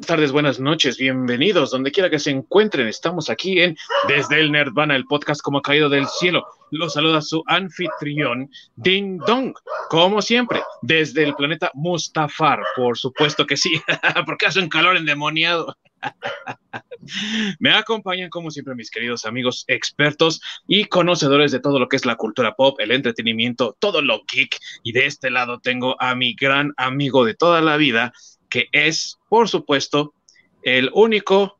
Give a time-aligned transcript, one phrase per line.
[0.00, 2.88] tardes, buenas noches, bienvenidos, donde quiera que se encuentren.
[2.88, 3.76] Estamos aquí en
[4.08, 6.44] Desde el Nerdvana, el podcast como caído del cielo.
[6.70, 9.54] Los saluda su anfitrión, Ding Dong,
[9.88, 13.80] como siempre, desde el planeta Mustafar, por supuesto que sí,
[14.26, 15.74] porque hace un calor endemoniado.
[17.60, 22.04] Me acompañan, como siempre, mis queridos amigos expertos y conocedores de todo lo que es
[22.04, 24.58] la cultura pop, el entretenimiento, todo lo geek.
[24.82, 28.12] Y de este lado tengo a mi gran amigo de toda la vida,
[28.54, 30.14] que es, por supuesto,
[30.62, 31.58] el único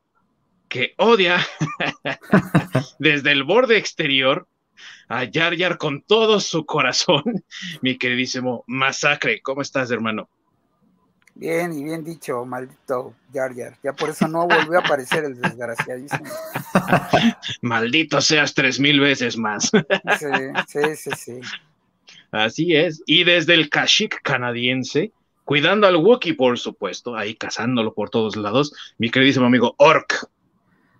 [0.68, 1.44] que odia
[3.00, 4.46] desde el borde exterior
[5.08, 7.24] a Yar Yar con todo su corazón,
[7.82, 9.42] mi queridísimo Masacre.
[9.42, 10.28] ¿Cómo estás, hermano?
[11.34, 13.76] Bien, y bien dicho, maldito Yar Yar.
[13.82, 16.30] Ya por eso no volvió a aparecer el desgraciadísimo.
[17.62, 19.64] maldito seas tres mil veces más.
[19.64, 20.26] sí,
[20.68, 21.40] sí, sí, sí.
[22.30, 23.02] Así es.
[23.04, 25.10] Y desde el Kashik canadiense,
[25.44, 30.28] cuidando al Wookiee, por supuesto, ahí cazándolo por todos lados, mi queridísimo amigo Ork.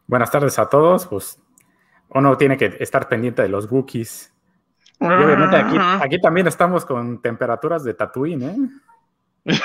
[0.07, 1.39] Buenas tardes a todos, pues
[2.11, 4.33] uno tiene que estar pendiente de los Wookiees.
[5.01, 8.57] Y obviamente aquí, aquí también estamos con temperaturas de Tatooine, ¿eh?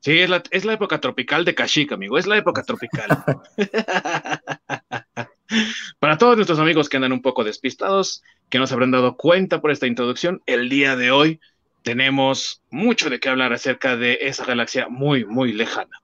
[0.00, 3.08] Sí, es la, es la, época tropical de Kashyyyk, amigo, es la época tropical.
[5.98, 9.60] Para todos nuestros amigos que andan un poco despistados, que no se habrán dado cuenta
[9.60, 11.40] por esta introducción, el día de hoy
[11.86, 16.02] tenemos mucho de qué hablar acerca de esa galaxia muy, muy lejana.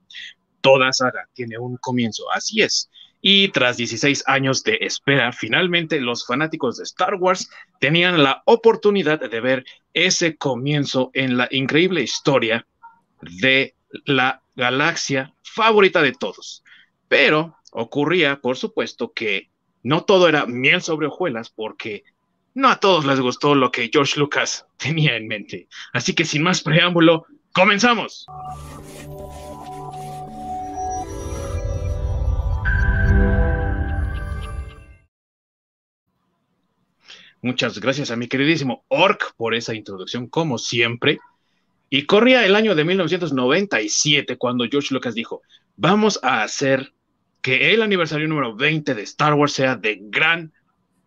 [0.61, 2.89] Toda saga tiene un comienzo, así es.
[3.21, 9.29] Y tras 16 años de espera, finalmente los fanáticos de Star Wars tenían la oportunidad
[9.29, 12.65] de ver ese comienzo en la increíble historia
[13.21, 13.75] de
[14.05, 16.63] la galaxia favorita de todos.
[17.09, 19.51] Pero ocurría, por supuesto, que
[19.83, 22.05] no todo era miel sobre hojuelas, porque
[22.55, 25.69] no a todos les gustó lo que George Lucas tenía en mente.
[25.93, 28.27] Así que sin más preámbulo, comenzamos.
[37.45, 41.19] Muchas gracias a mi queridísimo Orc por esa introducción, como siempre.
[41.91, 45.43] Y corría el año de 1997 cuando George Lucas dijo,
[45.77, 46.93] vamos a hacer
[47.41, 50.53] que el aniversario número 20 de Star Wars sea de gran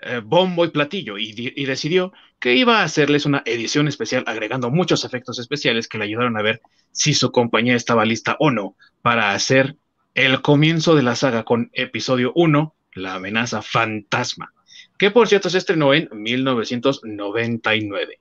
[0.02, 5.06] eh, bombo y platillo y, decidió que iba a hacerles una edición especial agregando muchos
[5.06, 6.62] efectos especiales que le ayudaron a ver
[6.92, 9.78] si su compañía estaba lista o no para hacer
[10.14, 14.54] el comienzo de la saga con episodio 1, la amenaza fantasma,
[14.98, 18.20] que por cierto se estrenó en 1999.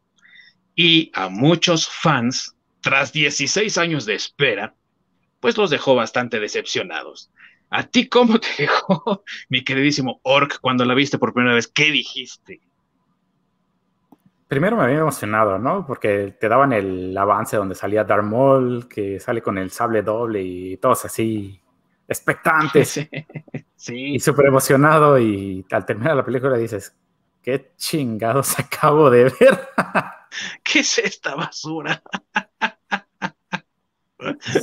[0.76, 4.74] Y a muchos fans, tras 16 años de espera,
[5.40, 7.30] pues los dejó bastante decepcionados.
[7.74, 11.66] ¿A ti cómo te dejó, mi queridísimo Orc, cuando la viste por primera vez?
[11.66, 12.60] ¿Qué dijiste?
[14.46, 15.84] Primero me había emocionado, ¿no?
[15.84, 20.40] Porque te daban el avance donde salía Darth Maul, que sale con el sable doble
[20.40, 21.60] y todos así
[22.08, 23.08] expectantes.
[23.76, 24.14] Sí.
[24.14, 26.96] Y súper emocionado y al terminar la película dices,
[27.42, 29.68] qué chingados acabo de ver.
[30.62, 32.02] ¿Qué es esta basura?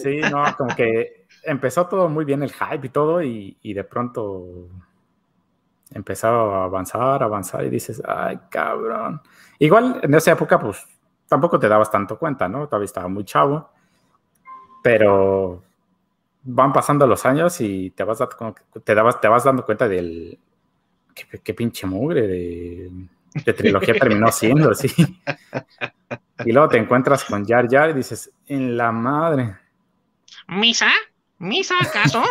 [0.02, 4.68] sí, no, como que empezó todo muy bien el hype y todo, y, de pronto
[5.92, 9.22] empezó a avanzar, avanzar, y dices, ay, cabrón.
[9.60, 10.86] Igual en esa época, pues
[11.28, 12.68] tampoco te dabas tanto cuenta, ¿no?
[12.68, 13.70] Todavía estaba muy chavo,
[14.84, 15.64] pero
[16.44, 18.20] van pasando los años y te vas,
[18.84, 20.40] te dabas, te vas dando cuenta del
[21.44, 22.92] qué, pinche mugre de,
[23.46, 24.90] de trilogía terminó siendo, así.
[26.46, 29.58] Y luego te encuentras con Jar Jar y dices, en la madre.
[30.48, 30.90] ¿Misa?
[31.42, 32.24] ¿Misa acaso?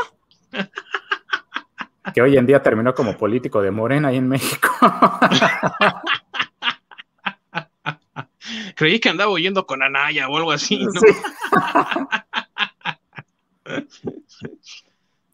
[2.14, 4.68] que hoy en día terminó como político de Morena ahí en México.
[8.76, 10.92] Creí que andaba huyendo con Anaya o algo así, ¿no?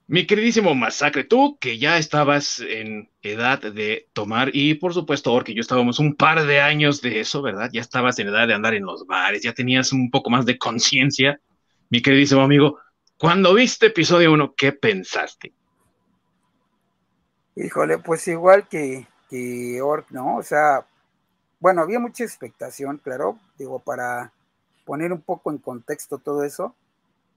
[0.08, 5.52] Mi queridísimo Masacre, tú que ya estabas en edad de tomar, y por supuesto, porque
[5.52, 7.68] yo estábamos un par de años de eso, ¿verdad?
[7.72, 10.56] Ya estabas en edad de andar en los bares, ya tenías un poco más de
[10.56, 11.38] conciencia.
[11.90, 12.78] Mi queridísimo amigo,
[13.18, 15.52] cuando viste episodio 1, ¿qué pensaste?
[17.54, 20.36] Híjole, pues igual que, que Orc, ¿no?
[20.36, 20.86] O sea,
[21.58, 24.32] bueno, había mucha expectación, claro, digo, para
[24.84, 26.74] poner un poco en contexto todo eso,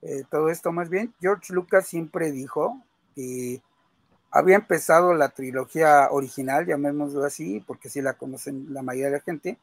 [0.02, 2.82] eh, todo esto más bien, George Lucas siempre dijo
[3.14, 3.62] que
[4.30, 9.22] había empezado la trilogía original, llamémoslo así, porque sí la conocen la mayoría de la
[9.22, 9.58] gente,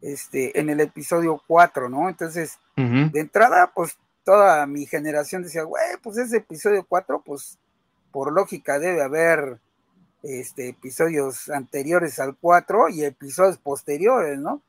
[0.00, 2.08] este, en el episodio 4, ¿no?
[2.08, 7.58] Entonces, de entrada, pues toda mi generación decía, güey, pues ese episodio 4, pues
[8.10, 9.60] por lógica debe haber
[10.22, 14.62] este, episodios anteriores al 4 y episodios posteriores, ¿no?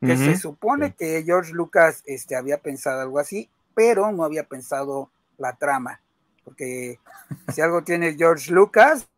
[0.00, 5.10] Que se supone que George Lucas este, había pensado algo así, pero no había pensado
[5.36, 6.00] la trama,
[6.42, 6.98] porque
[7.52, 9.10] si algo tiene George Lucas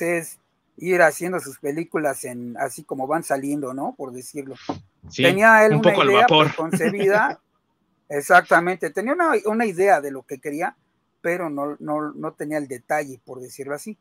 [0.00, 0.40] es
[0.76, 3.94] ir haciendo sus películas en así como van saliendo, ¿no?
[3.96, 4.56] Por decirlo.
[5.16, 6.26] tenía él una idea
[6.56, 7.40] concebida,
[8.08, 9.14] exactamente, tenía
[9.46, 10.76] una, idea de lo que quería,
[11.20, 13.98] pero no, no, tenía el detalle, por decirlo así.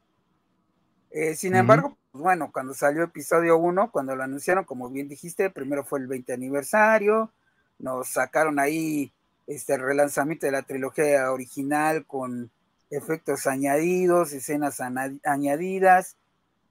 [1.12, 5.50] Eh, sin embargo, pues bueno, cuando salió episodio 1, cuando lo anunciaron, como bien dijiste,
[5.50, 7.32] primero fue el 20 aniversario,
[7.80, 9.12] nos sacaron ahí
[9.48, 12.50] este relanzamiento de la trilogía original con
[12.90, 14.80] efectos añadidos, escenas
[15.24, 16.18] añadidas,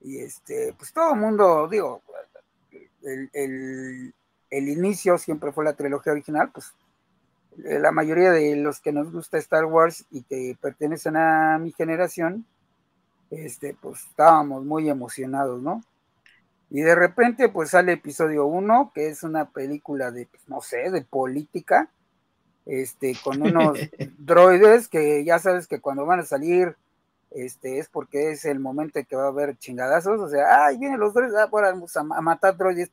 [0.01, 2.01] y este, pues todo el mundo, digo,
[3.33, 4.13] el,
[4.49, 6.73] inicio siempre fue la trilogía original, pues
[7.57, 12.45] la mayoría de los que nos gusta Star Wars y que pertenecen a mi generación,
[13.29, 15.81] este, pues estábamos muy emocionados, ¿no?
[16.69, 20.89] Y de repente, pues sale episodio 1, que es una película de, pues, no sé,
[20.89, 21.89] de política,
[22.65, 23.77] este, con unos
[24.17, 26.75] droides que ya sabes que cuando van a salir,
[27.29, 30.77] este, es porque es el momento en que va a haber chingadazos, o sea, ay,
[30.77, 32.91] vienen los droides, ah, vamos a, matar droides.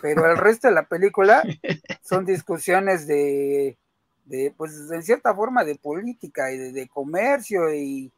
[0.00, 1.42] Pero el resto de la película
[2.02, 3.76] son discusiones de,
[4.24, 8.12] de pues, en cierta forma, de política y de, comercio y,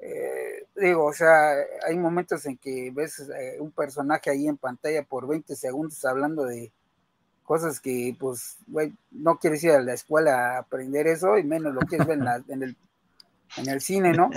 [0.00, 1.52] eh, digo, o sea,
[1.86, 6.44] hay momentos en que ves eh, un personaje ahí en pantalla por 20 segundos hablando
[6.44, 6.72] de,
[7.50, 8.58] cosas que pues
[9.10, 12.18] no quieres ir a la escuela a aprender eso y menos lo quieres ver
[12.48, 12.76] en, el,
[13.56, 14.30] en el cine, ¿no?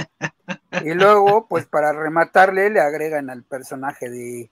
[0.83, 4.49] Y luego, pues para rematarle, le agregan al personaje de,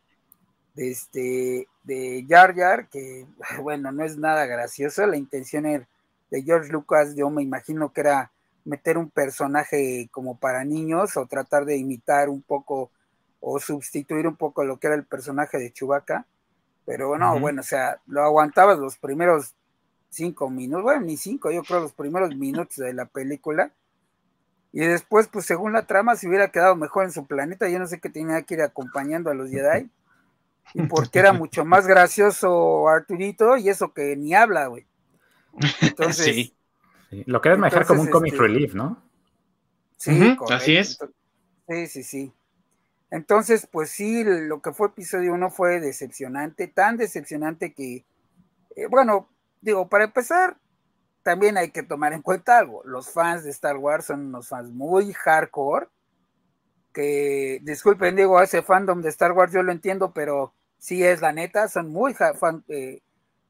[0.75, 3.25] de este de Jar Jar, que
[3.61, 8.31] bueno, no es nada gracioso, la intención de George Lucas, yo me imagino que era
[8.63, 12.91] meter un personaje como para niños o tratar de imitar un poco
[13.39, 16.25] o sustituir un poco lo que era el personaje de Chewbacca
[16.85, 19.53] pero no, bueno, o sea, lo aguantabas los primeros
[20.09, 23.71] cinco minutos, bueno, ni cinco, yo creo los primeros minutos de la película.
[24.73, 27.69] Y después, pues según la trama, se hubiera quedado mejor en su planeta.
[27.69, 29.89] Yo no sé qué tenía que ir acompañando a los Jedi.
[30.73, 34.85] Y porque era mucho más gracioso Arturito y eso que ni habla, güey.
[35.81, 36.51] Entonces.
[37.11, 37.23] Sí.
[37.25, 39.03] Lo quieres manejar como un comic este, relief, ¿no?
[39.97, 40.97] Sí, así es.
[41.67, 42.33] Sí, sí, sí.
[43.11, 48.05] Entonces, pues sí, lo que fue episodio 1 fue decepcionante, tan decepcionante que,
[48.77, 49.29] eh, bueno,
[49.59, 50.57] digo, para empezar,
[51.21, 52.81] también hay que tomar en cuenta algo.
[52.85, 55.87] Los fans de Star Wars son unos fans muy hardcore,
[56.93, 61.31] que, disculpen, digo, ese fandom de Star Wars yo lo entiendo, pero sí es la
[61.31, 62.15] neta, son muy,
[62.67, 63.01] eh,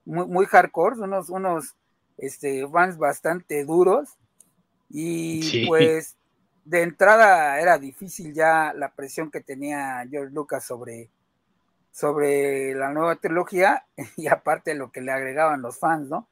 [0.04, 1.75] muy, hardcore, unos, unos
[2.18, 4.10] este, fans bastante duros.
[4.89, 6.18] Y pues
[6.66, 11.10] de entrada era difícil ya la presión que tenía George Lucas sobre,
[11.92, 13.86] sobre la nueva trilogía
[14.18, 16.27] y aparte lo que le agregaban los fans, ¿no?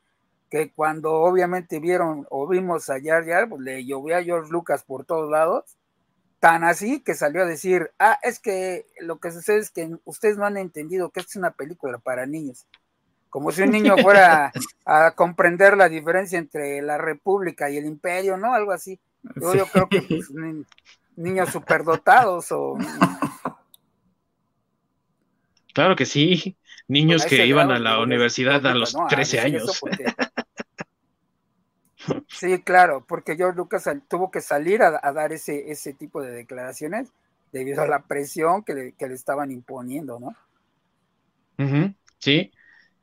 [0.50, 4.84] Que cuando obviamente vieron o vimos a Jar Jar, pues le llovió a George Lucas
[4.84, 5.78] por todos lados,
[6.39, 10.38] tan así que salió a decir, ah, es que lo que sucede es que ustedes
[10.38, 12.65] no han entendido que es una película para niños.
[13.30, 14.51] Como si un niño fuera
[14.86, 18.53] a comprender la diferencia entre la República y el Imperio, ¿no?
[18.53, 19.00] Algo así.
[19.36, 20.31] Yo, creo que pues,
[21.15, 22.77] niños superdotados o...
[25.74, 26.57] Claro que sí,
[26.88, 29.81] niños que iban a la universidad a los 13 años.
[32.28, 37.09] Sí, claro, porque George Lucas tuvo que salir a, dar ese, ese tipo de declaraciones
[37.52, 40.35] debido a la presión que le, que le estaban imponiendo, ¿no?
[42.19, 42.52] sí,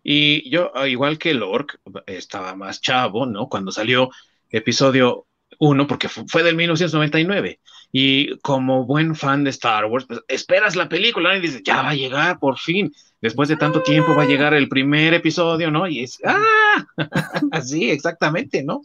[0.03, 3.49] y yo, igual que Lork, estaba más chavo, ¿no?
[3.49, 4.09] Cuando salió
[4.51, 5.27] episodio
[5.59, 7.61] uno, porque fue del 1999.
[7.93, 11.91] Y como buen fan de Star Wars, pues esperas la película y dices, ya va
[11.91, 12.93] a llegar, por fin.
[13.21, 15.87] Después de tanto tiempo va a llegar el primer episodio, ¿no?
[15.87, 16.85] Y es, ¡ah!
[17.53, 18.83] Así, exactamente, ¿no?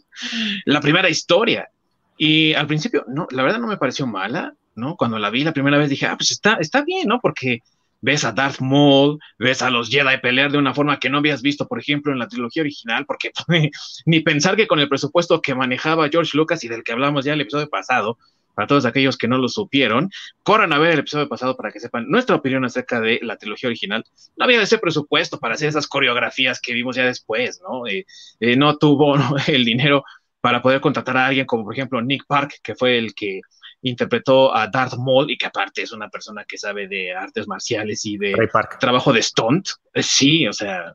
[0.64, 1.68] La primera historia.
[2.16, 4.96] Y al principio, no, la verdad no me pareció mala, ¿no?
[4.96, 7.20] Cuando la vi la primera vez dije, ah, pues está, está bien, ¿no?
[7.20, 7.60] Porque
[8.02, 11.40] ves a Darth Maul, ves a los Jedi pelear de una forma que no habías
[11.40, 13.30] visto, por ejemplo, en la trilogía original, porque
[14.06, 17.32] ni pensar que con el presupuesto que manejaba George Lucas y del que hablamos ya
[17.32, 18.18] en el episodio pasado,
[18.54, 20.10] para todos aquellos que no lo supieron,
[20.42, 23.68] corran a ver el episodio pasado para que sepan nuestra opinión acerca de la trilogía
[23.68, 24.04] original.
[24.36, 27.86] No había ese presupuesto para hacer esas coreografías que vimos ya después, ¿no?
[27.86, 28.06] Eh,
[28.40, 29.16] eh, no tuvo
[29.46, 30.04] el dinero
[30.40, 33.40] para poder contratar a alguien como, por ejemplo, Nick Park, que fue el que
[33.82, 38.04] interpretó a Darth Maul y que aparte es una persona que sabe de artes marciales
[38.06, 38.34] y de
[38.80, 39.68] trabajo de stunt.
[39.94, 40.94] Eh, sí, o sea,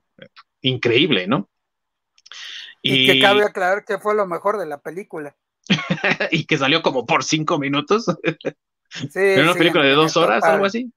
[0.62, 1.50] increíble, ¿no?
[2.82, 5.36] Y, que cabe aclarar que fue lo mejor de la película.
[6.32, 8.06] y que salió como por cinco minutos.
[8.90, 10.92] sí, ¿Era una película de dos horas, algo así?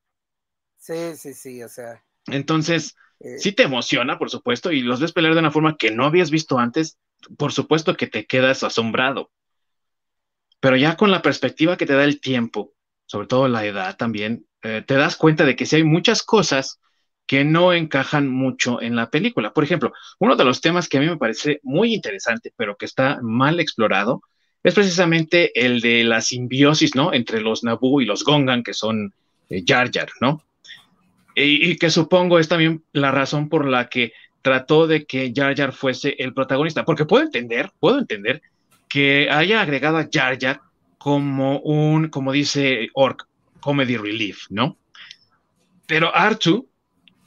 [0.79, 2.03] Sí, sí, sí, o sea.
[2.27, 5.91] Entonces, eh, sí te emociona, por supuesto, y los ves pelear de una forma que
[5.91, 6.99] no habías visto antes,
[7.37, 9.31] por supuesto que te quedas asombrado.
[10.61, 12.75] Pero ya con la perspectiva que te da el tiempo,
[13.07, 16.81] sobre todo la edad también, eh, te das cuenta de que si hay muchas cosas
[17.27, 19.53] que no encajan mucho en la película.
[19.53, 22.87] Por ejemplo, uno de los temas que a mí me parece muy interesante, pero que
[22.87, 24.23] está mal explorado,
[24.63, 27.13] es precisamente el de la simbiosis, ¿no?
[27.13, 29.15] Entre los Naboo y los Gongan, que son
[29.49, 29.65] eh,
[30.21, 30.43] ¿no?
[31.35, 34.13] Y, que supongo es también la razón por la que
[34.43, 38.43] trató de que Jar Jar fuese el protagonista, porque puedo entender, puedo entender
[38.89, 40.61] que haya agregado a Jar Jar
[40.99, 43.27] como un, como dice Orc,
[43.61, 44.77] comedy relief, ¿no?
[45.87, 46.69] Pero Artu,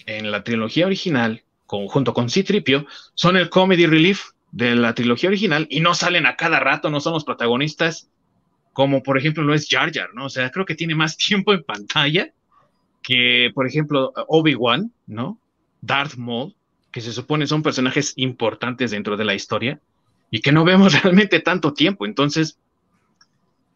[0.06, 2.86] en la trilogía original, junto con Citripio,
[3.16, 7.02] son el comedy relief de la trilogía original y no salen a cada rato, no
[7.02, 8.10] son los protagonistas,
[8.72, 10.26] como por ejemplo lo es Jar Jar, ¿no?
[10.26, 12.32] O sea, creo que tiene más tiempo en pantalla
[13.02, 15.40] que, por ejemplo, Obi-Wan, ¿no?
[15.82, 16.56] Darth Maul,
[16.92, 19.82] que se supone son personajes importantes dentro de la historia
[20.30, 22.06] y que no vemos realmente tanto tiempo.
[22.06, 22.60] Entonces,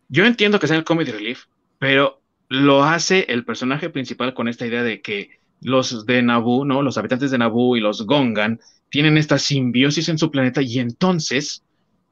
[0.10, 1.46] yo entiendo que sea el comedy relief,
[1.80, 6.84] pero lo hace el personaje principal con esta idea de que los de Naboo, ¿no?
[6.84, 11.64] Los habitantes de Naboo y los Gongan tienen esta simbiosis en su planeta y entonces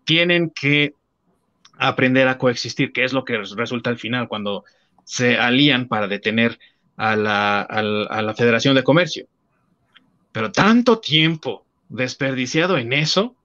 [0.03, 0.93] tienen que
[1.77, 4.63] aprender a coexistir, que es lo que resulta al final cuando
[5.03, 6.59] se alían para detener
[6.97, 9.27] a la, Federación de Comercio.
[10.31, 13.35] Pero tanto tiempo desperdiciado en eso,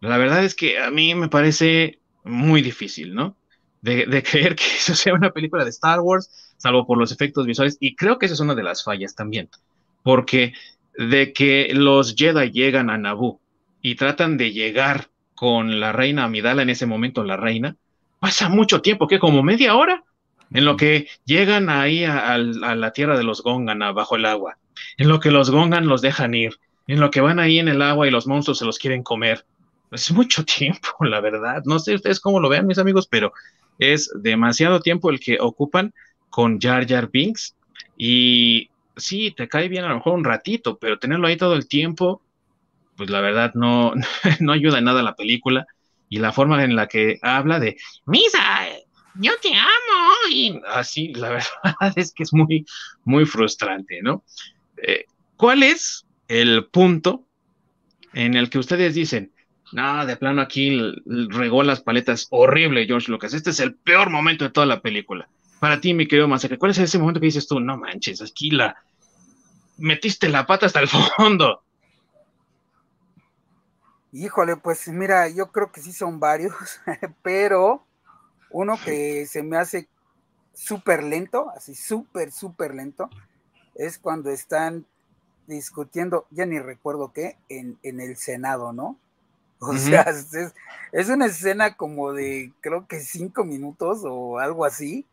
[0.00, 3.36] la verdad es que a mí me parece muy difícil, ¿no?
[3.82, 7.76] de, creer que eso sea una película de Star Wars, salvo por los efectos visuales,
[7.80, 9.48] y creo que esa es una de las fallas también,
[10.02, 10.52] porque
[11.00, 13.40] de que los Jedi llegan a Naboo
[13.80, 17.76] y tratan de llegar con la reina Amidala en ese momento, la reina,
[18.18, 20.04] pasa mucho tiempo, que como media hora,
[20.52, 24.58] en lo que llegan ahí a, la tierra de los Gongan, bajo el agua,
[24.98, 27.80] en lo que los Gongan los dejan ir, en lo que van ahí en el
[27.80, 29.46] agua y los monstruos se los quieren comer.
[29.90, 31.62] Es mucho tiempo, la verdad.
[31.64, 33.32] No sé ustedes cómo lo vean, mis amigos, pero
[33.78, 35.94] es demasiado tiempo el que ocupan
[36.28, 37.56] con Jar Jar Binks
[37.96, 38.68] y
[39.00, 42.22] sí, te cae bien a lo mejor un ratito, pero tenerlo ahí todo el tiempo,
[42.96, 43.92] pues la verdad no,
[44.40, 45.66] no ayuda en nada a la película
[46.08, 47.76] y la forma en la que habla de
[48.06, 48.66] Misa,
[49.14, 52.66] yo te amo y así, la verdad es que es muy,
[53.04, 54.24] muy frustrante, ¿no?
[54.76, 55.04] Eh,
[55.36, 57.26] ¿Cuál es el punto
[58.12, 59.32] en el que ustedes dicen,
[59.72, 63.34] no, de plano aquí regó las paletas horrible, George Lucas.
[63.34, 65.28] Este es el peor momento de toda la película.
[65.60, 67.60] Para ti, mi querido Masacre, ¿cuál es ese momento que dices tú?
[67.60, 68.76] No manches, aquí la
[69.80, 71.62] metiste la pata hasta el fondo.
[74.12, 76.54] Híjole, pues mira, yo creo que sí son varios,
[77.22, 77.84] pero
[78.50, 79.88] uno que se me hace
[80.52, 83.08] súper lento, así súper, súper lento,
[83.74, 84.86] es cuando están
[85.46, 88.98] discutiendo, ya ni recuerdo qué, en, en el Senado, ¿no?
[89.60, 90.06] O sea,
[90.92, 95.06] es, una escena como de, creo que cinco minutos o algo así,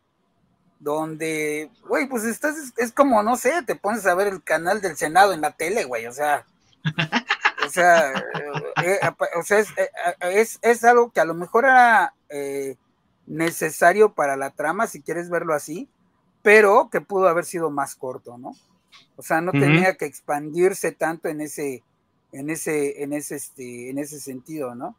[0.80, 4.96] donde, güey, pues estás, es, como, no sé, te pones a ver el canal del
[4.96, 6.46] Senado en la tele, güey, o sea,
[7.66, 12.14] o sea, eh, eh, o sea, eh, es, es, algo que a lo mejor era
[13.26, 15.88] necesario para la trama, si quieres verlo así,
[16.42, 18.52] pero que pudo haber sido más corto, ¿no?
[19.16, 21.82] O sea, no tenía que expandirse tanto en ese,
[22.32, 24.96] en ese, en ese, este, en ese sentido, ¿no?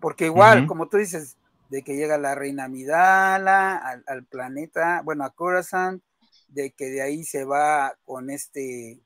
[0.00, 1.36] Porque igual, como tú dices,
[1.68, 6.02] de que llega la reina Midala al, planeta, bueno, a Coruscant,
[6.48, 9.00] de que de ahí se va con este,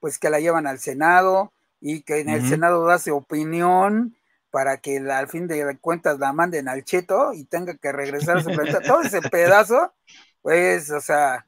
[0.00, 4.16] pues que la llevan al Senado y que en el Senado da su opinión
[4.50, 8.42] para que al fin de cuentas la manden al cheto y tenga que regresar a
[8.42, 8.80] su planeta.
[8.80, 9.92] Todo ese pedazo,
[10.40, 11.46] pues, o sea,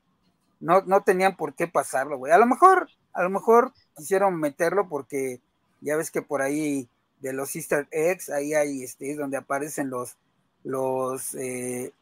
[0.61, 2.33] no, no tenían por qué pasarlo, güey.
[2.33, 5.41] A lo mejor, a lo mejor quisieron meterlo porque
[5.81, 10.17] ya ves que por ahí de los Easter eggs, ahí hay este, donde aparecen los,
[10.65, 11.93] los eh,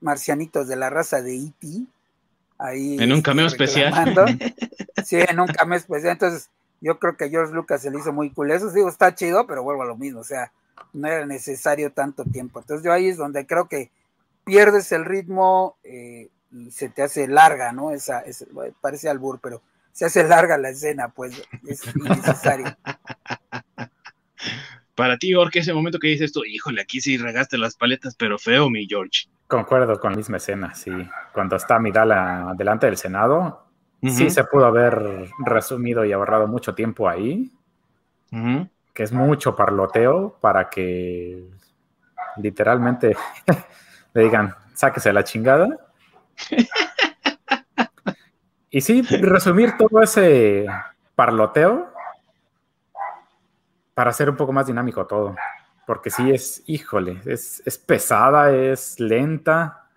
[0.00, 1.68] marcianitos de la raza de E.T.
[2.58, 3.94] Ahí, en un este, cameo especial.
[5.04, 6.12] Sí, en un cameo especial.
[6.12, 8.50] Entonces, yo creo que George Lucas se le hizo muy cool.
[8.50, 10.20] Eso digo, está chido, pero vuelvo a lo mismo.
[10.20, 10.50] O sea,
[10.92, 12.58] no era necesario tanto tiempo.
[12.58, 13.90] Entonces, yo ahí es donde creo que
[14.44, 17.90] pierdes el ritmo eh, y se te hace larga, ¿no?
[17.90, 18.46] Esa, esa
[18.80, 22.66] parece albur, pero se hace larga la escena, pues es innecesario.
[24.94, 28.38] Para ti, Jorge, ese momento que dices tú, híjole, aquí sí regaste las paletas, pero
[28.38, 29.28] feo, mi George.
[29.46, 30.90] Concuerdo con la misma escena, sí.
[31.32, 33.66] Cuando está Midala delante del Senado,
[34.02, 37.52] sí se pudo haber resumido y ahorrado mucho tiempo ahí,
[38.94, 41.44] que es mucho parloteo para que
[42.38, 43.14] literalmente
[44.14, 45.68] le digan, sáquese la chingada.
[48.68, 50.66] Y sí, resumir todo ese
[51.14, 51.94] parloteo
[53.96, 55.34] para hacer un poco más dinámico todo.
[55.86, 59.88] Porque sí es, híjole, es, pesada, es lenta.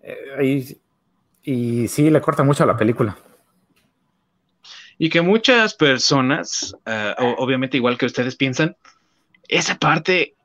[0.00, 0.78] Eh,
[1.42, 3.16] y, sí, le corta mucho a la película.
[4.96, 8.76] Y que muchas personas, eh, obviamente igual que ustedes piensan,
[9.48, 10.36] esa parte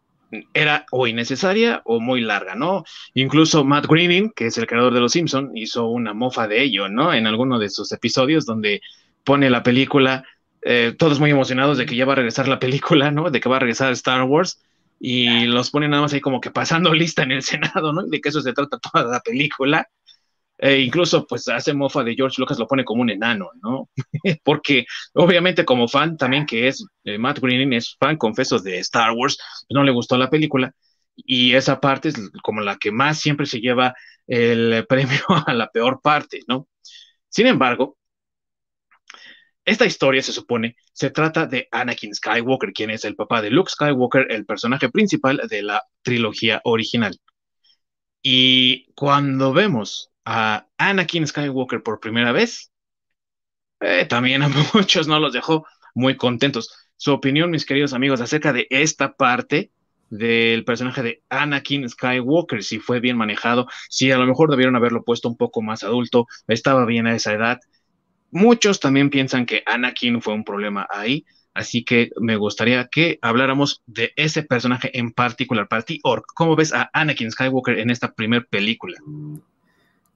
[0.51, 2.84] era o innecesaria o muy larga, ¿no?
[3.13, 6.89] Incluso Matt Groening, que es el creador de Los Simpson, hizo una mofa de ello,
[6.89, 7.13] ¿no?
[7.13, 8.82] En alguno de sus episodios donde
[9.24, 10.25] pone la película,
[10.62, 13.30] eh, todos muy emocionados de que ya va a regresar la película, ¿no?
[13.30, 14.62] De que va a regresar Star Wars
[15.00, 18.04] y los pone nada más ahí como que pasando lista en el Senado, ¿no?
[18.04, 19.88] De que eso se trata toda la película.
[20.62, 23.89] E incluso pues hace mofa de George Lucas, lo pone como un enano, ¿no?
[24.44, 29.12] Porque obviamente como fan también que es eh, Matt Groening, es fan confeso de Star
[29.12, 30.74] Wars, pues, no le gustó la película
[31.16, 33.96] y esa parte es como la que más siempre se lleva
[34.28, 36.68] el premio a la peor parte, ¿no?
[37.30, 37.98] Sin embargo,
[39.70, 43.72] esta historia se supone se trata de Anakin Skywalker, quien es el papá de Luke
[43.72, 47.20] Skywalker, el personaje principal de la trilogía original.
[48.22, 52.72] Y cuando vemos a Anakin Skywalker por primera vez,
[53.80, 56.74] eh, también a muchos no los dejó muy contentos.
[56.98, 59.72] Su opinión, mis queridos amigos, acerca de esta parte
[60.10, 65.04] del personaje de Anakin Skywalker, si fue bien manejado, si a lo mejor debieron haberlo
[65.04, 67.60] puesto un poco más adulto, estaba bien a esa edad.
[68.31, 73.81] Muchos también piensan que Anakin fue un problema ahí, así que me gustaría que habláramos
[73.88, 75.67] de ese personaje en particular.
[75.67, 78.98] Para ti, Ork, ¿cómo ves a Anakin Skywalker en esta primera película?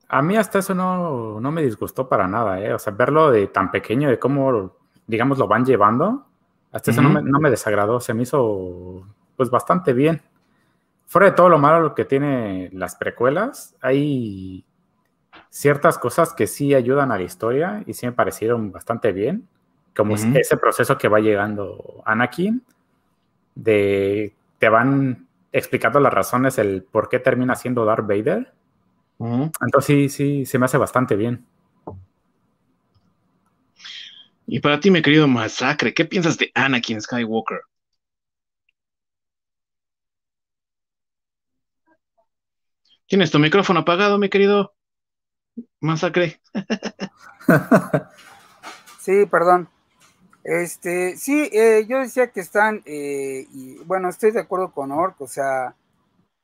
[0.08, 2.74] A mí hasta eso no, no, me disgustó para nada, ¿eh?
[2.74, 4.75] O sea, verlo de tan pequeño, de cómo,
[5.08, 6.27] digamos, lo van llevando,
[6.72, 10.22] hasta eso no me, no me, desagradó, se me hizo, pues, bastante bien.
[11.08, 14.63] Fuera de todo lo malo que tiene las precuelas, hay
[15.50, 19.48] ciertas cosas que sí ayudan a la historia y sí me parecieron bastante bien,
[19.96, 22.63] como ese proceso que va llegando Anakin,
[23.56, 28.54] de te van explicando las razones, el por qué termina siendo Darth Vader
[29.19, 31.46] entonces sí, sí, se me hace bastante bien.
[34.46, 37.62] Y para ti, mi querido Masacre, ¿qué piensas de Anakin Skywalker?
[43.08, 44.74] ¿Tienes tu micrófono apagado, mi querido
[45.84, 46.39] Masacre?
[49.02, 49.67] sí, perdón.
[50.46, 55.19] Este, sí, eh, yo decía que están, eh, y bueno, estoy de acuerdo con Orc,
[55.22, 55.76] o sea,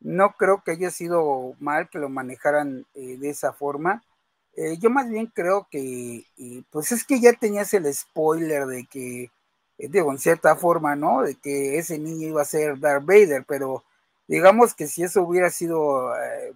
[0.02, 4.04] no creo que haya sido mal que lo manejaran eh, de esa forma.
[4.58, 6.26] Eh, yo más bien creo que,
[6.70, 9.32] pues es que ya tenías el spoiler de que,
[9.78, 11.22] eh, digo, en cierta forma, ¿no?
[11.22, 13.84] De que ese niño iba a ser Darth Vader, pero
[14.30, 16.14] digamos que si eso hubiera sido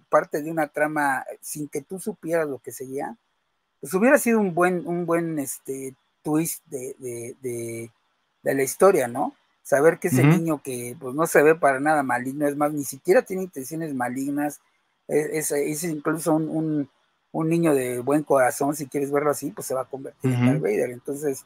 [0.08, 3.16] parte de una trama sin que tú supieras lo que seguía,
[3.80, 6.96] pues hubiera sido un buen, un buen este, twist de,
[7.42, 9.34] de la historia, ¿no?
[9.64, 12.84] saber que ese niño que pues no se ve para nada maligno, es más, ni
[12.84, 14.60] siquiera tiene intenciones malignas,
[15.08, 16.88] e, es, incluso un,
[17.32, 20.60] niño de buen corazón, si quieres verlo así, pues se va a convertir en Darth
[20.60, 20.90] Vader.
[20.90, 21.44] Entonces,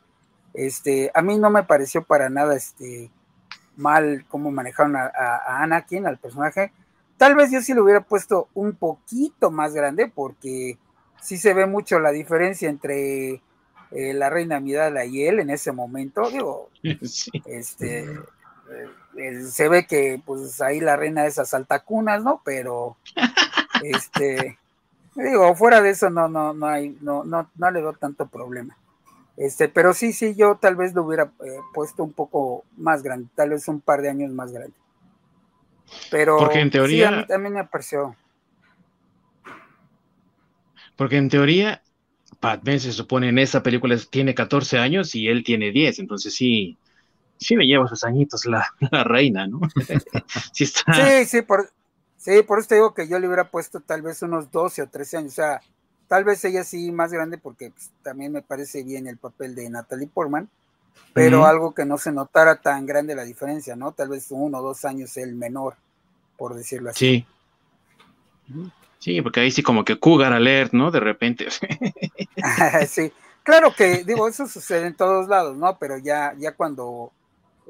[0.53, 3.11] este, a mí no me pareció para nada este,
[3.79, 5.11] mal cómo manejaron a,
[5.63, 6.73] Anakin, al personaje.
[7.17, 10.79] Tal vez yo sí lo hubiera puesto un poquito más grande, porque
[11.21, 13.41] sí se ve mucho la diferencia entre
[13.91, 16.69] eh, la reina Midala y él en ese momento, digo,
[17.47, 22.43] este, eh, eh, se ve que pues ahí la reina es a cunas, ¿no?
[22.45, 22.97] Pero,
[23.83, 24.59] este,
[25.15, 28.77] digo, fuera de eso no, no, no hay, no, no, no le doy tanto problema.
[29.39, 31.31] Este, pero sí, sí, yo tal vez lo hubiera
[31.73, 34.75] puesto un poco más grande, tal vez un par de años más grande.
[36.11, 38.17] Pero porque en teoría, a mí también me pareció.
[40.97, 41.83] Porque en teoría
[42.41, 46.77] Padme se supone en esa película tiene 14 años y él tiene 10, entonces sí,
[47.37, 48.67] sí le lleva sus añitos la,
[49.05, 49.61] reina, ¿no?
[50.53, 51.71] sí, sí, sí, por,
[52.17, 54.89] sí, por eso te digo que yo le hubiera puesto tal vez unos 12 o
[54.89, 55.61] 13 años, o sea,
[56.09, 59.69] tal vez ella sí más grande porque pues, también me parece bien el papel de
[59.71, 60.49] Natalie Portman,
[61.13, 63.93] pero algo que no se notara tan grande la diferencia, ¿no?
[63.93, 65.77] Tal vez uno o dos años el menor,
[66.37, 67.27] por decirlo así.
[68.49, 68.69] Sí.
[68.99, 70.91] Sí, porque ahí sí como que Cougar Alert, ¿no?
[70.91, 71.47] De repente.
[72.89, 75.79] sí, claro que, digo, eso sucede en todos lados, ¿no?
[75.79, 77.13] Pero ya, ya cuando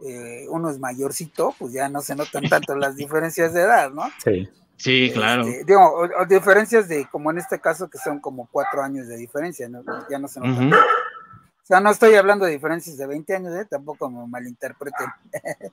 [0.06, 4.04] eh, uno es mayorcito, pues ya no se notan tanto las diferencias de edad, ¿no?
[4.24, 4.48] Sí.
[4.78, 5.44] Sí, este, claro.
[5.44, 9.68] digo, o, diferencias de, como en este caso, que son como cuatro años de diferencia,
[9.68, 9.82] ¿no?
[10.08, 10.72] ya no se notan.
[10.72, 13.66] O sea, no estoy hablando de diferencias de 20 años, ¿eh?
[13.68, 15.08] tampoco me malinterpreten.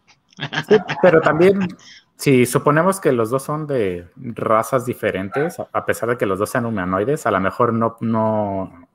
[0.68, 1.66] Sí, pero también
[2.18, 6.50] si suponemos que los dos son de razas diferentes, a pesar de que los dos
[6.50, 8.86] sean humanoides, a lo mejor no, no,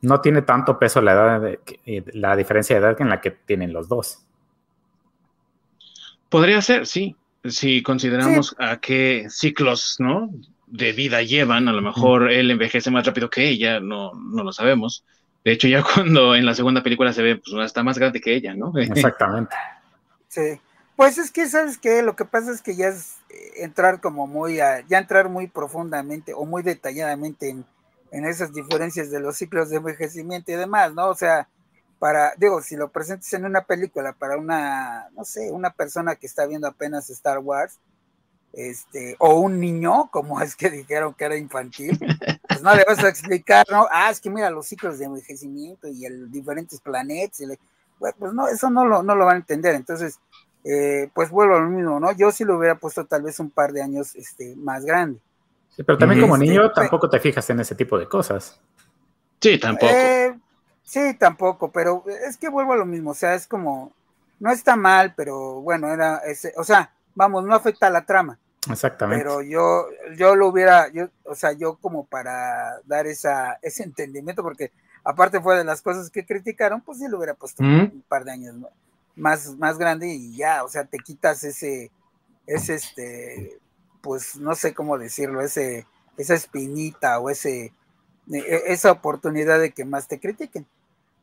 [0.00, 3.30] no tiene tanto peso la edad, de, eh, la diferencia de edad en la que
[3.30, 4.26] tienen los dos.
[6.28, 7.16] Podría ser, sí.
[7.50, 10.30] Si consideramos a qué ciclos, ¿no?
[10.66, 14.52] De vida llevan, a lo mejor él envejece más rápido que ella, no, no lo
[14.52, 15.04] sabemos.
[15.44, 18.34] De hecho, ya cuando en la segunda película se ve, pues está más grande que
[18.34, 18.72] ella, ¿no?
[18.76, 19.54] Exactamente.
[20.28, 20.60] Sí.
[20.96, 22.02] Pues es que, ¿sabes qué?
[22.02, 25.46] Lo que pasa es que ya es eh, entrar como muy, a, ya entrar muy
[25.46, 27.64] profundamente o muy detalladamente en,
[28.10, 31.08] en esas diferencias de los ciclos de envejecimiento y demás, ¿no?
[31.08, 31.48] O sea,
[31.98, 36.26] para, digo, si lo presentes en una película para una, no sé, una persona que
[36.26, 37.78] está viendo apenas Star Wars,
[38.52, 41.98] este, o un niño, como es que dijeron que era infantil,
[42.48, 43.86] pues no le vas a explicar, ¿no?
[43.90, 47.42] Ah, es que mira los ciclos de envejecimiento y el diferentes planetas,
[48.18, 50.18] pues no, eso no lo, no lo van a entender, entonces,
[50.64, 52.12] eh, pues vuelvo a lo mismo, ¿no?
[52.12, 55.20] Yo sí lo hubiera puesto tal vez un par de años este, más grande.
[55.74, 58.58] Sí, pero también como este, niño tampoco te fijas en ese tipo de cosas.
[59.40, 59.92] Sí, tampoco.
[59.92, 60.34] Eh,
[60.86, 63.92] sí, tampoco, pero es que vuelvo a lo mismo, o sea, es como,
[64.40, 68.38] no está mal, pero bueno, era ese, o sea, vamos, no afecta a la trama.
[68.70, 69.22] Exactamente.
[69.22, 74.42] Pero yo, yo lo hubiera, yo, o sea, yo como para dar esa, ese entendimiento,
[74.42, 74.72] porque
[75.04, 78.32] aparte fue de las cosas que criticaron, pues sí lo hubiera puesto un par de
[78.32, 78.56] años
[79.14, 81.90] más, más grande y ya, o sea, te quitas ese,
[82.46, 83.58] ese este,
[84.00, 87.72] pues no sé cómo decirlo, ese, esa espinita o ese,
[88.30, 90.66] e, e, esa oportunidad de que más te critiquen.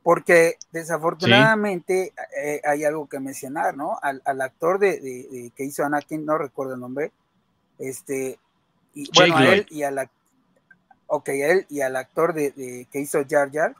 [0.03, 3.97] Porque desafortunadamente eh, hay algo que mencionar, ¿no?
[4.01, 7.13] Al, actor de, que hizo Anakin, no recuerdo el nombre,
[7.79, 8.37] este,
[8.93, 10.09] y, bueno, a él y al,
[11.07, 13.75] okay, él y al actor de, que hizo Jar Jar,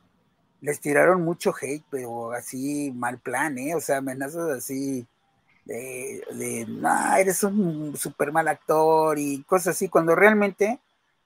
[0.61, 3.75] les tiraron mucho hate, pero así mal plan, ¿eh?
[3.75, 5.05] O sea, amenazas así
[5.65, 6.67] de, de
[7.19, 10.79] eres un super mal actor y cosas así, cuando realmente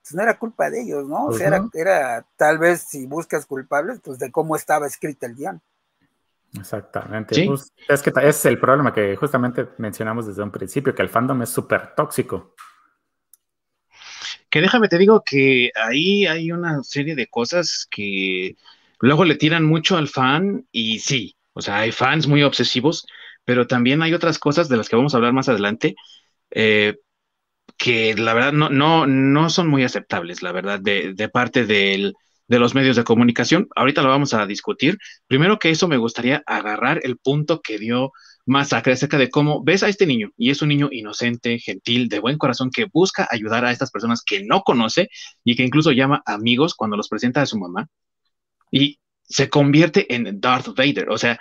[0.08, 1.26] pues, no era culpa de ellos, ¿no?
[1.26, 5.36] O sea, era, era, tal vez si buscas culpables, pues de cómo estaba escrito el
[5.36, 5.62] guion.
[6.58, 7.46] Exactamente.
[7.46, 11.42] Pues, es que es el problema que justamente mencionamos desde un principio, que el fandom
[11.42, 12.56] es súper tóxico.
[14.50, 18.56] Que déjame te digo que ahí hay una serie de cosas que
[19.02, 23.06] luego le tiran mucho al fan y sí, o sea, hay fans muy obsesivos,
[23.44, 25.96] pero también hay otras cosas de las que vamos a hablar más adelante
[26.52, 26.96] eh,
[27.78, 32.14] que la verdad no, no, no son muy aceptables, la verdad, de, parte de
[32.48, 33.68] los medios de comunicación.
[33.76, 34.98] Ahorita lo vamos a discutir.
[35.28, 38.12] Primero que eso me gustaría agarrar el punto que dio
[38.46, 42.20] Masacre acerca de cómo ves a este niño y es un niño inocente, gentil, de
[42.20, 45.10] buen corazón que busca ayudar a estas personas que no conoce
[45.44, 47.90] y que incluso llama amigos cuando los presenta a su mamá
[48.72, 51.10] y se convierte en Darth Vader.
[51.10, 51.40] O sea,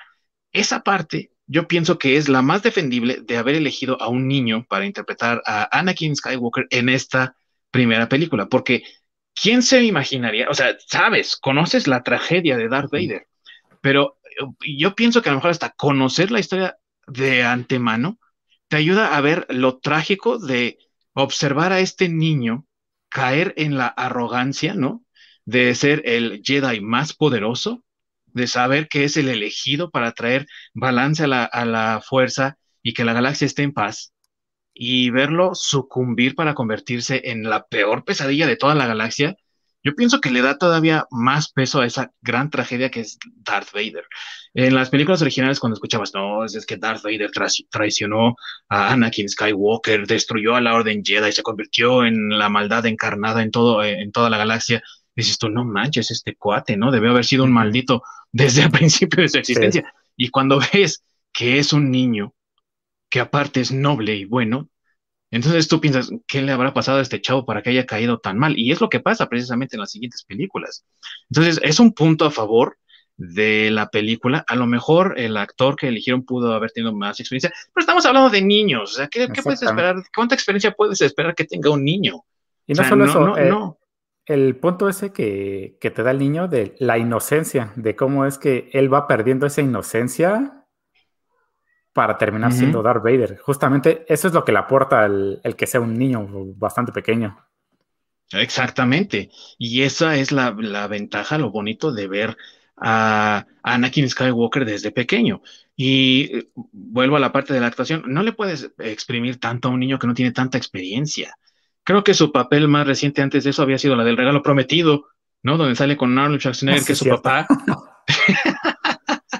[0.52, 4.66] esa parte yo pienso que es la más defendible de haber elegido a un niño
[4.68, 7.36] para interpretar a Anakin Skywalker en esta
[7.70, 8.82] primera película, porque
[9.34, 10.48] ¿quién se imaginaría?
[10.48, 13.26] O sea, sabes, conoces la tragedia de Darth Vader,
[13.80, 14.18] pero
[14.66, 18.18] yo pienso que a lo mejor hasta conocer la historia de antemano
[18.68, 20.78] te ayuda a ver lo trágico de
[21.12, 22.66] observar a este niño
[23.08, 25.04] caer en la arrogancia, ¿no?
[25.44, 27.84] De ser el Jedi más poderoso
[28.36, 33.14] de saber que es el elegido para traer balance a la, fuerza y que la
[33.14, 34.12] galaxia esté en paz,
[34.74, 39.36] y verlo sucumbir para convertirse en la peor pesadilla de toda la galaxia,
[39.82, 43.72] yo pienso que le da todavía más peso a esa gran tragedia que es Darth
[43.72, 44.04] Vader.
[44.52, 47.30] En las películas originales, cuando escuchabas, no, es que Darth Vader
[47.70, 48.34] traicionó
[48.68, 53.42] a Anakin Skywalker, destruyó a la Orden Jedi, y se convirtió en la maldad encarnada
[53.42, 54.82] en, todo, en toda la galaxia
[55.16, 56.90] dices tú, no manches, este cuate, ¿no?
[56.90, 59.92] Debió haber sido un maldito desde el principio de su existencia.
[60.16, 61.02] Y cuando ves
[61.32, 62.34] que es un niño,
[63.08, 64.68] que aparte es noble y bueno,
[65.30, 68.38] entonces tú piensas, ¿qué le habrá pasado a este chavo para que haya caído tan
[68.38, 68.58] mal?
[68.58, 70.84] Y es lo que pasa precisamente en las siguientes películas.
[71.30, 72.78] Entonces, es un punto a favor
[73.16, 74.44] de la película.
[74.46, 78.30] A lo mejor el actor que eligieron pudo haber tenido más experiencia, pero estamos hablando
[78.30, 78.92] de niños.
[78.92, 79.96] O sea, ¿qué, puedes esperar?
[80.14, 82.24] ¿Cuánta experiencia puedes esperar que tenga un niño?
[82.66, 83.78] Y no solo eso, eh, no
[84.26, 88.68] el punto ese que, te da el niño de la inocencia, de cómo es que
[88.72, 90.64] él va perdiendo esa inocencia
[91.92, 93.38] para terminar siendo Darth Vader.
[93.38, 97.38] Justamente eso es lo que le aporta el, que sea un niño bastante pequeño.
[98.32, 99.30] Exactamente.
[99.58, 100.50] Y esa es la,
[100.88, 102.36] ventaja, lo bonito de ver
[102.76, 105.40] a Anakin Skywalker desde pequeño.
[105.76, 109.70] Y eh, vuelvo a la parte de la actuación, no le puedes exprimir tanto a
[109.70, 111.38] un niño que no tiene tanta experiencia.
[111.86, 115.06] Creo que su papel más reciente antes de eso había sido la del regalo prometido,
[115.44, 115.56] ¿no?
[115.56, 117.46] Donde sale con Arnold Schwarzenegger, que es su papá.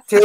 [0.08, 0.16] Sí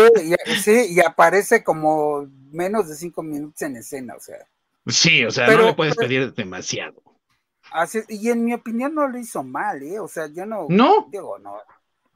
[0.90, 4.38] y, aparece como menos de cinco minutos en escena, o sea.
[4.86, 7.02] Sí, o sea, no le puedes pedir demasiado.
[8.08, 10.00] y en mi opinión no lo hizo mal, ¿eh?
[10.00, 10.68] O sea, yo no.
[10.70, 11.08] No.
[11.12, 11.58] Digo, no.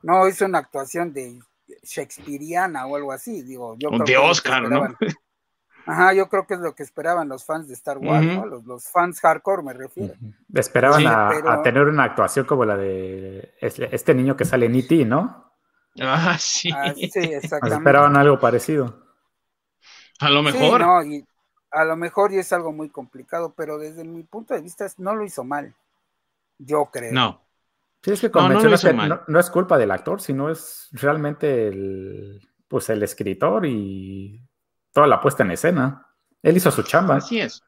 [0.03, 1.39] no hizo una actuación de
[1.81, 4.95] Shakespeareana o algo así, digo, yo de Oscar, ¿no?
[5.85, 8.45] Ajá, yo creo que es lo que esperaban los fans de Star Wars, ¿no?
[8.45, 10.15] Los, fans hardcore me refiero.
[10.53, 15.53] Esperaban a, tener una actuación como la de este niño que sale en E.T., ¿no?
[16.01, 16.69] Ah, sí.
[16.73, 17.77] Ah, sí, exactamente.
[17.77, 19.03] Esperaban algo parecido.
[20.19, 20.81] A lo mejor.
[20.81, 21.25] no, y
[21.71, 25.15] a lo mejor y es algo muy complicado, pero desde mi punto de vista no
[25.15, 25.75] lo hizo mal.
[26.57, 27.11] Yo creo.
[27.11, 27.41] No.
[28.01, 32.89] Sí, es que como no, no, es culpa del actor, sino es realmente el, pues
[32.89, 34.41] el escritor y
[34.95, 36.07] toda la puesta en escena.
[36.41, 37.17] Él hizo su chamba.
[37.17, 37.61] Así es,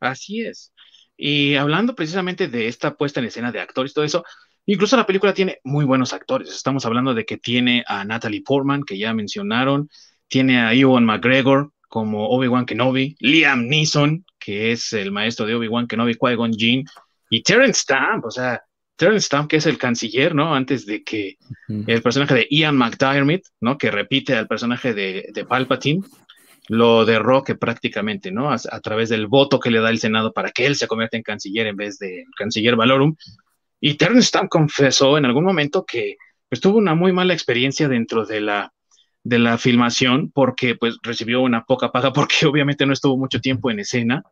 [0.00, 0.74] así es.
[1.16, 4.24] Y hablando precisamente de esta puesta en escena de actores, todo eso,
[4.66, 6.50] incluso la película tiene muy buenos actores.
[6.50, 9.88] Estamos hablando de que tiene a Natalie Portman, que ya mencionaron,
[10.26, 15.86] tiene a Ewan McGregor como Obi-Wan Kenobi, Liam Neeson, que es el maestro de Obi-Wan
[15.86, 16.84] Kenobi, Qui-Gon Jinn,
[17.30, 18.60] y Terrence Stamp, o sea,
[18.96, 20.52] Terrence Stamp, que es el canciller, ¿no?
[20.52, 21.36] Antes de que
[21.68, 23.78] el personaje de Ian McDiarmid, ¿no?
[23.78, 26.02] Que repite al personaje de, de Palpatine,
[26.68, 28.50] lo derroque prácticamente, ¿no?
[28.52, 31.22] A, través del voto que le da el Senado para que él se convierta en
[31.22, 33.16] canciller en vez de canciller Valorum.
[33.80, 36.16] Y Stamp confesó en algún momento que
[36.48, 38.72] pues, tuvo una muy mala experiencia dentro de la,
[39.24, 43.70] de la filmación porque pues recibió una poca paga porque obviamente no estuvo mucho tiempo
[43.70, 44.22] en escena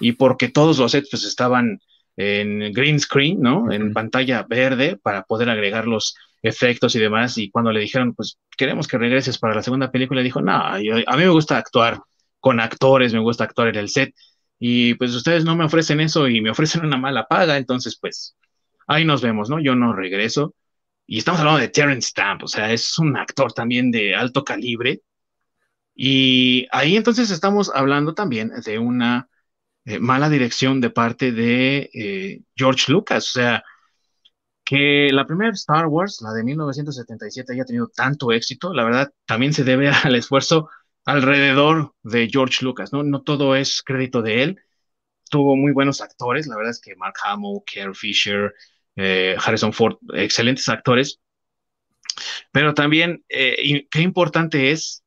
[0.00, 1.80] y porque todos los sets pues estaban
[2.16, 3.72] en green screen, ¿no?
[3.72, 7.38] En pantalla verde para poder agregar los efectos y demás.
[7.38, 10.78] Y cuando le dijeron, pues queremos que regreses para la segunda película, dijo, no, a
[10.78, 12.00] mí me gusta actuar
[12.40, 14.14] con actores, me gusta actuar en el set.
[14.58, 18.36] Y pues ustedes no me ofrecen eso y me ofrecen una mala paga, entonces pues
[18.86, 19.60] ahí nos vemos, ¿no?
[19.60, 20.54] Yo no regreso.
[21.06, 25.02] Y estamos hablando de Terrence Stamp, o sea, es un actor también de alto calibre.
[25.94, 29.28] Y ahí entonces estamos hablando también de una
[29.84, 33.64] eh, mala dirección de parte de eh, George Lucas, o sea,
[34.72, 39.52] que la primera Star Wars, la de 1977, haya tenido tanto éxito, la verdad, también
[39.52, 40.70] se debe al esfuerzo
[41.04, 43.02] alrededor de George Lucas, ¿no?
[43.02, 44.60] No todo es crédito de él.
[45.28, 48.54] Tuvo muy buenos actores, la verdad es que Mark Hamill, Carrie Fisher,
[48.96, 51.20] eh, Harrison Ford, excelentes actores.
[52.50, 55.04] Pero también, eh, qué importante es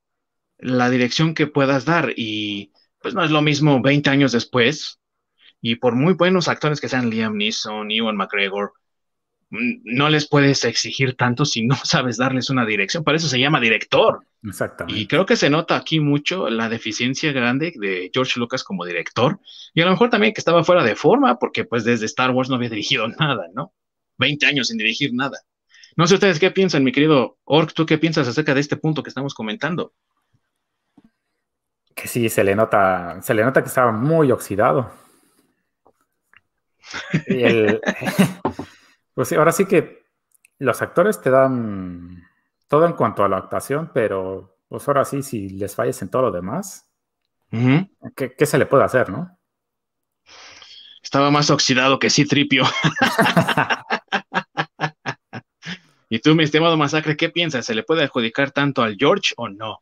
[0.59, 2.13] la dirección que puedas dar.
[2.15, 4.99] Y pues no es lo mismo 20 años después.
[5.59, 8.73] Y por muy buenos actores que sean Liam Neeson, Ewan McGregor,
[9.83, 13.03] no les puedes exigir tanto si no sabes darles una dirección.
[13.03, 14.19] Para eso se llama director.
[14.43, 14.99] Exactamente.
[14.99, 19.39] Y creo que se nota aquí mucho la deficiencia grande de George Lucas como director.
[19.73, 22.49] Y a lo mejor también que estaba fuera de forma, porque pues desde Star Wars
[22.49, 23.73] no había dirigido nada, ¿no?
[24.17, 25.39] 20 años sin dirigir nada.
[25.97, 29.01] No sé ustedes qué piensan, mi querido Ork, ¿tú qué piensas acerca de este punto
[29.01, 29.93] que estamos comentando?
[31.95, 34.91] Que sí, se le nota, se le nota que estaba muy oxidado.
[37.27, 37.81] Y el,
[39.15, 40.05] Pues ahora sí que
[40.59, 42.21] los actores te dan
[42.67, 46.23] todo en cuanto a la actuación, pero pues ahora sí, si les falles en todo
[46.23, 46.91] lo demás,
[48.15, 49.39] ¿qué, se le puede hacer, no?
[51.01, 52.65] Estaba más oxidado que sí, Tripio.
[56.09, 57.65] y tú, mi estimado Masacre, ¿qué piensas?
[57.65, 59.79] ¿Se le puede adjudicar tanto al George o no?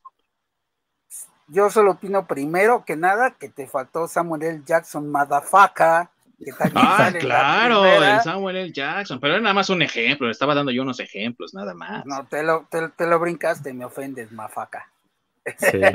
[1.48, 4.62] Yo solo opino primero que nada que te faltó Samuel L.
[4.66, 5.12] Jackson,
[6.76, 8.72] ah, claro, el Samuel L.
[8.72, 12.06] Jackson, pero era nada más un ejemplo, le estaba dando yo unos ejemplos, nada más.
[12.06, 14.90] No, te lo, te, lo brincaste, me ofendes, mafaca.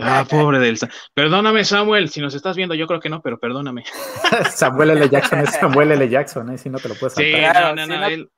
[0.01, 0.79] Ah, pobre del
[1.15, 3.85] Perdóname, Samuel, si nos estás viendo, yo creo que no, pero perdóname.
[4.51, 5.09] Samuel L.
[5.09, 6.09] Jackson es Samuel L.
[6.09, 6.59] Jackson, ¿eh?
[6.59, 7.79] si no te lo puedes saltar.
[7.79, 8.31] Sí, no, no, él...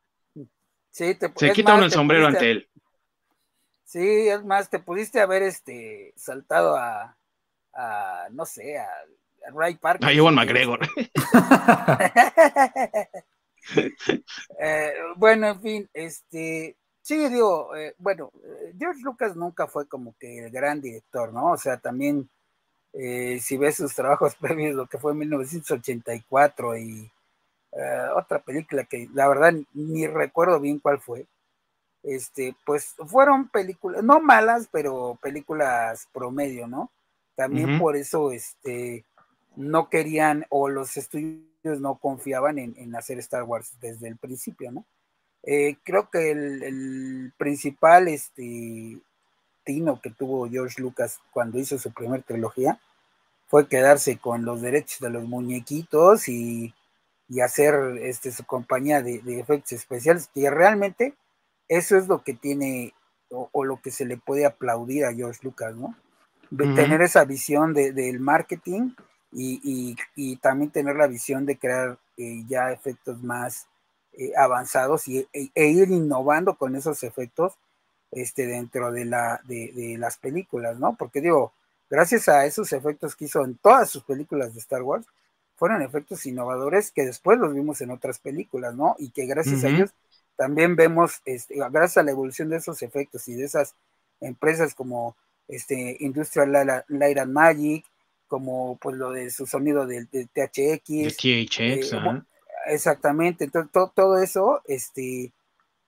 [0.90, 2.68] sí, te, Se quita uno el sombrero ante él.
[3.85, 7.16] Sí, es más, te pudiste haber este saltado a,
[7.75, 8.87] a no sé, a
[9.53, 10.03] Ray Park.
[10.05, 10.81] A Ewan McGregor.
[14.59, 20.14] Eh, bueno, en fin, este, sí, digo, eh, bueno, eh, George Lucas nunca fue como
[20.18, 21.53] que el gran director, ¿no?
[21.53, 22.29] O sea, también,
[22.92, 27.11] si ves sus trabajos previos, lo que fue en 1984 y
[28.16, 31.26] otra película que la verdad ni recuerdo bien cuál fue,
[32.03, 36.90] este, pues fueron películas, no malas, pero películas promedio, ¿no?
[37.37, 39.05] También por eso, este,
[39.61, 44.85] no querían o los estudios no confiaban en, hacer Star Wars desde el principio, ¿no?
[45.42, 48.99] Eh, creo que el, principal este,
[49.64, 52.79] tino que tuvo George Lucas cuando hizo su primera trilogía
[53.49, 56.75] fue quedarse con los derechos de los muñequitos y,
[57.42, 61.14] hacer este, su compañía de, efectos especiales, que realmente
[61.68, 62.92] eso es lo que tiene
[63.31, 65.94] o, lo que se le puede aplaudir a George Lucas, ¿no?
[66.51, 68.90] De Tener esa visión del marketing
[69.32, 69.96] y,
[70.36, 73.66] también tener la visión de crear eh, ya efectos más
[74.12, 77.54] eh, avanzados y, e, e, ir innovando con esos efectos
[78.10, 80.96] este, dentro de, la, de, de las películas, ¿no?
[80.96, 81.52] Porque digo,
[81.88, 85.06] gracias a esos efectos que hizo en todas sus películas de Star Wars,
[85.56, 88.96] fueron efectos innovadores que después los vimos en otras películas, ¿no?
[88.98, 89.90] Y que gracias a ellos
[90.34, 93.74] también vemos, este, gracias a la evolución de esos efectos y de esas
[94.22, 95.14] empresas como
[95.48, 97.84] este, Industrial Light and Magic,
[98.30, 101.16] como pues lo de su sonido del, THX.
[101.16, 102.22] THX, eh,
[102.66, 105.32] Exactamente, entonces todo, todo eso, este,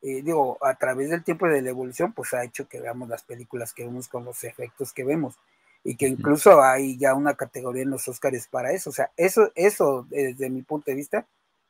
[0.03, 3.09] eh, digo, a través del tiempo y de la evolución, pues ha hecho que veamos
[3.09, 5.37] las películas que vemos con los efectos que vemos
[5.85, 8.91] y que incluso hay ya una categoría en los Oscars para eso.
[8.91, 11.27] O sea, eso, eso desde mi punto de vista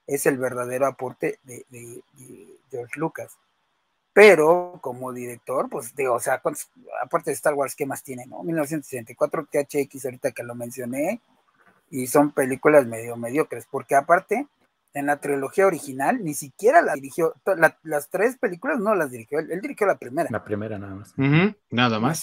[0.07, 2.03] es el verdadero aporte de,
[2.71, 3.37] George Lucas.
[4.13, 6.43] Pero como director, pues digo, o sea,
[7.03, 8.27] aparte de Star Wars, ¿qué más tiene?
[8.27, 8.43] No?
[8.43, 11.21] 1964, THX, ahorita que lo mencioné,
[11.91, 14.47] y son películas medio mediocres, porque aparte,
[14.95, 17.35] en la trilogía original, ni siquiera la dirigió,
[17.83, 20.29] las tres películas no las dirigió, él, dirigió la primera.
[20.31, 21.15] La primera nada más.
[21.71, 22.23] nada más.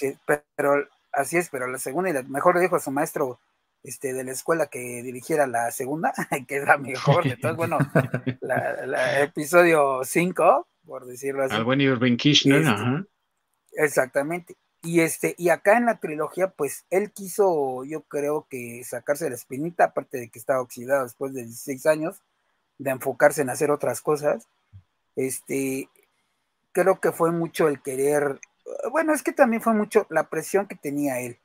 [0.55, 3.39] pero Así es, pero la segunda y la mejor le dijo a su maestro
[3.83, 6.13] este, de la escuela que dirigiera la segunda,
[6.47, 7.55] que es la mejor de todas.
[7.55, 7.77] Bueno,
[8.41, 11.55] la, episodio 5, por decirlo así.
[11.55, 13.05] Al buen Irving Kirchner, ajá.
[13.73, 14.57] Exactamente.
[14.81, 19.35] Y este, y acá en la trilogía, pues él quiso, yo creo que sacarse la
[19.35, 22.21] espinita, aparte de que estaba oxidado después de 16 años,
[22.77, 24.47] de enfocarse en hacer otras cosas.
[25.15, 25.89] Este,
[26.71, 28.39] creo que fue mucho el querer
[28.91, 31.37] bueno, es que también fue mucho la presión que tenía él,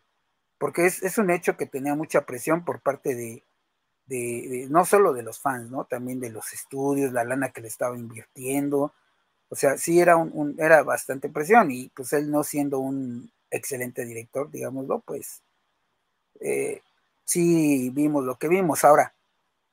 [0.58, 5.40] porque es, un hecho que tenía mucha presión por parte de, no solo de los
[5.40, 5.84] fans, ¿no?
[5.84, 8.92] También de los estudios, la lana que le estaba invirtiendo.
[9.48, 14.04] O sea, sí era un, era bastante presión y pues él no siendo un excelente
[14.04, 15.42] director, digámoslo, pues
[16.40, 16.82] eh,
[17.24, 18.84] sí vimos lo que vimos.
[18.84, 19.14] Ahora,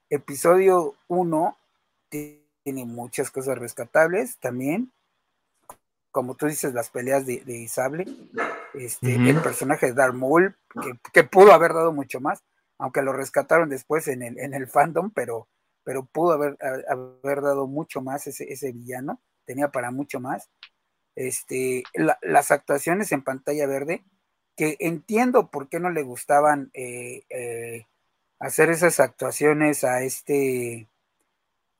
[0.09, 1.57] episodio 1
[2.09, 4.91] tiene muchas cosas rescatables también.
[6.11, 8.05] Como tú dices, las peleas de, de Sable,
[8.73, 10.55] este, el personaje de Darth Maul,
[11.13, 12.43] que, pudo haber dado mucho más,
[12.77, 15.47] aunque lo rescataron después en el, en el fandom, pero,
[15.83, 16.57] pero pudo haber,
[16.89, 20.49] haber dado mucho más ese, ese villano, tenía para mucho más.
[21.15, 21.83] Este,
[22.21, 24.03] las actuaciones en pantalla verde,
[24.55, 27.87] que entiendo por qué no le gustaban eh, eh,
[28.39, 30.87] hacer esas actuaciones a este...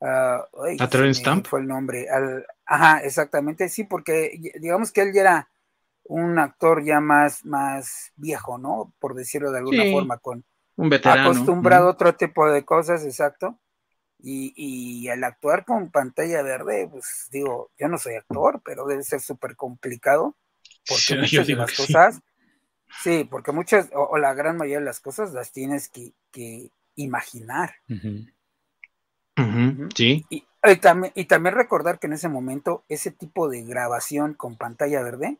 [0.04, 0.48] ¿A
[0.90, 1.46] Terence Stamp?
[1.46, 2.10] Fue el nombre.
[2.10, 5.48] Al, Ajá, exactamente, sí, porque digamos que él ya era
[6.04, 8.94] un actor ya más, más viejo, ¿no?
[8.98, 10.42] Por decirlo de alguna forma, con
[10.76, 11.30] un veterano.
[11.30, 13.58] Acostumbrado a otro tipo de cosas, exacto.
[14.22, 19.02] Y, y al actuar con pantalla verde, pues digo, yo no soy actor, pero debe
[19.02, 20.36] ser súper complicado,
[20.86, 22.20] porque muchas de las cosas,
[23.02, 23.26] sí.
[23.28, 26.12] porque muchas, o, la gran mayoría de las cosas las tienes que,
[26.94, 27.74] imaginar.
[29.96, 30.26] Sí.
[30.30, 35.02] Y también, y también recordar que en ese momento ese tipo de grabación con pantalla
[35.02, 35.38] verde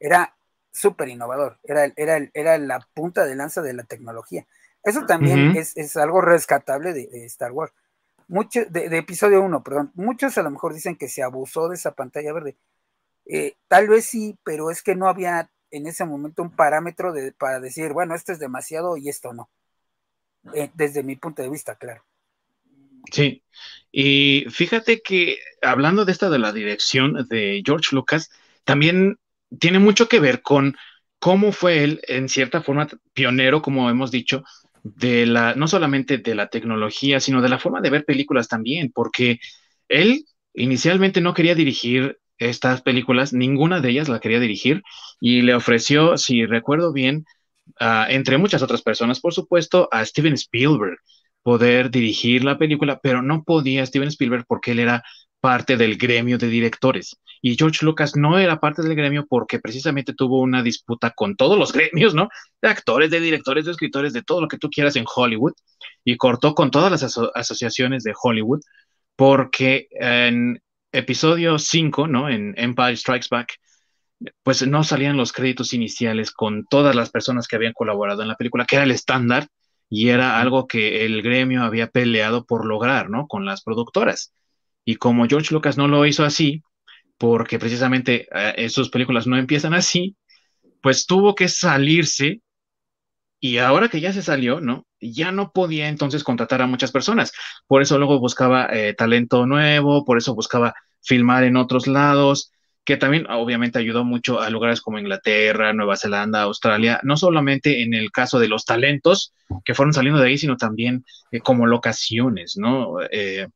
[0.00, 0.34] era
[0.72, 4.46] súper innovador, era, era, era la punta de lanza de la tecnología.
[4.84, 7.72] Eso también es, algo rescatable de, Star Wars.
[8.28, 9.92] Mucho, de, episodio 1, perdón.
[9.94, 12.56] Muchos a lo mejor dicen que se abusó de esa pantalla verde.
[13.26, 17.32] Eh, tal vez sí, pero es que no había en ese momento un parámetro de,
[17.32, 19.50] para decir, bueno, esto es demasiado y esto no.
[20.54, 22.04] Eh, desde mi punto de vista, claro.
[23.10, 23.42] Sí,
[23.92, 28.30] y fíjate que hablando de esta de la dirección de George Lucas,
[28.64, 29.18] también
[29.58, 30.76] tiene mucho que ver con
[31.18, 34.44] cómo fue él, en cierta forma, pionero, como hemos dicho,
[34.84, 38.92] de la, no solamente de la tecnología, sino de la forma de ver películas también,
[38.94, 39.40] porque
[39.88, 44.82] él inicialmente no quería dirigir estas películas, ninguna de ellas la quería dirigir,
[45.20, 47.24] y le ofreció, si recuerdo bien,
[47.80, 50.98] entre muchas otras personas, por supuesto, a Steven Spielberg
[51.44, 55.04] poder dirigir la película, pero no podía Steven Spielberg porque él era
[55.40, 57.18] parte del gremio de directores.
[57.42, 61.58] Y George Lucas no era parte del gremio porque precisamente tuvo una disputa con todos
[61.58, 62.30] los gremios, ¿no?
[62.62, 65.52] De actores, de directores, de escritores, de todo lo que tú quieras en Hollywood.
[66.02, 68.60] Y cortó con todas las asociaciones de Hollywood
[69.14, 72.30] porque en episodio 5, ¿no?
[72.30, 73.52] En Empire Strikes Back,
[74.42, 78.36] pues no salían los créditos iniciales con todas las personas que habían colaborado en la
[78.36, 79.48] película, que era el estándar
[79.88, 83.26] y era algo que el gremio había peleado por lograr, ¿no?
[83.26, 84.32] Con las productoras.
[84.84, 86.62] Y como George Lucas no lo hizo así,
[87.18, 90.16] porque precisamente eh, sus películas no empiezan así,
[90.82, 92.42] pues tuvo que salirse
[93.40, 94.86] y ahora que ya se salió, ¿no?
[95.00, 97.32] Ya no podía entonces contratar a muchas personas.
[97.66, 102.52] Por eso luego buscaba eh, talento nuevo, por eso buscaba filmar en otros lados
[102.84, 107.94] que también obviamente ayudó mucho a lugares como Inglaterra, Nueva Zelanda, Australia, no solamente en
[107.94, 109.32] el caso de los talentos
[109.64, 112.96] que fueron saliendo de ahí, sino también eh, como locaciones, ¿no?
[113.10, 113.48] Eh,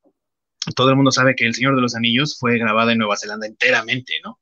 [0.74, 3.46] todo el mundo sabe que El Señor de los Anillos fue grabada en Nueva Zelanda
[3.46, 4.38] enteramente, ¿no?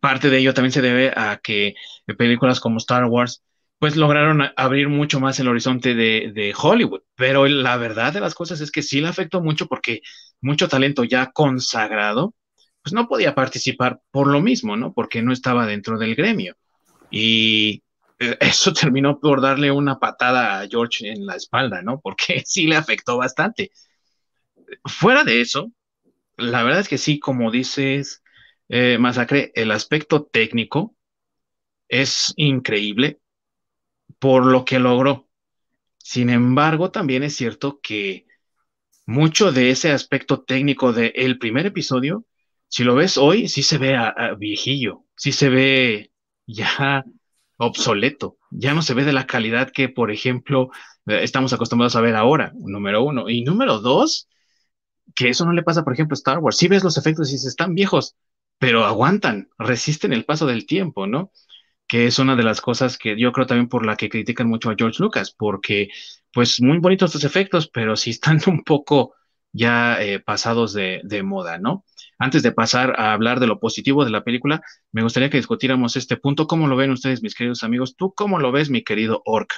[0.00, 1.74] parte de ello también se debe a que
[2.16, 3.42] películas como Star Wars
[3.78, 7.00] pues lograron abrir mucho más el horizonte de, Hollywood.
[7.16, 10.02] Pero la verdad de las cosas es que sí le afectó mucho porque
[10.40, 12.32] mucho talento ya consagrado,
[12.82, 14.92] pues no podía participar por lo mismo, ¿no?
[14.92, 16.56] Porque no estaba dentro del gremio.
[17.10, 17.82] Y
[18.18, 22.00] eh, eso terminó por darle una patada a George en la espalda, ¿no?
[22.00, 23.70] Porque sí le afectó bastante.
[24.84, 25.70] Fuera de eso,
[26.36, 28.22] la verdad es que sí, como dices,
[28.68, 30.96] eh, Masacre, el aspecto técnico
[31.88, 33.20] es increíble
[34.18, 35.28] por lo que logró.
[35.98, 38.26] Sin embargo, también es cierto que
[39.06, 42.24] mucho de ese aspecto técnico del primer episodio,
[42.72, 46.12] si lo ves hoy, sí se ve a, viejillo, sí se ve
[46.46, 47.04] ya
[47.58, 50.70] obsoleto, ya no se ve de la calidad que, por ejemplo,
[51.06, 53.28] eh, estamos acostumbrados a ver ahora, número uno.
[53.28, 54.28] Y número dos,
[55.14, 56.56] que eso no le pasa, por ejemplo, a Star Wars.
[56.56, 58.16] Sí ves los efectos y se están viejos,
[58.58, 61.30] pero aguantan, resisten el paso del tiempo, ¿no?
[61.92, 64.70] que es una de las cosas que yo creo también por la que critican mucho
[64.70, 65.90] a George Lucas, porque
[66.32, 69.14] pues muy bonitos estos efectos, pero sí están un poco
[69.52, 71.84] ya eh, pasados de, moda, ¿no?
[72.18, 75.96] Antes de pasar a hablar de lo positivo de la película, me gustaría que discutiéramos
[75.96, 76.46] este punto.
[76.46, 77.96] ¿Cómo lo ven ustedes, mis queridos amigos?
[77.96, 79.52] ¿Tú cómo lo ves, mi querido Orc?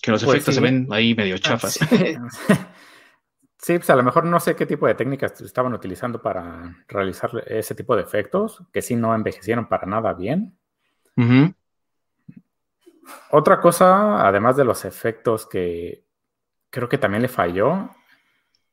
[0.00, 1.78] Que los pues efectos se ven ahí medio chafas.
[3.62, 7.30] Sí, pues a lo mejor no sé qué tipo de técnicas estaban utilizando para realizar
[7.46, 10.58] ese tipo de efectos, que sí no envejecieron para nada bien.
[13.30, 16.04] Otra cosa, además de los efectos que
[16.70, 17.90] creo que también le falló,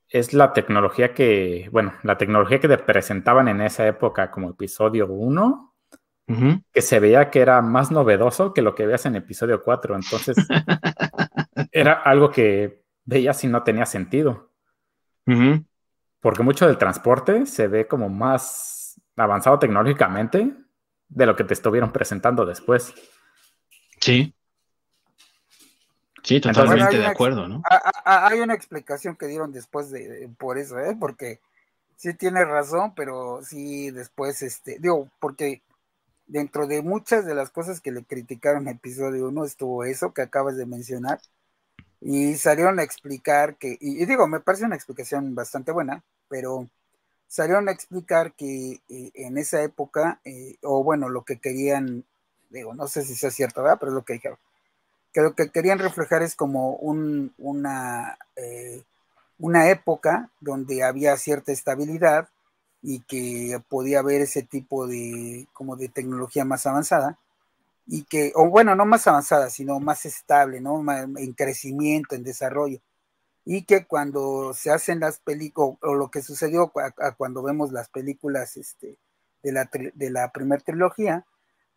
[0.10, 5.76] es la tecnología que, bueno, la tecnología que presentaban en esa época como episodio 1,
[6.72, 9.96] que se veía que era más novedoso que lo que veías en episodio 4.
[9.96, 10.38] Entonces,
[11.72, 14.52] era algo que veías y no tenía sentido.
[16.20, 20.54] Porque mucho del transporte se ve como más avanzado tecnológicamente
[21.08, 22.94] de lo que te estuvieron presentando después.
[24.00, 24.34] Sí.
[26.24, 27.64] Sí, totalmente de acuerdo, ¿no?
[28.06, 30.96] Hay una explicación que dieron después de, por eso, ¿eh?
[31.00, 31.40] Porque
[31.96, 35.62] sí tiene razón, pero sí después, este, digo, porque
[36.28, 40.22] dentro de muchas de las cosas que le criticaron en episodio 1 estuvo eso que
[40.22, 41.20] acabas de mencionar,
[42.02, 46.70] y salieron a explicar que, y, digo, me parece una explicación bastante buena, pero
[47.28, 52.06] salieron a explicar que eh, en esa época, eh, o bueno, lo que querían,
[52.50, 53.78] digo, no sé si sea cierto, ¿verdad?
[53.80, 54.38] Pero es lo que dijeron,
[55.14, 58.84] que lo que querían reflejar es como un, una, eh,
[59.40, 62.30] una época donde había cierta estabilidad
[62.82, 67.18] y que podía haber ese tipo de, como de tecnología más avanzada
[67.92, 70.84] y que, o bueno, no más avanzada, sino más estable, ¿no?
[70.94, 72.80] en crecimiento, en desarrollo.
[73.46, 76.72] Y que cuando se hacen las películas, o lo que sucedió
[77.18, 79.00] cuando vemos las películas este,
[79.42, 81.26] de la, de la primera trilogía,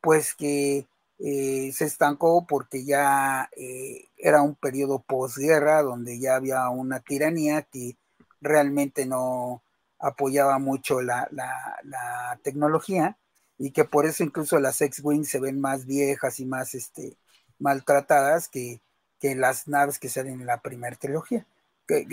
[0.03, 0.87] pues que
[1.25, 7.63] eh, se estancó porque ya eh, era un periodo posguerra donde ya había una tiranía
[7.63, 7.97] que
[8.41, 9.63] realmente no
[10.01, 13.19] apoyaba mucho la, la, tecnología
[13.57, 17.17] y que por eso incluso las X-Wing se ven más viejas y más este,
[17.61, 18.81] maltratadas que,
[19.21, 21.47] las naves que salen en la primera trilogía,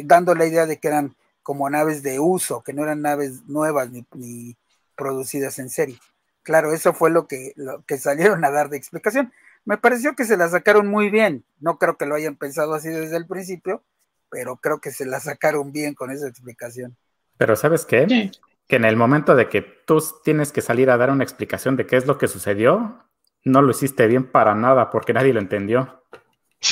[0.03, 3.89] dando la idea de que eran como naves de uso, que no eran naves nuevas
[3.89, 4.55] ni,
[4.95, 5.97] producidas en serie.
[6.43, 9.31] Claro, eso fue lo que, lo que salieron a dar de explicación.
[9.65, 11.43] Me pareció que se la sacaron muy bien.
[11.59, 13.83] No creo que lo hayan pensado así desde el principio,
[14.29, 16.95] pero creo que se la sacaron bien con esa explicación.
[17.37, 18.31] Pero ¿sabes qué?
[18.69, 21.87] que en el momento de que tú tienes que salir a dar una explicación de
[21.87, 23.03] qué es lo que sucedió,
[23.43, 26.03] no lo hiciste bien para nada porque nadie lo entendió.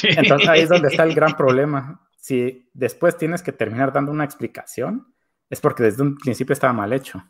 [0.03, 2.07] Entonces ahí es donde está el gran problema.
[2.15, 5.11] Si después tienes que terminar dando una explicación,
[5.49, 7.23] es porque desde un principio estaba mal hecho.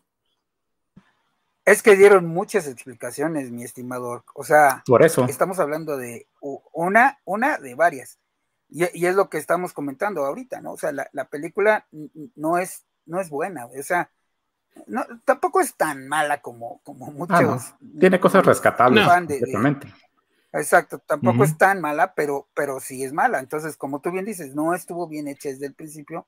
[1.67, 4.23] Es que dieron muchas explicaciones, mi estimador.
[4.35, 8.19] O sea, por eso estamos hablando de una, una de varias.
[8.69, 10.71] Y, es lo que estamos comentando ahorita, ¿no?
[10.71, 11.85] O sea, la, la película
[12.35, 13.65] no es, no es buena.
[13.65, 14.09] O sea,
[14.85, 17.73] no, tampoco es tan mala como, como ah, muchos.
[17.99, 19.05] Tiene cosas rescatables.
[20.53, 23.39] exacto, tampoco es tan mala, pero, pero sí es mala.
[23.39, 26.27] Entonces, como tú bien dices, no estuvo bien hecha desde el principio,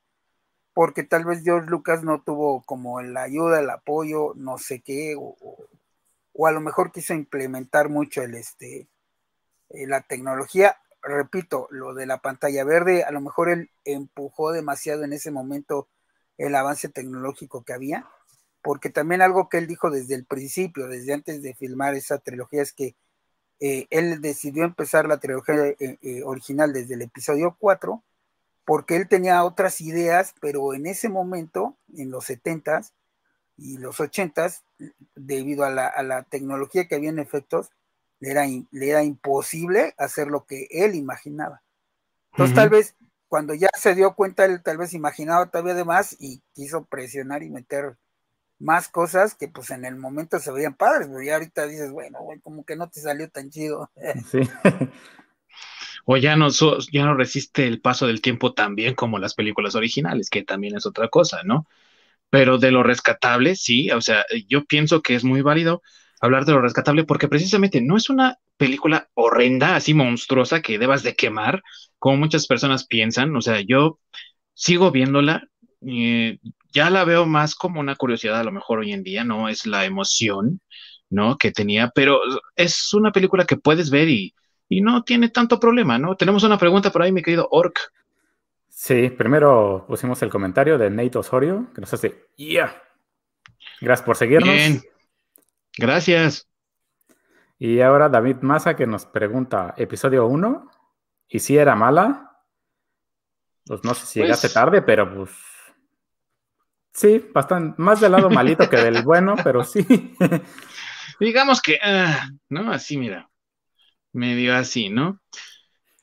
[0.80, 5.13] porque tal vez George Lucas no tuvo como la ayuda, el apoyo, no sé qué,
[5.19, 5.36] o,
[6.34, 8.88] o, a lo mejor quiso implementar mucho el este
[9.71, 10.77] eh, la tecnología.
[11.01, 15.89] Repito, lo de la pantalla verde, a lo mejor él empujó demasiado en ese momento
[16.38, 18.07] el avance tecnológico que había
[18.61, 22.61] porque también algo que él dijo desde el principio, desde antes de filmar esa trilogía,
[22.61, 22.95] es que
[23.59, 28.01] eh, él decidió empezar la trilogía eh, original desde el episodio 4,
[28.70, 32.82] porque él tenía otras ideas, pero en ese momento, en los 70
[33.57, 34.63] y los ochentas,
[35.15, 37.72] debido a la, tecnología que había en efectos,
[38.20, 41.63] le era, le era imposible hacer lo que él imaginaba.
[42.34, 42.95] Entonces, tal vez
[43.28, 47.41] cuando ya se dio cuenta, él tal vez imaginaba todavía de más y quiso presionar
[47.41, 47.97] y meter
[48.59, 52.22] más cosas que pues en el momento se veían padres, pero ya ahorita dices, bueno,
[52.22, 53.89] güey, como que no te salió tan chido.
[54.30, 54.41] Sí.
[56.12, 56.47] o ya no,
[56.91, 60.76] ya no resiste el paso del tiempo tan bien como las películas originales, que también
[60.76, 61.68] es otra cosa, ¿no?
[62.32, 65.84] Pero de lo rescatable, sí, o sea, yo pienso que es muy válido
[66.20, 71.03] hablar de lo rescatable porque precisamente no es una película horrenda, así monstruosa que debas
[71.03, 71.62] de quemar,
[71.99, 73.36] como muchas personas piensan.
[73.36, 73.99] O sea, yo
[74.55, 75.43] sigo viéndola,
[75.86, 76.39] eh,
[76.74, 79.68] ya la veo más como una curiosidad a lo mejor hoy en día, no es
[79.68, 80.60] la emoción,
[81.12, 81.38] ¿no?
[81.38, 82.20] Que tenía, pero
[82.55, 84.34] es una película que puedes ver y,
[84.70, 86.15] y no tiene tanto problema, ¿no?
[86.15, 87.91] Tenemos una pregunta por ahí, mi querido Orc.
[88.70, 92.82] Sí, primero pusimos el comentario de Nate Osorio, que nos hace, yeah.
[93.82, 94.53] Gracias por seguirnos.
[94.53, 94.82] Bien.
[95.78, 96.47] Gracias.
[97.57, 100.72] Y ahora David Massa que nos pregunta, episodio 1,
[101.28, 102.38] ¿y si era mala?
[103.65, 105.32] Pues no sé si llegaste pues tarde, pero pues...
[106.93, 110.15] Sí, bastante, más del lado malito que del bueno, pero sí.
[111.20, 112.72] Digamos que, ah, ¿no?
[112.72, 113.28] Así, mira,
[114.12, 115.20] medio así, ¿no?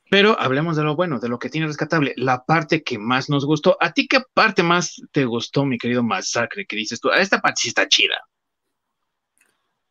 [0.09, 3.45] Pero hablemos de lo bueno, de lo que tiene rescatable, la parte que más nos
[3.45, 3.77] gustó.
[3.81, 6.65] ¿A ti qué parte más te gustó, mi querido Masacre?
[6.65, 8.15] Que dices tú, esta parte sí está chida.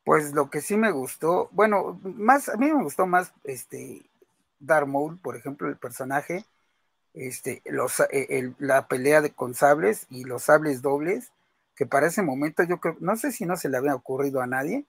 [0.04, 4.08] Pues lo que sí me gustó, bueno, más, a mí me gustó más este
[4.58, 6.44] Darth Maul, por ejemplo, el personaje,
[7.12, 11.32] este, los, eh, la pelea de con sables y los sables dobles,
[11.74, 14.46] que para ese momento yo creo, no sé si no se le había ocurrido a
[14.46, 14.86] nadie,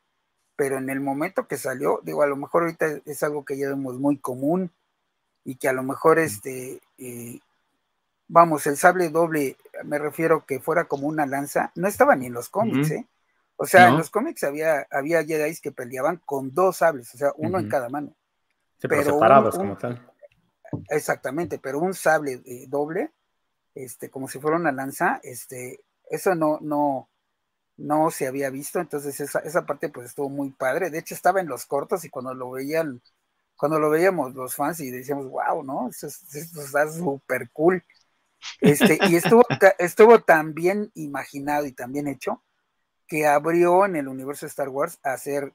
[0.57, 3.69] pero en el momento que salió, digo, a lo mejor ahorita es algo que ya
[3.69, 4.71] vemos muy común
[5.45, 7.39] y que a lo mejor este, eh,
[8.27, 9.55] vamos, el sable doble,
[9.85, 13.07] me refiero que fuera como una lanza, no estaba ni en los cómics, ¿eh?
[13.55, 17.31] O sea, en los cómics había, había Jedi que peleaban con dos sables, o sea,
[17.37, 18.13] uno en cada mano.
[18.81, 20.11] pero, separados como tal.
[20.89, 23.11] Exactamente, pero un sable eh, doble,
[23.75, 25.79] este, como si fuera una lanza, este,
[26.09, 27.09] eso no, no,
[27.77, 30.89] no se había visto, entonces esa, esa parte pues estuvo muy padre.
[30.89, 33.01] De hecho, estaba en los cortos y cuando lo veían,
[33.55, 35.89] cuando lo veíamos los fans y decíamos, wow, ¿no?
[35.89, 37.83] Eso, está súper cool.
[38.61, 39.43] Este, y estuvo,
[39.79, 42.41] estuvo tan bien imaginado y tan bien hecho
[43.07, 45.53] que abrió en el universo de Star Wars a hacer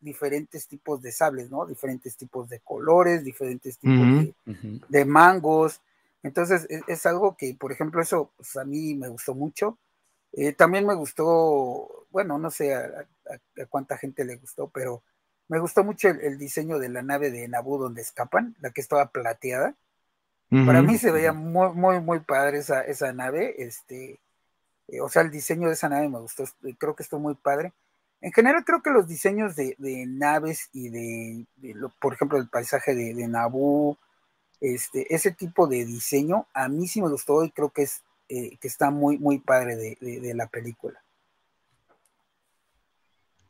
[0.00, 1.66] diferentes tipos de sables, ¿no?
[1.66, 4.32] Diferentes tipos de colores, diferentes tipos
[4.88, 5.80] de, mangos.
[6.22, 9.78] Entonces, e, es, algo que, por ejemplo, eso pues, a mí me gustó mucho.
[10.36, 13.06] Eh, también me gustó, bueno, no sé a,
[13.68, 15.02] cuánta gente le gustó, pero
[15.48, 19.10] me gustó mucho el, diseño de la nave de Naboo donde escapan, la que estaba
[19.10, 19.74] plateada.
[20.66, 23.56] Para mí se veía muy, muy, muy padre esa, esa nave.
[23.58, 24.20] Este,
[24.86, 26.44] eh, o sea, el diseño de esa nave me gustó,
[26.78, 27.72] creo que estuvo muy padre.
[28.20, 29.74] En general creo que los diseños de,
[30.06, 31.46] naves y de,
[32.00, 33.98] por ejemplo, el paisaje de, de Naboo,
[34.60, 38.02] este, ese tipo de diseño, a mí sí me gustó y creo que es
[38.36, 41.00] eh, que está muy, muy padre de, la película.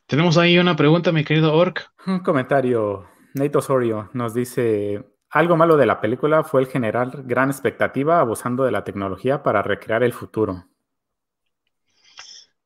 [0.06, 1.90] Tenemos ahí una pregunta, mi querido Orc.
[2.06, 3.08] Un comentario.
[3.32, 8.64] Nate Osorio nos dice: Algo malo de la película fue el generar gran expectativa abusando
[8.64, 10.66] de la tecnología para recrear el futuro.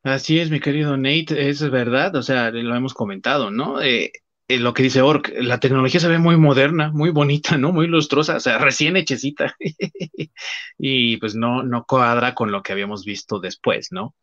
[0.02, 3.80] Así es, mi querido Nate, es verdad, o sea, lo hemos comentado, ¿no?
[3.80, 4.12] Eh,
[4.48, 7.72] eh, lo que dice Ork, la tecnología se ve muy moderna, muy bonita, ¿no?
[7.72, 9.54] Muy lustrosa, o sea, recién hechecita.
[10.78, 14.14] y pues no, no cuadra con lo que habíamos visto después, ¿no?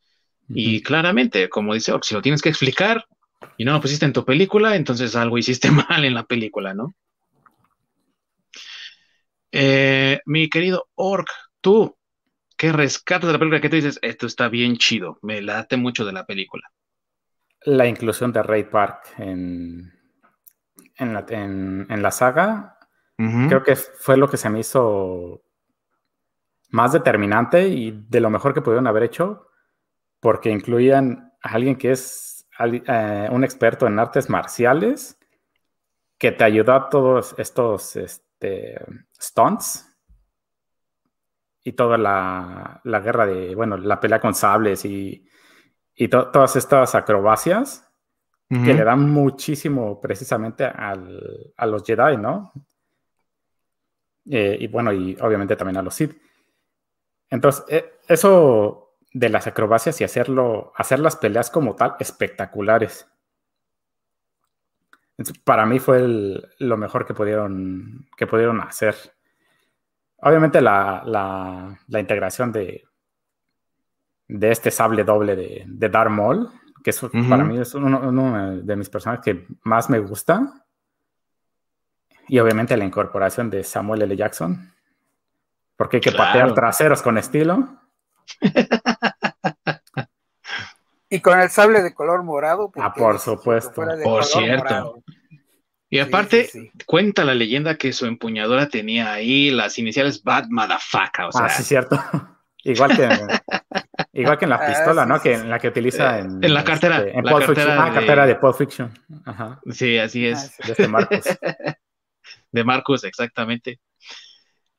[0.48, 3.06] Y claramente, como dice Ork, si lo tienes que explicar
[3.58, 6.94] y no lo pusiste en tu película, entonces algo hiciste mal en la película, ¿no?
[9.52, 11.30] Eh, mi querido Ork,
[11.62, 11.96] tú,
[12.58, 13.60] ¿Qué rescatas de la película?
[13.60, 14.00] que te dices?
[14.02, 16.64] Esto está bien chido, me late mucho de la película.
[17.64, 19.92] La inclusión de Ray Park en,
[20.98, 22.78] en, la, en, la, saga,
[23.18, 25.44] creo que fue lo que se me hizo
[26.70, 29.48] más determinante y de lo mejor que pudieron haber hecho,
[30.20, 35.20] porque incluían a alguien que es eh, un experto en artes marciales,
[36.18, 38.80] que te ayudó a todos estos este,
[39.20, 39.86] stunts
[41.64, 45.28] y toda la, guerra de, bueno, la pelea con sables y,
[46.10, 47.90] todas estas acrobacias
[48.48, 52.54] que le dan muchísimo precisamente al, a los Jedi, ¿no?
[54.30, 56.16] Eh, y bueno, y obviamente también a los Sith.
[57.30, 63.08] Entonces, eh, eso de las acrobacias y hacerlo, hacer las peleas como tal espectaculares.
[65.44, 66.06] para mí fue
[66.60, 68.96] lo mejor que pudieron, que pudieron hacer.
[70.18, 72.84] Obviamente la, integración de,
[74.28, 76.50] de este sable doble de, de Darth Maul,
[76.86, 76.94] que
[77.28, 80.66] para mí es uno, de mis personajes que más me gusta.
[82.28, 84.16] Y obviamente la incorporación de Samuel L.
[84.16, 84.72] Jackson,
[85.76, 87.80] porque hay que patear traseros con estilo.
[91.10, 92.72] y con el sable de color morado.
[92.76, 93.82] Ah, por supuesto.
[94.04, 95.04] Por cierto.
[95.90, 96.50] Y aparte,
[96.86, 101.26] cuenta la leyenda que su empuñadora tenía ahí las iniciales Bad Motherfucker.
[101.26, 102.00] O ah, sí, cierto.
[102.64, 103.08] igual que,
[104.16, 105.22] igual que en la ah, pistola, ¿no?
[105.22, 107.00] Que en la que utiliza en, en la cartera.
[107.00, 107.94] Este, en la cartera, de...
[107.94, 108.92] cartera de Pulp Fiction.
[109.26, 109.60] Ajá.
[109.72, 110.58] Sí, así es.
[110.58, 111.24] de este Marcos.
[112.52, 113.80] de Marcos, exactamente.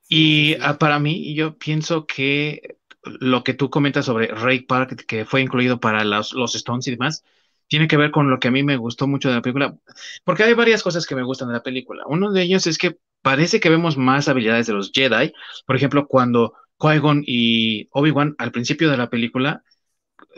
[0.09, 5.41] Y para mí, yo pienso que lo que tú comentas sobre Ray Park, que fue
[5.41, 7.24] incluido para los, los Stones y demás,
[7.68, 9.76] tiene que ver con lo que a mí me gustó mucho de la película,
[10.24, 12.05] porque hay varias cosas que me gustan de la película.
[12.07, 15.32] Uno de ellos es que parece que vemos más habilidades de los Jedi.
[15.66, 19.62] Por ejemplo, cuando Qui-Gon y Obi-Wan al principio de la película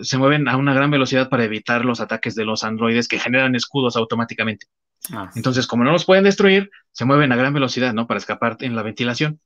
[0.01, 3.55] se mueven a una gran velocidad para evitar los ataques de los androides que generan
[3.55, 4.67] escudos automáticamente.
[5.13, 8.07] Ah, Entonces, como no los pueden destruir, se mueven a gran velocidad, ¿no?
[8.07, 9.41] Para escapar en la ventilación.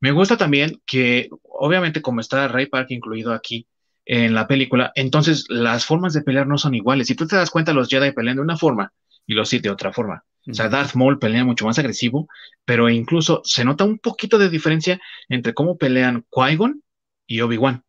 [0.00, 3.66] Me gusta también que, obviamente, como está Ray Park incluido aquí,
[4.10, 7.08] en la película, entonces las formas de pelear no son iguales.
[7.08, 8.90] Si tú te das cuenta, los Jedi pelean de una forma
[9.28, 10.24] y los Sith de otra forma.
[10.50, 12.28] O sea, Darth Maul pelea mucho más agresivo,
[12.66, 16.82] pero incluso se nota un poquito de diferencia entre cómo pelean Qui-Gon
[17.28, 17.84] y Obi-Wan.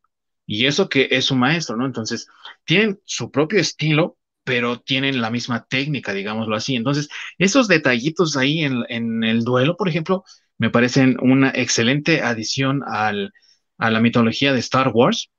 [0.45, 1.85] Y eso que es su maestro, ¿no?
[1.87, 2.27] Entonces,
[2.65, 6.75] tienen su propio estilo, pero tienen la misma técnica, digámoslo así.
[6.75, 7.09] Entonces,
[7.39, 10.23] esos detallitos ahí en, en el duelo, por ejemplo,
[10.57, 13.33] me parecen una excelente adición al,
[13.77, 15.31] a la mitología de Star Wars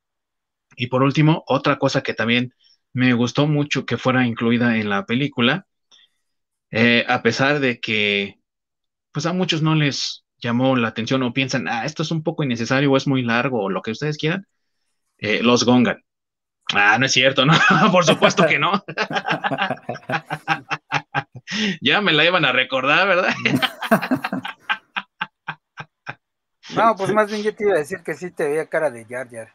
[0.76, 2.54] y por último, otra cosa que también
[2.92, 5.66] me gustó mucho que fuera incluida en la película,
[6.70, 8.40] eh, a pesar de que
[9.12, 12.42] pues a muchos no les llamó la atención o piensan, ah, esto es un poco
[12.42, 14.46] innecesario o es muy largo o lo que ustedes quieran,
[15.18, 16.02] eh, los Gongan.
[16.72, 17.52] Ah, no es cierto, ¿no?
[17.92, 18.72] Por supuesto que no.
[21.80, 23.34] ya me la iban a recordar, ¿verdad?
[26.76, 29.04] no, pues más bien yo te iba a decir que sí te veía cara de
[29.04, 29.52] Jar Jar.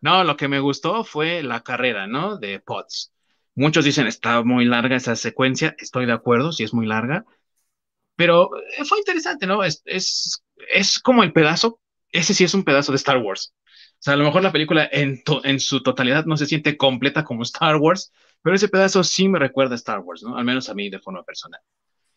[0.00, 2.36] no, lo que me gustó fue la carrera, ¿no?
[2.36, 3.12] De Potts.
[3.56, 7.24] Muchos dicen, está muy larga esa secuencia, estoy de acuerdo, si es muy larga,
[8.14, 9.64] pero eh, fue interesante, ¿no?
[9.64, 11.80] Es, es, es, como el pedazo,
[12.10, 13.54] ese sí es un pedazo de Star Wars.
[13.64, 17.24] O sea, a lo mejor la película en, en su totalidad no se siente completa
[17.24, 20.36] como Star Wars, pero ese pedazo sí me recuerda a Star Wars, ¿no?
[20.36, 21.60] Al menos a mí de forma personal.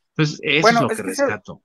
[0.09, 1.63] Entonces, eso es lo que, rescato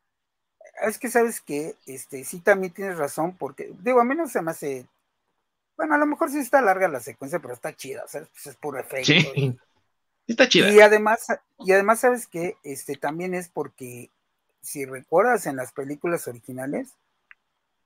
[0.82, 4.42] es que sabes que, este, sí también tienes razón, porque, digo, a mí no se
[4.42, 4.86] me hace,
[5.76, 8.46] bueno, a lo mejor sí está larga la secuencia, pero está chida, o sea, pues
[8.46, 9.06] es puro efecto.
[9.06, 9.56] Sí,
[10.32, 10.70] está chida.
[10.70, 11.26] Y además,
[11.58, 14.10] y además, sabes que, este, también es porque,
[14.62, 16.94] si recuerdas en las películas originales,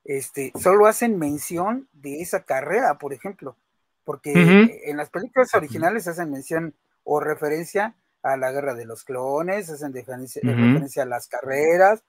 [0.05, 3.57] este, solo hacen mención de esa carrera, por ejemplo,
[4.05, 4.33] porque
[4.85, 6.75] en las películas originales hacen mención
[7.05, 12.03] o referencia a la guerra de los clones, hacen referencia a las carreras,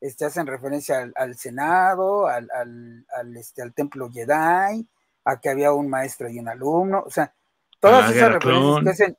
[0.00, 4.86] este, hacen referencia al, Senado, al, al, este, al templo Jedi,
[5.24, 7.32] a que había un maestro y un alumno, o sea,
[7.80, 9.18] todas esas referencias que hacen,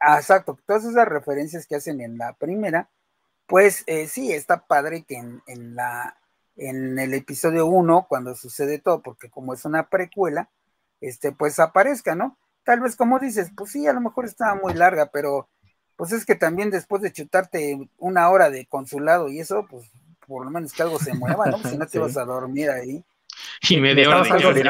[0.00, 2.88] exacto, todas esas referencias que hacen en la primera,
[3.46, 6.16] pues eh, sí, está padre que en, en, la,
[6.56, 10.50] en el episodio 1, cuando sucede todo, porque como es una precuela,
[11.00, 12.38] este, pues aparezca, ¿no?
[12.64, 15.48] Tal vez como dices, pues sí, a lo mejor estaba muy larga, pero
[15.96, 19.90] pues es que también después de chutarte una hora de consulado y eso, pues
[20.26, 21.58] por lo menos que algo se mueva, ¿no?
[21.58, 23.04] Si no te vas a dormir ahí.
[23.68, 24.60] Y media hora de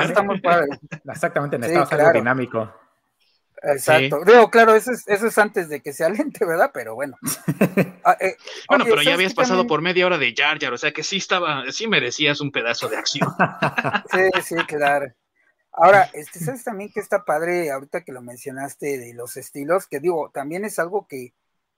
[1.04, 2.72] Exactamente, necesitas sí, algo dinámico.
[3.62, 4.24] Exacto.
[4.24, 6.70] Digo, claro, eso es, eso es antes de que sea lente, ¿verdad?
[6.72, 7.16] Pero bueno.
[8.02, 8.34] Ah, eh,
[8.66, 11.18] bueno, pero ya habías pasado por media hora de Jar Jar, o sea que sí
[11.18, 13.28] estaba, sí merecías un pedazo de acción.
[14.10, 15.12] sí, sí, claro.
[15.72, 19.86] Ahora, este, ¿sabes también que está padre ahorita que lo mencionaste de los estilos?
[19.86, 21.34] Que digo, también es algo que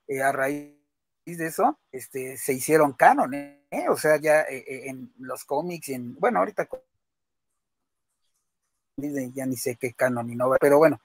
[0.07, 0.77] eh, a raíz
[1.25, 3.89] de eso, este, se hicieron canon, ¿eh?
[3.89, 6.69] O sea, ya eh, en los cómics, en, bueno, ahorita
[9.35, 11.01] ya ni sé qué canon ni no, pero bueno,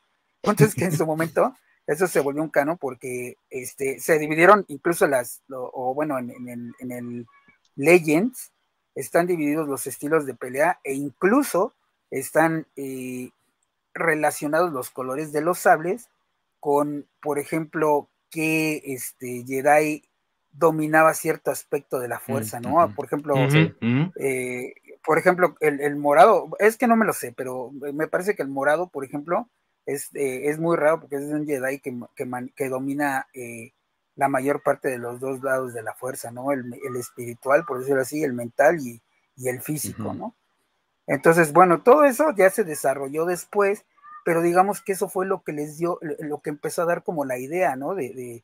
[0.52, 5.08] entonces que en su momento eso se volvió un canon porque este, se dividieron incluso
[5.08, 7.28] las, o bueno, en, el, en el
[7.76, 8.52] Legends
[8.96, 11.74] están divididos los estilos de pelea e incluso
[12.12, 13.30] están eh,
[13.94, 16.10] relacionados los colores de los sables
[16.60, 20.04] con, por ejemplo, que este Jedi
[20.52, 22.94] dominaba cierto aspecto de la fuerza, ¿no?
[22.96, 23.36] Por ejemplo,
[24.20, 24.74] eh,
[25.06, 28.50] por ejemplo, el, morado, es que no me lo sé, pero me parece que el
[28.50, 29.48] morado, por ejemplo,
[29.88, 31.98] es, eh, es muy raro porque es un Jedi que,
[32.56, 33.28] que, domina
[34.16, 36.52] la mayor parte de los dos lados de la fuerza, ¿no?
[36.52, 39.02] El, espiritual, por decirlo así, el mental y,
[39.36, 40.36] y el físico, ¿no?
[41.08, 43.86] Entonces, bueno, todo eso ya se desarrolló después,
[44.26, 47.24] pero digamos que eso fue lo que les dio, lo que empezó a dar como
[47.24, 47.96] la idea, ¿no?
[47.96, 48.44] De,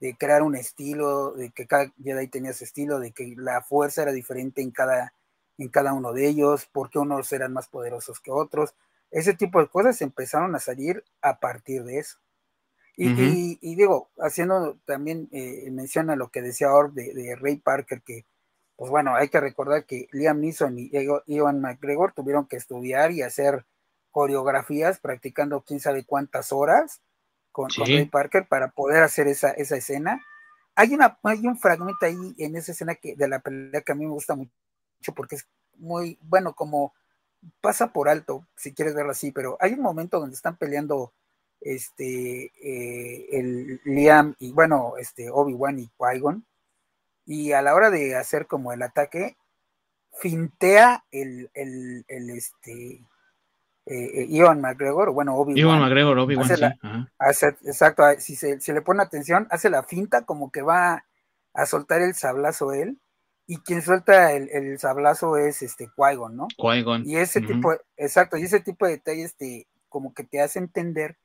[0.00, 4.02] de, crear un estilo, de que cada Jedi tenía ese estilo, de que la fuerza
[4.02, 5.14] era diferente en cada,
[5.56, 8.74] en cada uno de ellos, porque unos eran más poderosos que otros.
[9.14, 12.18] Ese tipo de cosas empezaron a salir a partir de eso.
[12.96, 18.26] Y, digo, haciendo también eh, mención a lo que decía Orb de, Ray Parker, que,
[18.74, 20.90] pues bueno, hay que recordar que Liam Neeson y
[21.26, 23.64] Ivan McGregor tuvieron que estudiar y hacer
[24.10, 27.00] coreografías practicando quién sabe cuántas horas
[27.52, 30.20] con, Ray Parker para poder hacer esa, esa escena.
[30.74, 33.94] Hay, una, hay un fragmento ahí en esa escena que, de la pelea que a
[33.94, 34.50] mí me gusta mucho
[35.14, 35.46] porque es
[35.76, 36.94] muy, bueno, como
[37.60, 41.12] pasa por alto, si quieres verlo así, pero hay un momento donde están peleando
[41.60, 46.44] este, eh, el Liam y bueno, este, Obi-Wan y Qui-Gon,
[47.26, 49.36] y a la hora de hacer como el ataque,
[50.12, 53.04] fintea el, el, el este,
[53.86, 55.58] eh, Ivan McGregor, bueno, Obi-Wan.
[55.58, 57.46] Ivan McGregor, Obi-Wan, sí.
[57.64, 61.04] exacto, si se, le pone atención, hace la finta como que va
[61.54, 62.98] a soltar el sablazo él,
[63.46, 66.48] y quien suelta el, sablazo es este Qui-Gon, ¿no?
[66.56, 67.02] Qui-Gon.
[67.06, 71.18] Y ese tipo, exacto, y ese tipo de detalles te, como que te hace entender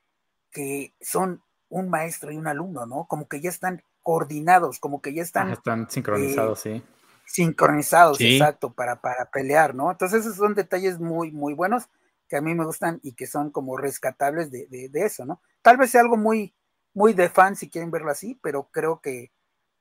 [0.52, 3.06] que son un maestro y un alumno, ¿no?
[3.08, 5.52] Como que ya están coordinados, como que ya están...
[5.52, 6.84] están sincronizados, eh, sí.
[7.26, 9.92] Sincronizados, exacto, para, para pelear, ¿no?
[9.92, 11.88] Entonces esos son detalles muy, muy buenos
[12.28, 15.42] que a mí me gustan y que son como rescatables de, de, eso, ¿no?
[15.62, 16.54] Tal vez sea algo muy,
[16.94, 19.32] muy de fan si quieren verlo así, pero creo que,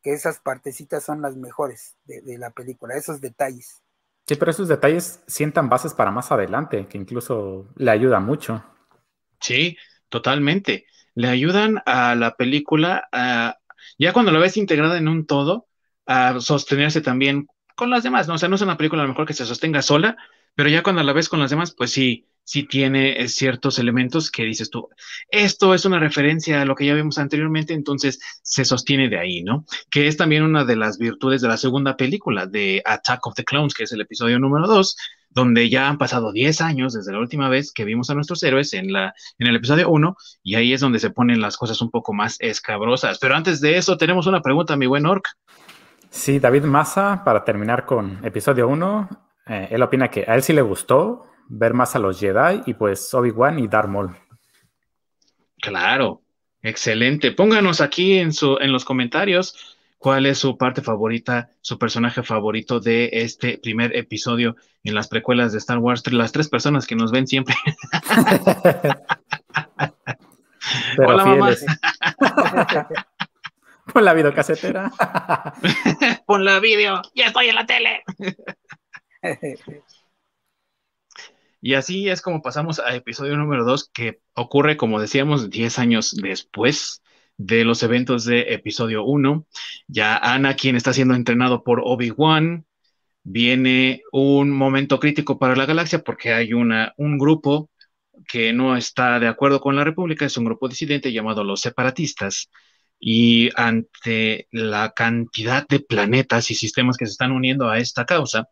[0.03, 3.83] que esas partecitas son las mejores de, de, la película, esos detalles.
[4.27, 8.63] Sí, pero esos detalles sientan bases para más adelante, que incluso le ayuda mucho.
[9.41, 9.77] Sí,
[10.09, 10.87] totalmente.
[11.15, 13.09] Le ayudan a la película,
[13.99, 15.67] ya cuando la ves integrada en un todo,
[16.07, 18.35] a sostenerse también con las demás, ¿no?
[18.35, 20.17] O sea, no es una película a lo mejor que se sostenga sola,
[20.55, 24.31] pero ya cuando la ves con las demás, pues sí, sí tiene eh, ciertos elementos
[24.31, 24.89] que dices tú,
[25.31, 29.43] esto es una referencia a lo que ya vimos anteriormente, entonces se sostiene de ahí,
[29.43, 29.67] ¿no?
[29.91, 33.45] Que es también una de las virtudes de la segunda película, de Attack of the
[33.45, 34.97] Clones, que es el episodio número dos,
[35.29, 38.73] donde ya han pasado 10 años desde la última vez que vimos a nuestros héroes
[38.73, 41.91] en, la, en el episodio 1, y ahí es donde se ponen las cosas un
[41.91, 43.19] poco más escabrosas.
[43.19, 45.29] Pero antes de eso, tenemos una pregunta, mi buen Orc.
[46.09, 49.09] Sí, David Massa, para terminar con episodio 1,
[49.49, 52.75] eh, él opina que a él sí le gustó ver más a los Jedi y
[52.75, 54.17] pues Obi-Wan y Darth Maul.
[55.61, 56.23] Claro,
[56.63, 57.33] excelente.
[57.33, 62.81] Pónganos aquí en, su, en los comentarios cuál es su parte favorita, su personaje favorito
[62.81, 66.03] de este primer episodio en las precuelas de Star Wars.
[66.13, 67.57] Las tres personas que nos ven siempre.
[70.99, 71.51] Hola, mamá.
[73.93, 74.93] Pon la videocasetera.
[76.27, 78.03] Pon la video, ya estoy en la tele.
[81.61, 86.15] Y así es como pasamos a episodio número 2, que ocurre, como decíamos, 10 años
[86.17, 87.03] después
[87.37, 89.47] de los eventos de episodio 1.
[89.89, 92.67] Ya Anakin está siendo entrenado por Obi-Wan.
[93.25, 97.71] Viene un momento crítico para la galaxia porque hay una, un grupo
[98.29, 102.51] que no está de acuerdo con la República, es un grupo disidente llamado los separatistas.
[103.01, 108.49] Y ante la cantidad de planetas y sistemas que se están uniendo a esta causa,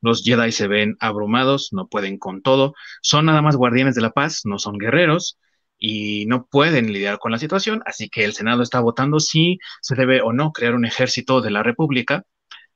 [0.00, 4.10] los Jedi se ven abrumados, no pueden con todo, son nada más guardianes de la
[4.12, 5.38] paz, no son guerreros,
[5.80, 9.96] y no pueden lidiar con la situación, así que el Senado está votando si se
[9.96, 12.24] debe o no crear un ejército de la República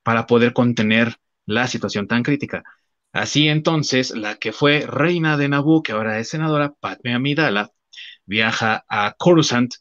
[0.03, 1.17] para poder contener
[1.47, 2.65] la situación tan crítica.
[3.13, 7.71] Así entonces, la que fue reina de Naboo, que ahora es senadora, Padme Amidala,
[8.27, 9.75] viaja a Coruscant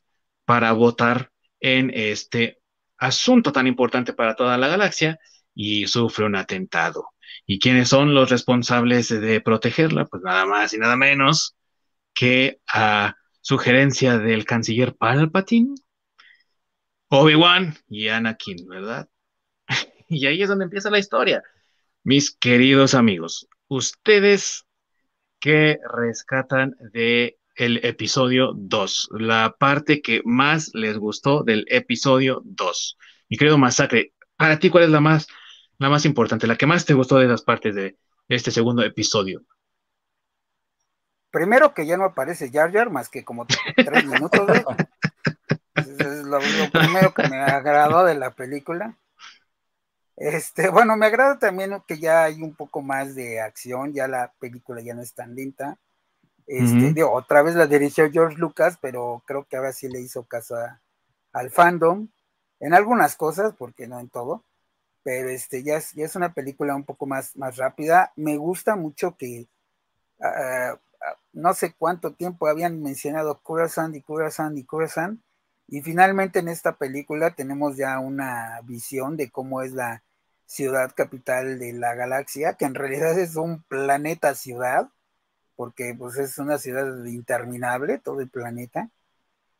[0.45, 2.59] para votar en este
[2.97, 5.17] asunto tan importante para toda la galaxia
[5.55, 7.12] y sufre un atentado.
[7.45, 10.05] ¿Y quiénes son los responsables de protegerla?
[10.05, 11.55] Pues nada más y nada menos
[12.13, 15.75] que a sugerencia del canciller Palpatine,
[17.09, 19.09] Obi-Wan y Anakin, ¿verdad?
[20.07, 21.43] y ahí es donde empieza la historia.
[22.03, 24.65] Mis queridos amigos, ustedes
[25.39, 32.97] que rescatan de el episodio 2, la parte que más les gustó del episodio 2.
[33.29, 35.27] Mi querido Masacre, para ti, ¿cuál es la más,
[35.77, 37.97] la más importante, la que más te gustó de esas partes de
[38.29, 39.43] este segundo episodio?
[41.33, 44.47] Primero que ya no aparece Jar Jar más que como tres minutos,
[45.75, 46.39] Es lo,
[46.71, 48.97] primero que me agradó de la película.
[50.15, 54.31] Este, bueno, me agrada también que ya hay un poco más de acción, ya la
[54.39, 55.79] película ya no es tan lenta.
[56.45, 60.55] Este, otra vez la dirigió George Lucas, pero creo que ahora sí le hizo caso
[61.31, 62.09] al fandom,
[62.59, 64.43] en algunas cosas, porque no en todo.
[65.03, 68.13] Pero este ya es, ya es una película un poco más, más rápida.
[68.15, 69.47] Me gusta mucho que
[70.21, 75.21] ah, ah, no sé cuánto tiempo habían mencionado Curacán y Curacán y Curacán,
[75.67, 80.03] y finalmente en esta película tenemos ya una visión de cómo es la
[80.45, 84.89] ciudad capital de la galaxia, que en realidad es un planeta ciudad,
[85.55, 88.89] porque pues es una ciudad interminable, todo el planeta.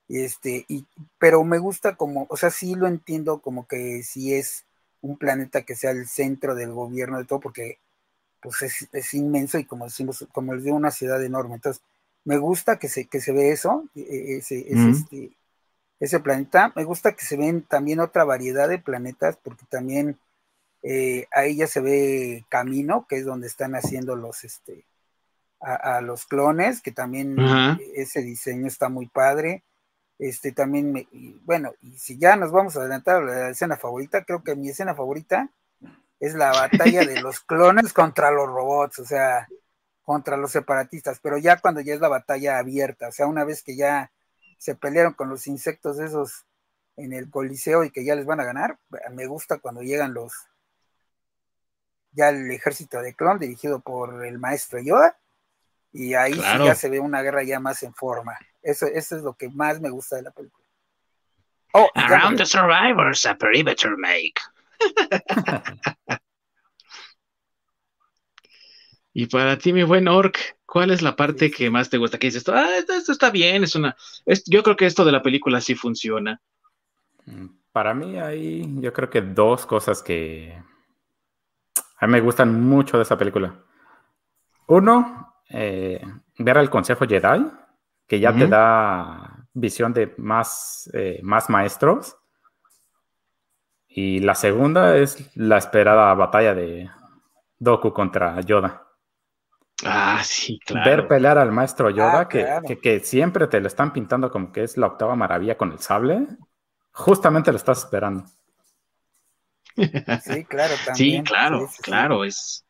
[0.10, 0.86] Este, y,
[1.18, 4.66] pero me gusta como, o sea, sí lo entiendo como que sí es
[5.04, 7.78] un planeta que sea el centro del gobierno de todo, porque
[8.42, 11.56] pues es, inmenso y como decimos, como les digo, una ciudad enorme.
[11.56, 11.84] Entonces,
[12.26, 15.32] me gusta que se, que se ve eso, e, e, ese, este,
[16.00, 16.72] ese planeta.
[16.76, 20.18] Me gusta que se ven también otra variedad de planetas, porque también
[20.84, 24.86] eh, ahí ya se ve Camino, que es donde están haciendo los, este,
[25.60, 27.38] a, los clones, que también
[27.96, 29.64] ese diseño está muy padre.
[30.20, 31.08] Este también, me,
[31.44, 34.70] bueno, y si ya nos vamos a adelantar a la escena favorita, creo que mi
[34.70, 35.50] escena favorita
[36.20, 39.48] es la batalla de los clones contra los robots, o sea,
[40.04, 43.64] contra los separatistas, pero ya cuando ya es la batalla abierta, o sea, una vez
[43.64, 44.12] que ya
[44.58, 46.46] se pelearon con los insectos esos
[46.96, 48.78] en el coliseo y que ya les van a ganar,
[49.12, 50.34] me gusta cuando llegan los,
[52.12, 55.18] ya el ejército de clon dirigido por el maestro Yoda
[55.94, 58.36] y ahí ya se ve una guerra ya más en forma.
[58.62, 60.66] Eso, eso es lo que más me gusta de la película.
[61.74, 64.40] Oh, Around the survivors, a perimeter make.
[69.14, 72.18] y para ti, mi buen Orc, ¿cuál es la parte que más te gusta?
[72.18, 73.96] Que dices, ah, esto, está bien, es una.
[74.48, 76.42] yo creo que esto de la película sí funciona.
[77.26, 80.60] Mm, para mí hay, yo creo que dos cosas que
[81.98, 83.64] a mí me gustan mucho de esa película.
[84.68, 86.02] Uno, eh,
[86.40, 87.46] ver al Consejo Jedi,
[88.08, 92.18] que ya te da visión de más, eh, más maestros.
[93.88, 96.90] Y la segunda es la esperada batalla de
[97.60, 98.82] Doku contra Yoda.
[99.86, 100.90] Ah, sí, claro.
[100.90, 104.64] Ver pelear al maestro Yoda, ah, que, que, siempre te lo están pintando como que
[104.64, 106.28] es la octava maravilla con el sable,
[106.92, 108.26] justamente lo estás esperando.
[110.24, 110.96] Sí, claro, también.
[110.96, 112.64] Sí, claro, claro, es.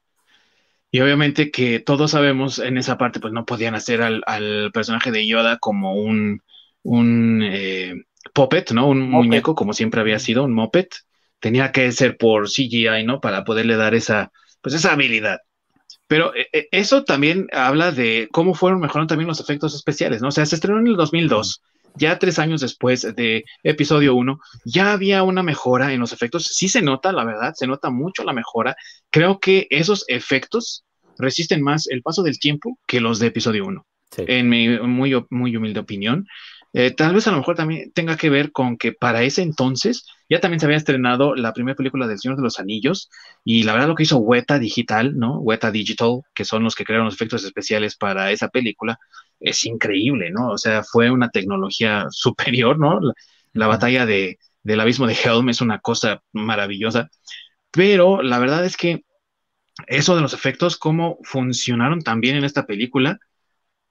[0.94, 5.26] Y obviamente que todos sabemos en esa parte, pues no podían hacer al, personaje de
[5.26, 6.44] Yoda como un,
[6.84, 7.96] un eh,
[8.32, 8.88] puppet, ¿no?
[8.88, 10.86] Un muñeco, como siempre había sido, un moped.
[11.40, 13.22] Tenía que ser por CGI, ¿no?
[13.22, 14.32] Para poderle dar esa,
[14.62, 15.40] pues esa habilidad.
[16.06, 20.28] Pero eh, eh, eso también habla de cómo fueron mejorando también los efectos especiales, ¿no?
[20.28, 21.64] O sea, se estrenó en el 2002
[21.96, 26.46] ya tres años después de episodio 1, ya había una mejora en los efectos.
[26.46, 28.76] Sí se nota, la verdad, se nota mucho la mejora.
[29.10, 30.84] Creo que esos efectos
[31.18, 33.86] resisten más el paso del tiempo que los de episodio 1,
[34.18, 36.28] en mi muy, muy humilde opinión.
[36.74, 40.08] Eh, tal vez a lo mejor también tenga que ver con que para ese entonces
[40.34, 43.10] ya también se había estrenado la primera película del Señor de los Anillos
[43.44, 45.40] y la verdad lo que hizo Weta Digital, ¿no?
[45.40, 49.00] Weta Digital, que son los que crearon los efectos especiales para esa película,
[49.40, 50.50] es increíble, ¿no?
[50.52, 53.00] O sea, fue una tecnología superior, ¿no?
[53.54, 57.10] La, batalla de, del abismo de Helm es una cosa maravillosa,
[57.72, 59.04] pero la verdad es que
[59.88, 63.20] eso de los efectos, cómo funcionaron también en esta película,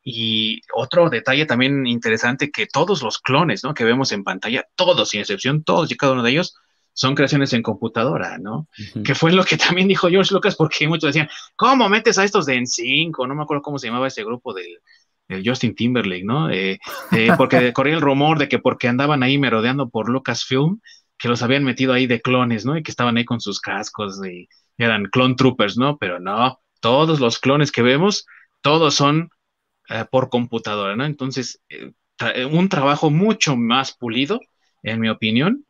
[0.04, 3.74] y otro detalle también interesante, que todos los clones, ¿no?
[3.74, 6.56] Que vemos en pantalla, todos, sin excepción, todos y cada uno de ellos,
[6.94, 8.68] son creaciones en computadora, ¿no?
[9.04, 12.46] Que fue lo que también dijo George Lucas, porque muchos decían, ¿cómo metes a estos
[12.46, 13.26] de En5?
[13.26, 14.78] No me acuerdo cómo se llamaba ese grupo del,
[15.44, 16.50] Justin Timberlake, ¿no?
[16.50, 16.78] Eh,
[17.12, 20.80] eh, porque corría el rumor de que porque andaban ahí merodeando por Lucasfilm,
[21.16, 22.76] que los habían metido ahí de clones, ¿no?
[22.76, 25.96] Y que estaban ahí con sus cascos y eran clone troopers, ¿no?
[25.96, 28.26] Pero no, todos los clones que vemos,
[28.60, 29.30] todos son
[29.92, 31.04] eh, por computadora, ¿no?
[31.04, 31.60] Entonces,
[32.50, 34.40] un trabajo mucho más pulido,
[34.82, 35.66] en mi opinión,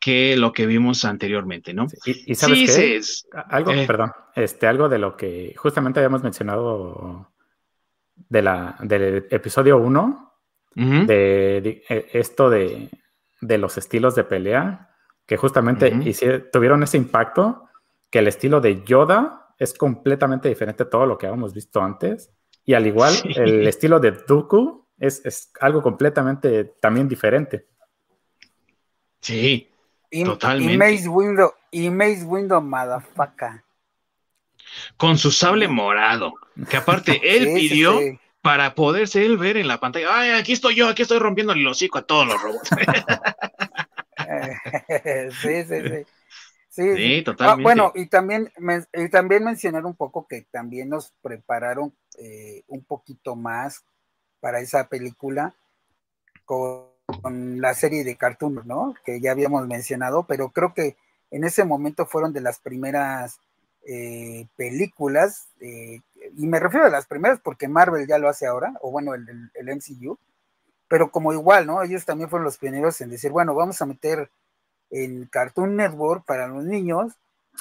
[0.00, 1.88] que lo que vimos anteriormente, ¿no?
[2.04, 3.00] Y, sabes qué?
[3.48, 7.32] algo, perdón, este, algo de lo que justamente habíamos mencionado
[8.28, 10.32] de la, del episodio 1,
[10.74, 12.88] de, eh, esto de,
[13.40, 14.90] los estilos de pelea,
[15.26, 15.92] que justamente
[16.52, 17.68] tuvieron ese impacto,
[18.08, 22.30] que el estilo de Yoda es completamente diferente a todo lo que habíamos visto antes,
[22.66, 27.66] y al igual el estilo de Dooku es, algo completamente también diferente.
[29.20, 29.70] Sí,
[30.24, 30.74] totalmente.
[30.74, 33.62] Y Mace Window, y Mace Window, motherfucker
[34.96, 36.34] con su sable morado,
[36.68, 37.98] que aparte él pidió
[38.42, 41.66] para poderse él ver en la pantalla, ay, aquí estoy yo, aquí estoy rompiendo el
[41.66, 42.70] hocico a todos los robots.
[45.42, 46.06] sí, sí, sí.
[46.68, 47.62] Sí, ah, totalmente.
[47.62, 48.52] bueno, y también,
[48.92, 53.84] y también mencionar un poco que también nos prepararon eh, un poquito más
[54.40, 55.54] para esa película
[56.44, 56.94] con,
[57.60, 58.94] la serie de cartoons, ¿no?
[59.04, 60.96] Que ya habíamos mencionado, pero creo que
[61.30, 63.38] en ese momento fueron de las primeras
[63.86, 68.90] eh, películas, y me refiero a las primeras porque Marvel ya lo hace ahora, o
[68.90, 70.18] bueno, el, el, MCU,
[70.88, 71.82] pero como igual, ¿no?
[71.82, 74.28] Ellos también fueron los pioneros en decir, bueno, vamos a meter
[74.90, 77.14] en Cartoon Network para los niños,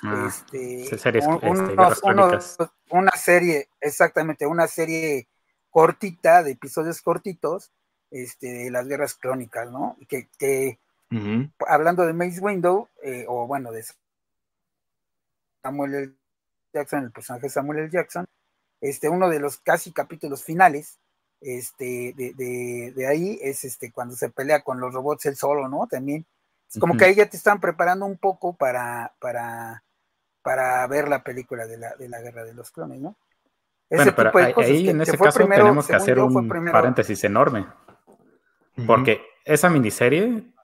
[0.04, 5.28] ah, este, series, este, una serie, exactamente, una serie
[5.70, 7.72] cortita, de episodios cortitos,
[8.12, 9.98] este, de las guerras crónicas, ¿no?
[10.08, 10.80] Que, que
[11.68, 13.86] hablando de Mace Window, eh, o bueno, de
[15.64, 16.14] Samuel L.
[16.74, 17.90] Jackson, el personaje Samuel L.
[17.90, 18.26] Jackson,
[18.82, 21.00] este, uno de los casi capítulos finales,
[21.42, 25.88] este, de, de, ahí es este, cuando se pelea con los robots él solo, ¿no?
[25.88, 26.26] También,
[26.70, 29.84] es como que ahí ya te están preparando un poco para, para,
[30.46, 33.18] para ver la película de la, de la guerra de los clones, ¿no?
[33.90, 37.66] Ese bueno, tipo de cosas ahí, en ese caso tenemos que hacer un paréntesis enorme,
[38.86, 40.56] porque esa miniserie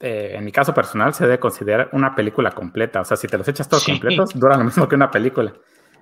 [0.00, 3.00] eh, en mi caso personal, se debe considerar una película completa.
[3.00, 5.54] O sea, si te los echas todos completos, dura lo mismo que una película.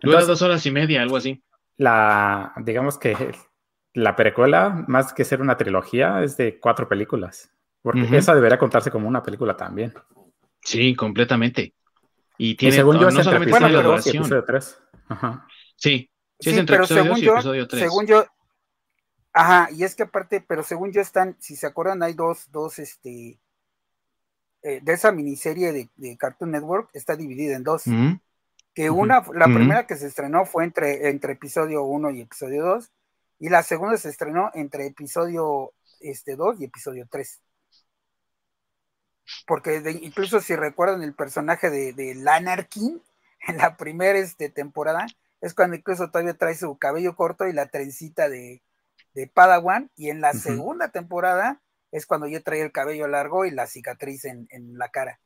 [0.02, 1.42] dura dos horas y media, algo así.
[1.76, 3.14] La, digamos que
[3.92, 7.52] la precuela, más que ser una trilogía, es de cuatro películas.
[7.82, 9.92] Porque esa debería contarse como una película también.
[10.62, 11.74] Sí, completamente.
[12.38, 14.78] Y tiene según yo, no es solamente episodio 2 y episodio 3.
[15.08, 15.46] Ajá.
[15.76, 17.82] Sí, sí, es entre episodio 2 y episodio 3.
[17.82, 18.26] Según yo,
[19.32, 22.78] ajá, y es que aparte, pero según yo están, si se acuerdan, hay dos, dos,
[22.78, 23.38] este,
[24.62, 27.84] eh, de esa miniserie de, Cartoon Network está dividida en dos.
[28.74, 32.90] Que una, la primera que se estrenó fue entre, entre episodio 1 y episodio 2,
[33.40, 37.40] y la segunda se estrenó entre episodio este, 2 y episodio 3.
[39.46, 43.00] Porque incluso si recuerdan el personaje de, de Lanarkin
[43.48, 45.06] en la primera este, temporada,
[45.40, 48.62] es cuando incluso todavía trae su cabello corto y la trencita de,
[49.14, 51.60] de Padawan, y en la segunda temporada
[51.90, 55.20] es cuando yo traía el cabello largo y la cicatriz en, la cara.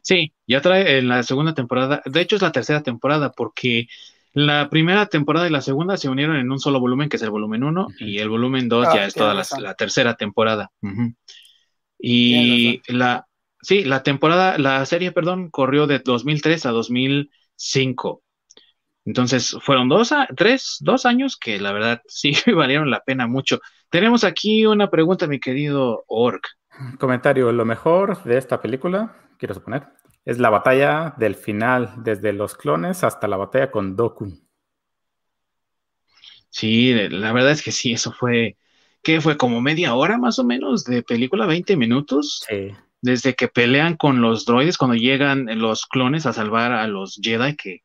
[0.00, 3.88] Sí, ya trae en la segunda temporada, de hecho es la tercera temporada, porque
[4.32, 7.30] la primera temporada y la segunda se unieron en un solo volumen, que es el
[7.30, 10.70] volumen 1, y el volumen 2 ya ah, es toda la, tercera temporada.
[11.98, 13.26] Y la,
[13.62, 18.22] sí, la temporada, la serie, perdón, corrió de 2003 a 2005.
[19.04, 23.60] Entonces, fueron dos, tres, dos años que la verdad sí valieron la pena mucho.
[23.88, 26.46] Tenemos aquí una pregunta, mi querido Ork.
[26.98, 29.84] Comentario, lo mejor de esta película, quiero suponer,
[30.24, 34.26] es la batalla del final, desde los clones hasta la batalla con Doku.
[36.50, 38.56] Sí, la verdad es que sí, eso fue,
[39.06, 39.36] ¿qué fue?
[39.36, 42.42] Como media hora más o menos de película, 20 minutos.
[42.48, 42.72] Sí.
[43.00, 47.54] Desde que pelean con los droides, cuando llegan los clones a salvar a los Jedi
[47.54, 47.82] que,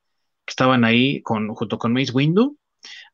[0.47, 2.57] estaban ahí con, junto con Mace Windu,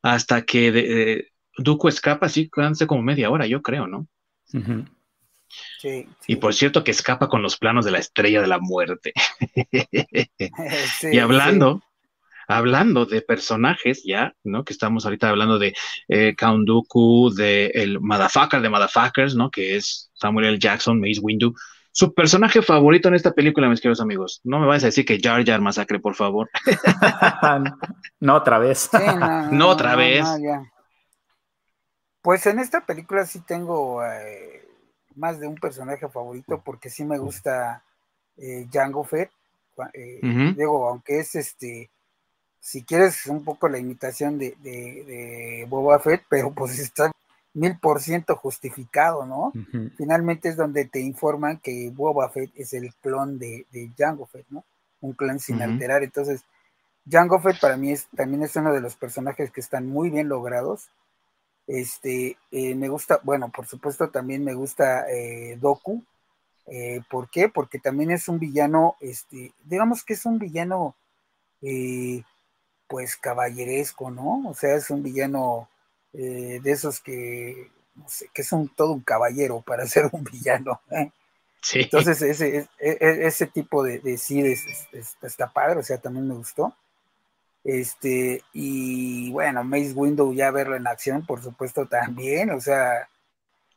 [0.02, 1.28] hasta que de,
[1.58, 4.08] Duco escapa, sí, quedándose como media hora, yo creo, ¿no?
[5.80, 9.12] sí, Y por cierto que escapa con los planos de la estrella de la muerte.
[11.12, 11.84] y hablando,
[12.48, 14.64] hablando de personajes ya, ¿no?
[14.64, 15.74] Que estamos ahorita hablando de
[16.08, 19.52] eh, Count Dooku, de el Motherfucker de Motherfuckers, ¿no?
[19.52, 20.60] Que es Samuel L.
[20.60, 21.54] Jackson, Mace Windu.
[21.92, 24.40] Su personaje favorito en esta película, mis queridos amigos.
[24.44, 26.50] No me vayas a decir que Jar Jar Masacre, por favor.
[28.20, 28.90] no otra vez.
[29.52, 30.24] no, otra vez.
[32.22, 34.68] Pues en esta película sí tengo eh,
[35.16, 37.84] más de un personaje favorito porque sí me gusta
[38.38, 39.32] eh, Jango Fett.
[39.94, 40.20] Eh,
[40.56, 41.90] digo, aunque es este,
[42.68, 47.10] si quieres un poco la imitación de, Boba Fett, pero pues está
[47.54, 49.54] mil por ciento justificado, ¿no?
[49.96, 54.48] Finalmente es donde te informan que Boba Fett es el clon de, de Jango Fett,
[54.50, 54.66] ¿no?
[55.00, 56.04] Un clon sin alterar.
[56.04, 56.44] Entonces,
[57.10, 60.28] Jango Fett para mí es, también es uno de los personajes que están muy bien
[60.28, 60.90] logrados.
[61.68, 66.04] Este, eh, me gusta, bueno, por supuesto también me gusta eh, Doku.
[66.66, 67.48] Eh, ¿Por qué?
[67.48, 70.96] Porque también es un villano, este, digamos que es un villano,
[72.88, 74.48] pues caballeresco, ¿no?
[74.50, 75.70] O sea, es un villano
[76.14, 80.82] de esos que, no sé, que es un, todo un caballero para ser un villano.
[81.62, 81.82] Sí.
[81.82, 84.42] Entonces, ese, ese, ese tipo de, de sí
[85.22, 86.74] está padre, o sea, también me gustó.
[87.68, 93.10] Este, y bueno, Mace Window ya verlo en acción, por supuesto, también, o sea,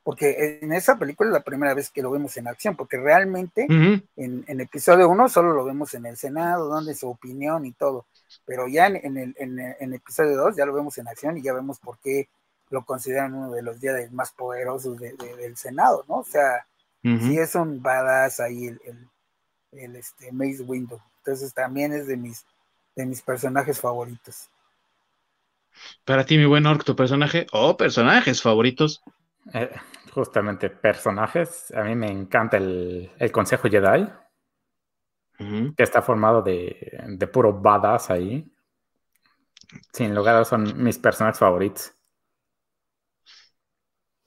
[0.04, 3.66] porque en esa película es la primera vez que lo vemos en acción, porque realmente
[3.68, 8.06] en, episodio 1 solo lo vemos en el Senado, donde su opinión y todo,
[8.44, 11.78] pero ya en, el, en, episodio 2 ya lo vemos en acción y ya vemos
[11.78, 12.28] por qué
[12.70, 16.16] lo consideran uno de los días más poderosos del Senado, ¿no?
[16.16, 16.66] O sea,
[17.02, 19.08] sí es un badass ahí el, el,
[19.72, 22.44] el este, Mace Window, entonces también es de mis
[22.96, 24.50] de mis personajes favoritos.
[26.04, 29.02] Para ti, mi buen Orc, tu personaje o personajes favoritos.
[29.54, 29.70] Eh,
[30.12, 31.72] justamente personajes.
[31.74, 34.08] A mí me encanta el, Consejo Jedi.
[35.76, 38.46] Que está formado de, de puro badass ahí.
[39.92, 41.92] Sin lugar son mis personajes favoritos.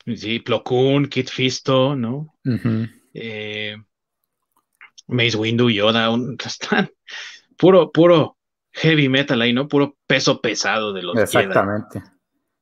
[0.06, 2.36] Sí, Plo Koon, Kit Fisto, ¿no?
[3.14, 3.76] eh,
[5.08, 6.90] Mace Windu, Yoda, un, están
[7.58, 8.38] puro, puro
[8.72, 9.68] heavy metal ahí, ¿no?
[9.68, 12.02] Puro peso pesado de los Exactamente.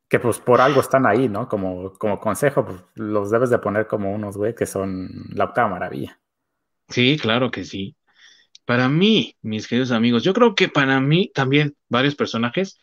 [0.10, 1.48] Que pues por algo están ahí, ¿no?
[1.48, 5.70] Como, como consejo, pues los debes de poner como unos, güey, que son la octava
[5.70, 6.20] maravilla.
[6.90, 7.96] Sí, claro que sí.
[8.72, 12.80] Para mí, mis queridos amigos, yo creo que para mí también varios personajes,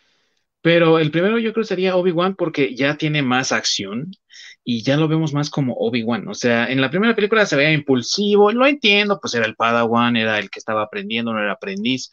[0.61, 4.11] pero el primero yo creo sería Obi-Wan porque ya tiene más acción
[4.63, 6.29] y ya lo vemos más como Obi-Wan.
[6.29, 10.19] O sea, en la primera película se veía impulsivo, lo entiendo, pues era el Padawan,
[10.19, 12.11] era el que estaba aprendiendo, no era aprendiz,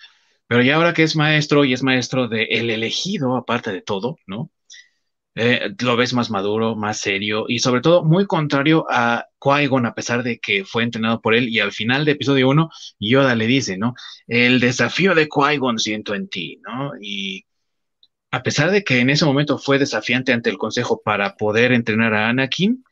[0.48, 4.20] pero ya ahora que es maestro y es maestro de el elegido, aparte de todo,
[4.26, 4.52] ¿no?
[5.38, 9.94] Eh, lo ves más maduro, más serio y sobre todo muy contrario a Qui-Gon, a
[9.94, 12.70] pesar de que fue entrenado por él y al final de episodio 1,
[13.00, 13.96] Yoda le dice, ¿no?
[14.28, 16.94] El desafío de Qui-Gon siento en ti, ¿no?
[17.02, 17.46] Y
[18.32, 22.14] a pesar de que en ese momento fue desafiante ante el consejo para poder entrenar
[22.14, 22.86] a Anakin,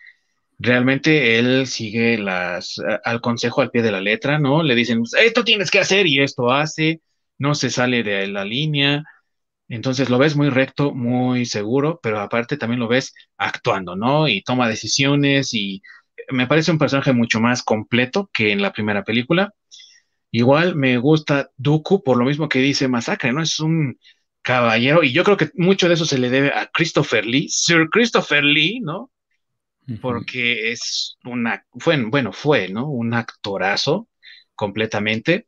[0.60, 2.76] realmente él sigue las,
[3.06, 4.64] al consejo al pie de la letra, ¿no?
[4.64, 7.02] Le dicen, esto tienes que hacer y esto hace,
[7.38, 9.04] no se sale de la línea,
[9.76, 14.28] entonces lo ves muy recto, muy seguro, pero aparte también lo ves actuando, ¿no?
[14.28, 15.82] Y toma decisiones y
[16.30, 19.54] me parece un personaje mucho más completo que en la primera película.
[20.32, 23.42] Igual me gusta Dooku por lo mismo que dice Masacre, ¿no?
[23.42, 23.98] Es un
[24.44, 27.90] caballero y yo creo que mucho de eso se le debe a Christopher Lee, Sir
[27.90, 29.12] Christopher Lee, ¿no?
[30.02, 32.88] Porque es una, fue, bueno, fue, ¿no?
[32.90, 34.08] Un actorazo
[34.56, 35.48] completamente.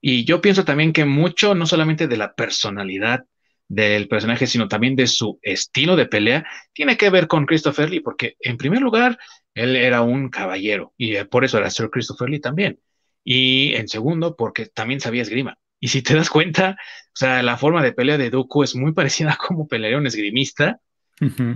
[0.00, 3.24] Y yo pienso también que mucho, no solamente de la personalidad
[3.68, 8.00] del personaje, sino también de su estilo de pelea, tiene que ver con Christopher Lee,
[8.00, 9.18] porque en primer lugar,
[9.54, 12.80] él era un caballero y eh, por eso era Sir Christopher Lee también.
[13.24, 15.58] Y en segundo, porque también sabía esgrima.
[15.80, 16.76] Y si te das cuenta,
[17.08, 20.06] o sea, la forma de pelea de Dooku es muy parecida a cómo pelearía un
[20.06, 20.80] esgrimista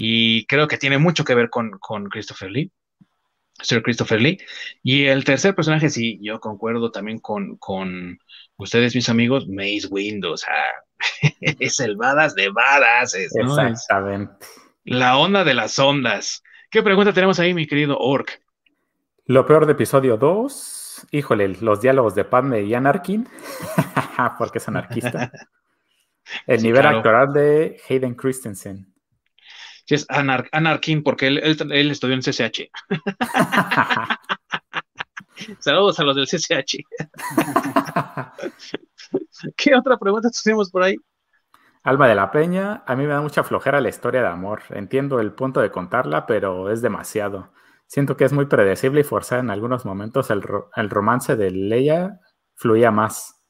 [0.00, 2.72] y creo que tiene mucho que ver con, con Christopher Lee.
[3.62, 4.38] Sir Christopher Lee.
[4.82, 8.18] Y el tercer personaje, sí, yo concuerdo también con, con
[8.56, 10.54] ustedes, mis amigos, Mace Windu, o sea,
[11.40, 13.14] es el badass de badass.
[13.14, 14.46] Exactamente.
[14.84, 16.42] La onda de las ondas.
[16.70, 18.40] ¿Qué pregunta tenemos ahí, mi querido Orc?
[19.26, 23.28] Lo peor de episodio 2, híjole, los diálogos de Padme y Anarkin,
[24.38, 25.30] porque es anarquista.
[26.46, 28.92] El nivel actoral de Hayden Christensen.
[29.84, 32.70] Sí, es Anarkin porque él, él, estudió en CCH.
[35.58, 36.84] Saludos a los del CCH.
[39.56, 40.96] ¿Qué otra pregunta tenemos por ahí?
[41.82, 44.62] Alma de la Peña, a mí me da mucha flojera la historia de amor.
[44.70, 47.52] Entiendo el punto de contarla, pero es demasiado.
[47.86, 50.30] Siento que es muy predecible y forzada en algunos momentos.
[50.30, 52.20] El, romance de Leia
[52.54, 53.42] fluía más.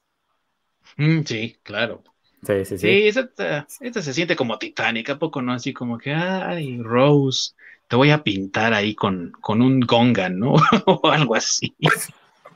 [0.97, 2.03] Mm, sí, claro.
[2.43, 2.79] Sí, sí, sí.
[2.79, 3.67] Sí, esta,
[4.03, 5.53] se siente como Titanic, ¿a poco no?
[5.53, 7.53] Así como que, ay, Rose,
[7.87, 10.55] te voy a pintar ahí con, con un Gongan, ¿no?
[10.87, 11.77] o algo así.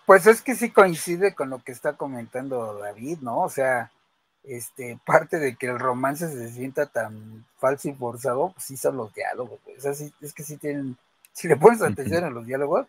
[0.06, 3.40] Pues, pues, es que sí coincide con lo que está comentando David, ¿no?
[3.40, 3.90] O sea,
[4.44, 8.96] este, parte de que el romance se sienta tan falso y forzado, pues sí son
[8.96, 10.96] los diálogos, O sea, es que sí tienen,
[11.32, 12.86] si le pones atención a los diálogos,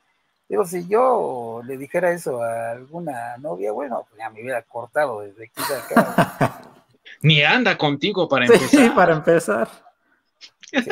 [0.47, 5.21] digo, si yo le dijera eso a alguna novia, bueno, pues ya me hubiera cortado
[5.21, 6.61] desde aquí de acá.
[7.21, 8.69] Ni anda contigo para empezar.
[8.69, 9.67] Sí, para empezar.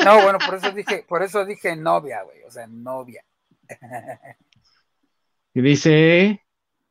[0.03, 3.23] No, bueno, por eso dije, por eso dije novia, güey, o sea, novia.
[5.55, 6.41] Y dice.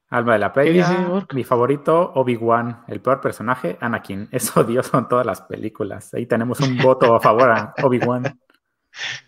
[0.08, 4.28] Alma de la Peña, mi favorito, Obi-Wan, el peor personaje, Anakin.
[4.32, 6.14] Es odioso en todas las películas.
[6.14, 8.40] Ahí tenemos un voto a favor a Obi-Wan.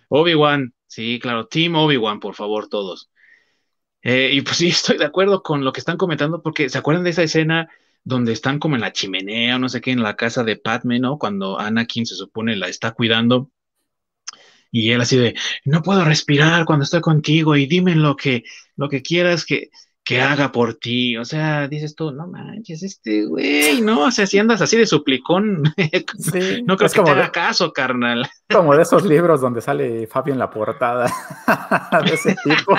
[0.09, 3.11] Obi-Wan, sí, claro, Team Obi-Wan, por favor, todos.
[4.03, 7.05] Eh, y pues sí, estoy de acuerdo con lo que están comentando, porque ¿se acuerdan
[7.05, 7.69] de esa escena
[8.05, 10.99] donde están como en la chimenea o no sé qué, en la casa de Padme,
[10.99, 11.19] ¿no?
[11.19, 13.51] Cuando Anakin se supone la está cuidando
[14.79, 15.35] y él así de,
[15.65, 18.45] no puedo respirar cuando estoy contigo y dime lo que,
[18.77, 19.71] lo que quieras que,
[20.05, 21.17] que haga por ti.
[21.17, 24.05] O sea, dices tú, no manches, este güey, ¿no?
[24.05, 25.63] O sea, si andas así de suplicón,
[26.67, 28.29] no creo que te haga caso, carnal.
[28.53, 31.11] Como de esos libros donde sale Fabio en la portada
[32.05, 32.77] de ese tipo.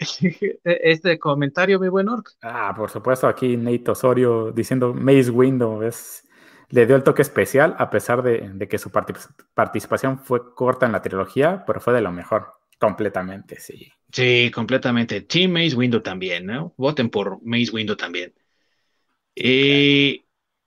[0.64, 2.28] este comentario, mi buen orc.
[2.42, 6.27] Ah, por supuesto, aquí Nate Osorio diciendo Maze Window es,
[6.70, 11.02] le dio el toque especial a pesar de, que su participación fue corta en la
[11.02, 13.90] trilogía, pero fue de lo mejor, completamente, sí.
[14.12, 15.22] Sí, completamente.
[15.22, 16.74] Team Maze Window también, ¿no?
[16.76, 18.34] Voten por Maze Window también.
[19.34, 20.26] Y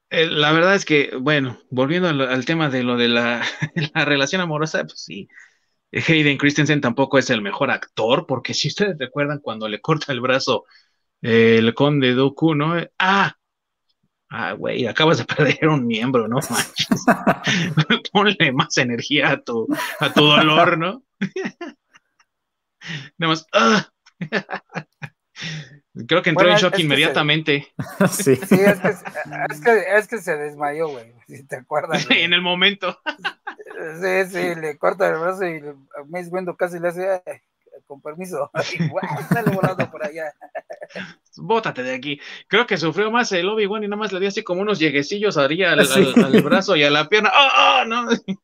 [0.10, 3.44] eh, la verdad es que, bueno, volviendo al, tema de lo de la,
[3.94, 5.28] la relación amorosa, pues sí,
[5.91, 10.22] Hayden Christensen tampoco es el mejor actor, porque si ustedes recuerdan cuando le corta el
[10.22, 10.65] brazo
[11.22, 12.76] eh, el conde Doku, ¿no?
[12.98, 13.38] Ah,
[14.32, 16.40] ah, güey, acabas de perder un miembro, ¿no?
[18.12, 19.68] Ponle más energía a tu,
[19.99, 21.03] a tu dolor, ¿no?
[23.18, 23.88] Nada más, ah.
[26.08, 27.68] Creo que entró en shock inmediatamente.
[28.10, 29.03] sí, sí es, que, es,
[29.62, 32.03] que, es, que, se desmayó, güey, si te acuerdas.
[32.03, 32.99] Sí, en el momento.
[34.02, 35.62] Sí, sí, le corta el brazo y
[36.08, 37.22] me viendo casi le hace,
[37.86, 38.49] con permiso,
[39.30, 40.34] sale volando por allá.
[41.38, 42.19] Bótate de aquí.
[42.47, 45.38] Creo que sufrió más el Obi-Wan y nada más le dio así como unos lleguecillos
[45.38, 47.31] al, al, brazo y a la pierna.
[47.34, 48.11] ¡Oh, oh no!
[48.11, 48.38] sí,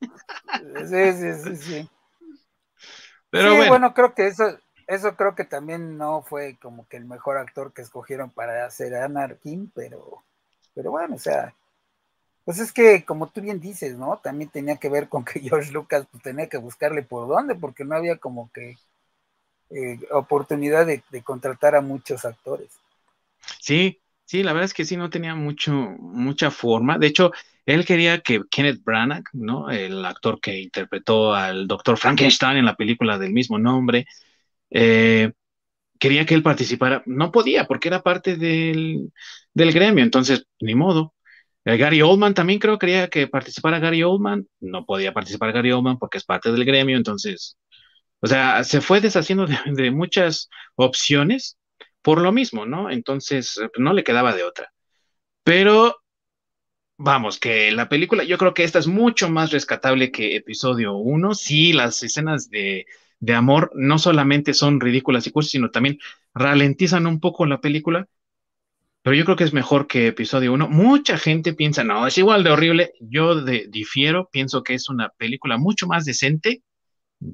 [0.88, 1.90] sí, sí, sí.
[3.30, 3.70] Pero bueno.
[3.70, 4.58] bueno, creo que eso,
[4.88, 8.96] eso creo que también no fue como que el mejor actor que escogieron para hacer
[8.96, 10.24] a Anakin, pero,
[10.74, 11.54] pero bueno, o sea,
[12.46, 14.18] pues es que como tú bien dices, ¿no?
[14.24, 17.84] También tenía que ver con que George Lucas pues, tenía que buscarle por dónde, porque
[17.84, 18.78] no había como que
[19.70, 22.70] eh, oportunidad de, contratar a muchos actores.
[23.60, 26.98] Sí, sí, la verdad es que sí, no tenía mucho, mucha forma.
[26.98, 27.32] De hecho,
[27.66, 29.70] él quería que Kenneth Branagh, ¿no?
[29.70, 34.06] El actor que interpretó al doctor Frankenstein en la película del mismo nombre,
[34.70, 35.34] eh,
[36.00, 37.04] quería que él participara.
[37.06, 39.12] No podía porque era parte del,
[39.54, 41.14] gremio, entonces ni modo.
[41.66, 44.48] Eh, Gary Oldman también creo que quería que participara Gary Oldman.
[44.62, 47.58] No podía participar Gary Oldman porque es parte del gremio, entonces,
[48.22, 51.58] o sea, se fue deshaciendo de, muchas opciones
[52.02, 52.90] por lo mismo, ¿no?
[52.90, 54.72] Entonces, no le quedaba de otra.
[55.44, 55.98] Pero
[56.98, 61.34] vamos, que la película, yo creo que esta es mucho más rescatable que episodio 1.
[61.36, 62.86] Sí, las escenas de
[63.20, 66.00] de amor no solamente son ridículas y cursis, sino también
[66.34, 68.08] ralentizan un poco la película.
[69.02, 70.68] Pero yo creo que es mejor que episodio 1.
[70.70, 72.94] Mucha gente piensa, no, es igual de horrible.
[73.00, 76.62] Yo de, difiero, pienso que es una película mucho más decente.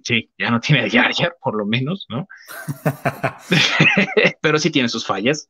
[0.04, 2.28] Sí, ya no tiene Yar Yar, por lo menos, ¿no?
[4.42, 5.50] Pero sí tiene sus fallas.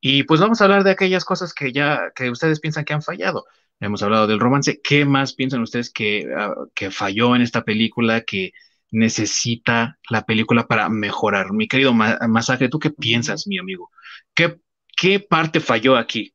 [0.00, 3.02] Y pues vamos a hablar de aquellas cosas que ya, que ustedes piensan que han
[3.02, 3.46] fallado.
[3.80, 4.80] Hemos hablado del romance.
[4.82, 8.20] ¿Qué más piensan ustedes que, ah, que falló en esta película?
[8.22, 8.52] Que,
[8.90, 11.52] necesita la película para mejorar?
[11.52, 13.90] Mi querido Masaje, ¿tú qué piensas, mi amigo?
[14.34, 14.60] ¿Qué,
[14.96, 16.34] qué parte falló aquí?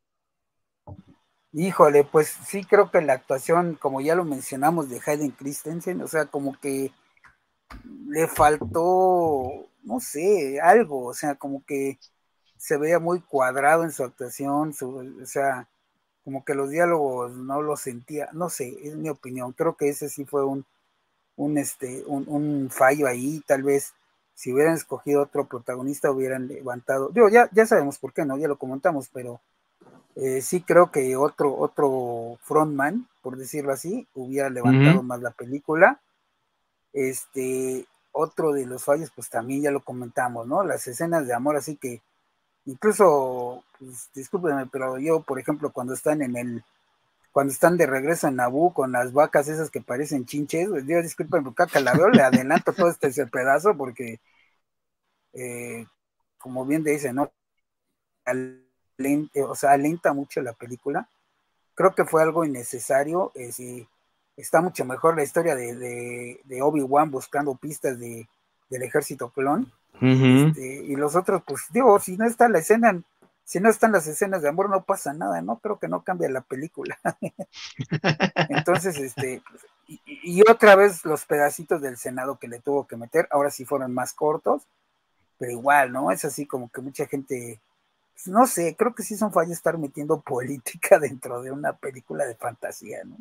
[1.51, 6.07] Híjole, pues sí creo que la actuación, como ya lo mencionamos, de Hayden Christensen, o
[6.07, 6.91] sea, como que
[8.07, 11.97] le faltó, no sé, algo, o sea, como que
[12.57, 15.67] se veía muy cuadrado en su actuación, o sea,
[16.23, 20.09] como que los diálogos no los sentía, no sé, es mi opinión, creo que ese
[20.09, 20.65] sí fue un,
[21.35, 23.93] un, este, un, fallo ahí, tal vez
[24.33, 28.37] si hubieran escogido otro protagonista hubieran levantado, digo, ya, ya sabemos por qué, ¿no?
[28.37, 29.41] Ya lo comentamos, pero
[30.15, 35.99] eh, sí creo que otro, otro frontman, por decirlo así, hubiera levantado más la película.
[36.93, 40.63] Este, otro de los fallos, pues también ya lo comentamos, ¿no?
[40.63, 42.01] Las escenas de amor, así que
[42.65, 46.63] incluso, pues, discúlpenme, pero yo, por ejemplo, cuando están en el
[47.31, 51.03] cuando están de regreso en Nabú con las vacas esas que parecen chinches, pues, Dios
[51.03, 54.19] disculpen, caca la veo, le adelanto todo este pedazo porque,
[55.33, 55.85] eh,
[56.37, 57.31] como bien dice, ¿no?
[59.47, 61.07] o sea, alenta mucho la película.
[61.75, 63.31] Creo que fue algo innecesario.
[63.35, 63.51] Eh,
[64.37, 68.27] está mucho mejor la historia de, Obi-Wan buscando pistas de,
[68.69, 69.71] del ejército clon.
[70.01, 73.01] Este, y los otros, pues digo, si no está la escena
[73.45, 75.59] si no están las escenas de amor, no pasa nada, ¿no?
[75.59, 76.97] Creo que no cambia la película.
[78.49, 79.41] Entonces, este,
[79.87, 83.93] y, otra vez los pedacitos del Senado que le tuvo que meter, ahora sí fueron
[83.93, 84.63] más cortos,
[85.37, 86.11] pero igual, ¿no?
[86.11, 87.59] Es así como que mucha gente,
[88.13, 92.25] pues, no sé, creo que sí son fallos estar metiendo política dentro de una película
[92.25, 93.17] de fantasía, ¿no?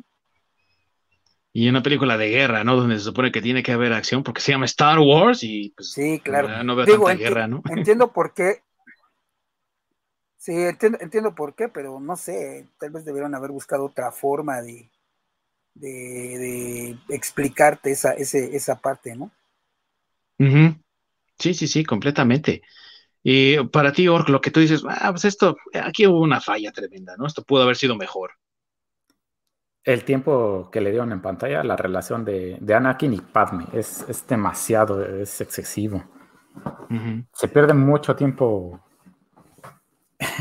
[1.55, 2.75] Y una película de guerra, ¿no?
[2.75, 5.91] Donde se supone que tiene que haber acción, porque se llama Star Wars y pues
[5.91, 6.63] sí, claro.
[6.63, 7.61] no veo tanta guerra, ¿no?
[7.69, 8.63] Entiendo por qué
[10.43, 14.91] Sí, entiendo, por qué, pero no sé, tal vez debieron haber buscado otra forma de,
[15.73, 19.31] de, explicarte esa, ese, esa parte, ¿no?
[21.39, 22.61] Sí, sí, sí, completamente.
[23.23, 26.73] Y para ti, Ork, lo que tú dices, ah, pues esto, aquí hubo una falla
[26.73, 27.25] tremenda, ¿no?
[27.25, 28.31] Esto pudo haber sido mejor.
[29.83, 35.03] El tiempo que le dieron en pantalla, la relación de, Anakin y Padme, es, demasiado,
[35.03, 36.03] es excesivo.
[37.33, 38.79] Se pierde mucho tiempo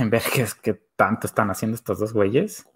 [0.06, 2.68] ver qué es que tanto están haciendo estos dos güeyes,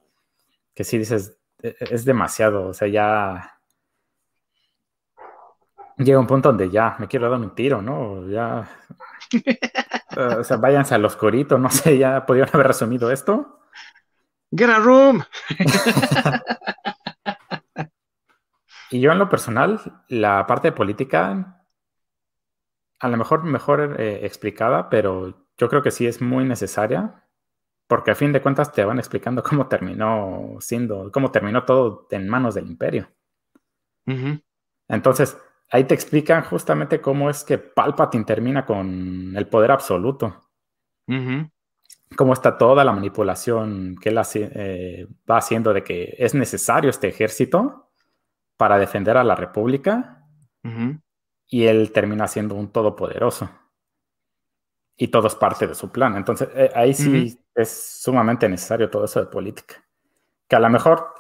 [0.75, 3.57] que si dices, e, e, es demasiado, o sea, ya
[5.99, 8.29] llega un punto donde ya me quiero dar un tiro, ¿no?
[8.29, 8.69] Ya,
[10.39, 13.61] o sea, váyanse al oscurito, no sé, ya podrían haber resumido esto.
[14.57, 15.23] Get a room.
[18.91, 21.65] Y yo en lo personal, la parte de política,
[22.99, 27.25] a lo mejor mejor eh, explicada, pero yo creo que sí es muy necesaria,
[27.89, 32.29] porque a fin de cuentas te van explicando cómo terminó siendo, cómo terminó todo en
[32.29, 33.09] manos del imperio.
[34.89, 35.37] Entonces,
[35.71, 40.49] ahí te explican justamente cómo es que Palpatine termina con el poder absoluto.
[42.15, 47.09] Cómo está toda la manipulación que él eh, va haciendo de que es necesario este
[47.09, 47.91] ejército
[48.57, 50.13] para defender a la República.
[51.49, 53.49] Y él termina siendo un todopoderoso.
[54.97, 56.17] Y todo es parte de su plan.
[56.17, 59.77] Entonces, eh, ahí sí es sumamente necesario todo eso de política.
[60.49, 61.15] Que a lo mejor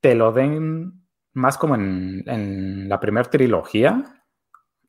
[0.00, 1.06] te lo den
[1.36, 4.24] más como en, la primera trilogía,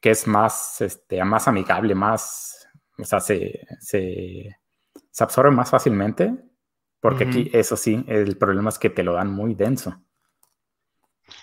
[0.02, 2.68] que es más, este, más amigable, más,
[2.98, 4.57] o sea, se, se,
[5.23, 6.34] absorbe más fácilmente,
[6.99, 10.02] porque aquí, eso sí, el problema es que te lo dan muy denso.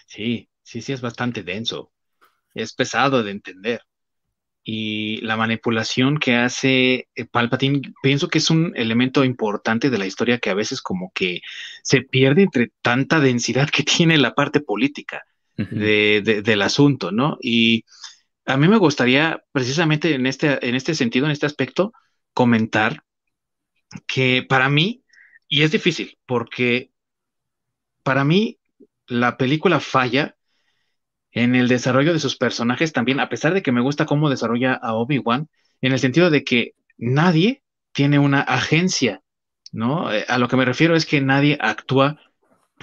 [0.07, 1.93] Sí, sí, sí, es bastante denso.
[2.55, 3.83] Es pesado de entender
[4.67, 10.07] y la manipulación que hace eh, Palpatine, pienso que es un elemento importante de la
[10.07, 11.43] historia que a veces como que
[11.83, 15.23] se pierde entre tanta densidad que tiene la parte política
[15.57, 17.39] del asunto, ¿no?
[17.41, 17.85] Y
[18.45, 21.93] a mí me gustaría precisamente en este, en este sentido, en este aspecto,
[22.33, 23.05] comentar
[24.07, 25.05] que para mí,
[25.49, 26.91] y es difícil, porque
[28.03, 28.59] para mí
[29.07, 30.37] la película falla
[31.33, 34.75] en el desarrollo de sus personajes también, a pesar de que me gusta cómo desarrolla
[34.75, 35.49] a Obi-Wan,
[35.81, 37.63] en el sentido de que nadie
[37.93, 39.23] tiene una agencia,
[39.73, 40.13] ¿no?
[40.13, 42.21] Eh, a lo que me refiero es que nadie actúa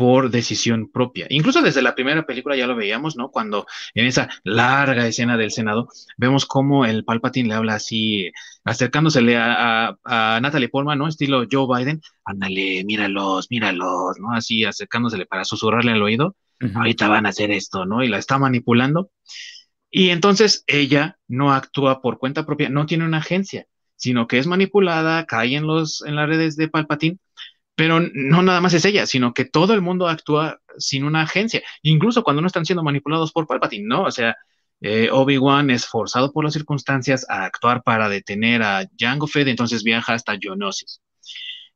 [0.01, 1.27] por decisión propia.
[1.29, 3.29] Incluso desde la primera película ya lo veíamos, ¿no?
[3.29, 8.31] Cuando en esa larga escena del Senado vemos cómo el Palpatine le habla así,
[8.63, 11.07] acercándosele a, a, Natalie Portman, ¿no?
[11.07, 14.33] Estilo Joe Biden, ándale, míralos, míralos, ¿no?
[14.33, 16.35] Así acercándosele para susurrarle al oído
[16.75, 18.03] ahorita van a hacer esto, ¿no?
[18.03, 19.11] Y la está manipulando.
[19.91, 24.47] Y entonces ella no actúa por cuenta propia, no tiene una agencia, sino que es
[24.47, 27.19] manipulada, cae en, los, en las redes de Palpatine,
[27.81, 31.63] pero no nada más es ella, sino que todo el mundo actúa sin una agencia,
[31.81, 34.03] incluso cuando no están siendo manipulados por Palpatine, ¿no?
[34.03, 34.37] O sea,
[34.81, 39.81] eh, Obi-Wan es forzado por las circunstancias a actuar para detener a Jango Fett, entonces
[39.83, 41.01] viaja hasta Geonosis.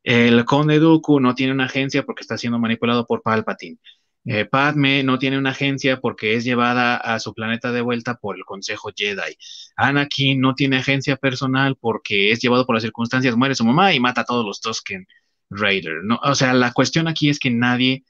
[0.04, 3.80] El conde Dooku no tiene una agencia porque está siendo manipulado por Palpatine.
[4.26, 8.36] Eh, Padme no tiene una agencia porque es llevada a su planeta de vuelta por
[8.36, 9.38] el Consejo Jedi.
[9.76, 14.00] Anakin no tiene agencia personal porque es llevado por las circunstancias, muere su mamá y
[14.00, 15.08] mata a todos los Tusken
[15.50, 16.04] Raider.
[16.04, 16.20] ¿no?
[16.24, 18.04] O sea, la cuestión aquí es que nadie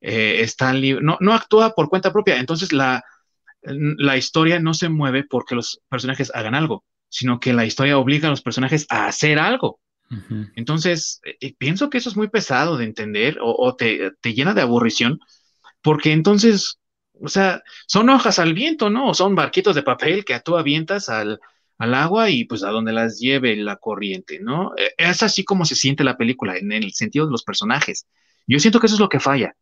[0.00, 2.38] eh, está libre, no, no actúa por cuenta propia.
[2.38, 3.04] Entonces la,
[3.62, 8.28] la historia no se mueve porque los personajes hagan algo, sino que la historia obliga
[8.28, 9.80] a los personajes a hacer algo.
[10.56, 14.62] Entonces, eh, pienso que eso es muy pesado de entender o, te, te llena de
[14.62, 15.20] aburrición
[15.82, 16.78] porque entonces,
[17.20, 19.10] o sea, son hojas al viento, ¿no?
[19.10, 21.40] O son barquitos de papel que tú avientas al,
[21.78, 24.72] al agua y pues a donde las lleve la corriente, ¿no?
[24.76, 28.06] E, es así como se siente la película, en el sentido de los personajes.
[28.46, 29.54] Yo siento que eso es lo que falla,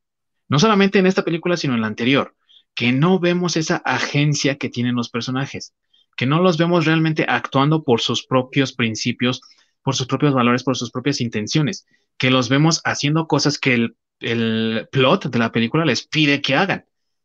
[0.49, 2.35] no solamente en esta película, sino en la anterior,
[2.75, 5.75] que no vemos esa agencia que tienen los personajes,
[6.17, 9.41] que no los vemos realmente actuando por sus propios principios,
[9.83, 11.87] por sus propios valores, por sus propias intenciones,
[12.19, 16.55] que los vemos haciendo cosas que el el plot de la película les pide que
[16.55, 16.85] hagan.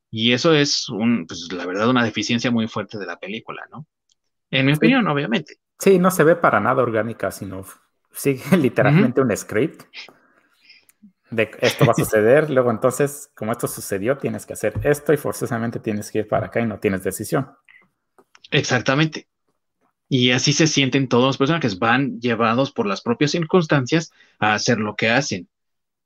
[0.10, 3.88] Y eso es, un, pues, la verdad, una deficiencia muy fuerte de la película, ¿no?
[4.52, 5.56] En mi opinión, obviamente.
[5.80, 7.66] Sí, no se ve para nada orgánica, sino
[8.12, 9.84] sigue literalmente un script
[11.32, 15.18] de esto va a suceder, luego entonces, como esto sucedió, tienes que hacer esto y
[15.18, 17.50] forzosamente tienes que ir para acá y no tienes decisión.
[18.52, 19.28] Exactamente.
[20.10, 24.78] Y así se sienten todos los personajes, van llevados por las propias circunstancias a hacer
[24.78, 25.48] lo que hacen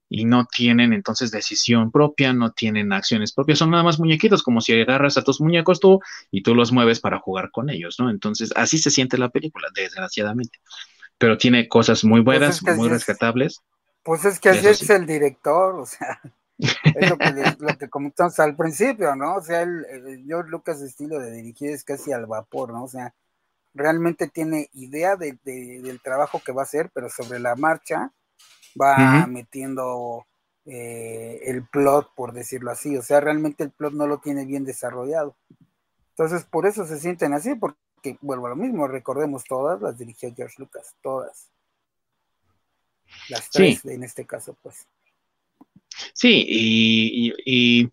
[0.10, 4.62] y no tienen entonces decisión propia, no tienen acciones propias, son nada más muñequitos, como
[4.62, 6.00] si agarras a tus muñecos tú
[6.32, 8.10] y tú los mueves para jugar con ellos, ¿no?
[8.10, 10.60] Entonces, así se siente la película, desgraciadamente.
[11.18, 13.62] Pero tiene cosas muy pues buenas, muy rescatables.
[14.04, 16.22] Pues es que así es el director, o sea,
[16.60, 19.36] es lo que, lo que comentamos al principio, ¿no?
[19.36, 22.84] O sea, el, George Lucas estilo de dirigir es casi al vapor, ¿no?
[22.84, 23.16] O sea,
[23.74, 28.12] realmente tiene idea de, del trabajo que va a hacer, pero sobre la marcha
[28.80, 30.26] va metiendo
[30.66, 32.98] eh, el plot, por decirlo así.
[32.98, 35.36] O sea, realmente el plot no lo tiene bien desarrollado.
[36.12, 40.34] Entonces, por eso se sienten así, porque vuelvo a lo mismo, recordemos todas, las dirigió
[40.34, 41.50] George Lucas, todas.
[43.30, 44.88] Las tres, en este caso, pues.
[46.14, 47.92] Sí, y, y,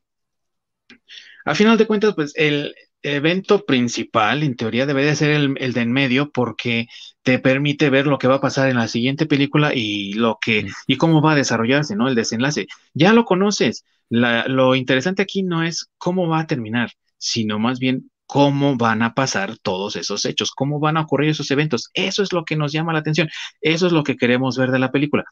[1.45, 5.81] a final de cuentas, pues el, evento principal, en teoría, debería ser el, el, de
[5.81, 6.87] en medio, porque
[7.23, 10.67] te permite ver lo que va a pasar en la siguiente película y lo que,
[10.87, 12.09] y cómo va a desarrollarse, ¿no?
[12.09, 12.67] El desenlace.
[12.95, 13.85] Ya lo conoces.
[14.09, 19.15] lo interesante aquí no es cómo va a terminar, sino más bien cómo van a
[19.15, 21.91] pasar todos esos hechos, cómo van a ocurrir esos eventos.
[21.95, 23.29] Eso es lo que nos llama la atención,
[23.61, 25.25] eso es lo que queremos ver de la película.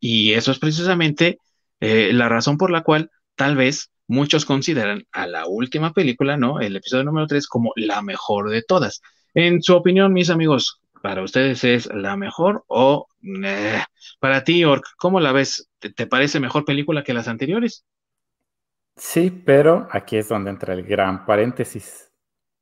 [0.00, 1.38] Y eso es precisamente
[1.80, 6.60] eh, la razón por la cual tal vez muchos consideran a la última película, ¿no?
[6.60, 9.02] El episodio número 3 como la mejor de todas.
[9.34, 13.06] En su opinión, mis amigos, ¿para ustedes es la mejor o
[14.20, 15.68] para ti, Ork, cómo la ves?
[15.78, 17.84] ¿Te, parece mejor película que las anteriores?
[18.96, 22.10] Sí, pero aquí es donde entra el gran paréntesis.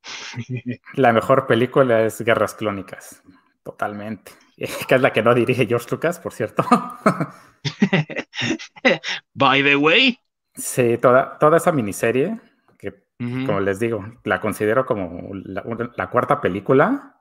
[0.94, 3.22] la mejor película es Guerras Clónicas,
[3.62, 4.32] totalmente.
[4.88, 6.64] Que es la que no dirige George Lucas, por cierto.
[9.34, 10.18] By the way.
[10.54, 12.40] Sí, toda, toda esa miniserie,
[12.78, 17.20] que como les digo, la considero como la, cuarta película,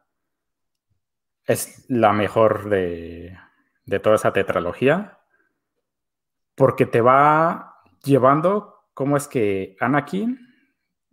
[1.46, 3.38] es la mejor de,
[3.86, 5.20] de toda esa tetralogía,
[6.56, 10.40] porque te va llevando cómo es que Anakin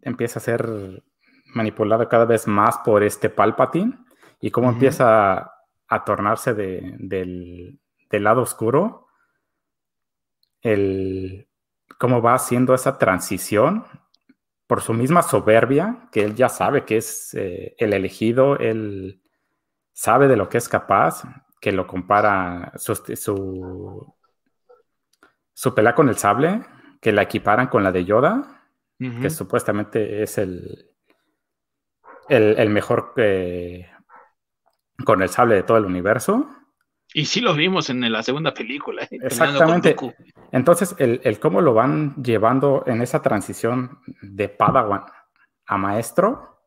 [0.02, 1.02] empieza a ser
[1.46, 3.98] manipulado cada vez más por este Palpatine
[4.40, 5.52] y cómo empieza
[5.88, 9.08] a tornarse del, del, lado oscuro,
[10.62, 11.48] el,
[11.98, 13.84] cómo va haciendo esa transición
[14.66, 19.20] por su misma soberbia, que él ya sabe que es eh, el elegido, él
[19.92, 21.24] sabe de lo que es capaz,
[21.60, 24.14] que lo compara su, su,
[25.52, 26.62] su pelea con el sable,
[27.00, 28.66] que la equiparan con la de Yoda,
[28.98, 30.90] que supuestamente es el,
[32.28, 33.90] el, mejor eh,
[35.06, 36.48] con el sable de todo el universo.
[37.12, 39.04] Y sí lo vimos en la segunda película.
[39.04, 39.18] ¿eh?
[39.22, 39.96] Exactamente.
[40.52, 45.04] Entonces, el, cómo lo van llevando en esa transición de Padawan
[45.66, 46.60] a maestro.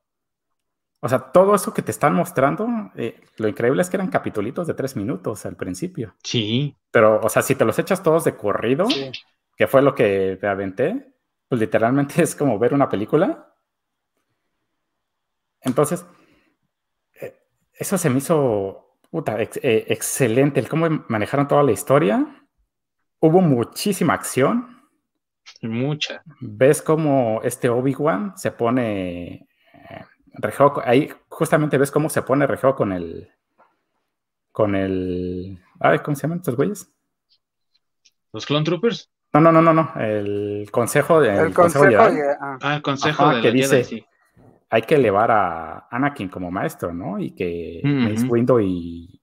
[0.99, 4.67] O sea, todo eso que te están mostrando, eh, lo increíble es que eran capitulitos
[4.67, 6.15] de tres minutos al principio.
[6.23, 6.77] Sí.
[6.91, 8.87] Pero, o sea, si te los echas todos de corrido,
[9.57, 11.13] que fue lo que te aventé,
[11.49, 13.53] pues literalmente es como ver una película.
[15.61, 16.05] Entonces,
[17.19, 17.37] eh,
[17.73, 18.82] eso se me hizo
[19.13, 22.45] eh, excelente, el cómo manejaron toda la historia.
[23.19, 24.81] Hubo muchísima acción.
[25.61, 26.23] Mucha.
[26.39, 29.47] Ves cómo este Obi-Wan se pone
[29.89, 30.05] eh,
[30.85, 33.29] ahí justamente ves cómo se pone rejeo con el
[34.51, 36.91] con el ay, ¿cómo se llaman estos güeyes?
[38.31, 39.11] ¿Los Clone Troopers?
[39.33, 39.93] No, no, no, no, no.
[39.99, 42.75] El consejo de el, consejo, de, ah.
[42.75, 44.05] el consejo de que dice
[44.73, 47.19] hay que elevar a Anakin como maestro, ¿no?
[47.19, 49.21] Y que Mace Windu y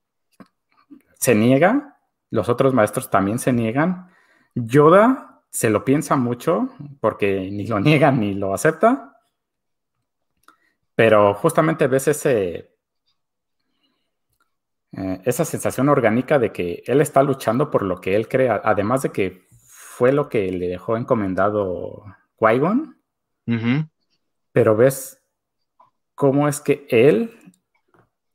[1.14, 1.98] se niega,
[2.30, 4.06] los otros maestros también se niegan.
[4.54, 6.68] Yoda se lo piensa mucho
[7.00, 9.20] porque ni lo niega ni lo acepta.
[10.94, 12.76] Pero justamente ves ese
[14.92, 19.02] eh, esa sensación orgánica de que él está luchando por lo que él crea, además
[19.02, 22.04] de que fue lo que le dejó encomendado
[22.38, 22.96] Qui-Gon.
[24.52, 25.19] Pero ves
[26.20, 27.34] cómo es que él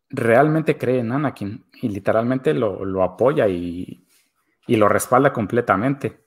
[0.09, 4.07] realmente cree en Anakin y literalmente lo, apoya y,
[4.65, 6.25] lo respalda completamente.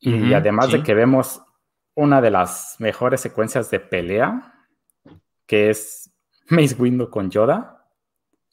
[0.00, 1.42] Y además de que vemos
[1.94, 4.66] una de las mejores secuencias de pelea,
[5.46, 6.12] que es
[6.50, 7.88] Mace Windu con Yoda.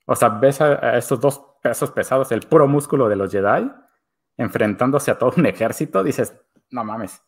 [0.05, 3.69] O sea, ves a, estos dos pesos pesados, el puro músculo de los Jedi,
[4.38, 6.39] enfrentándose a todo un ejército, dices,
[6.69, 7.22] no mames.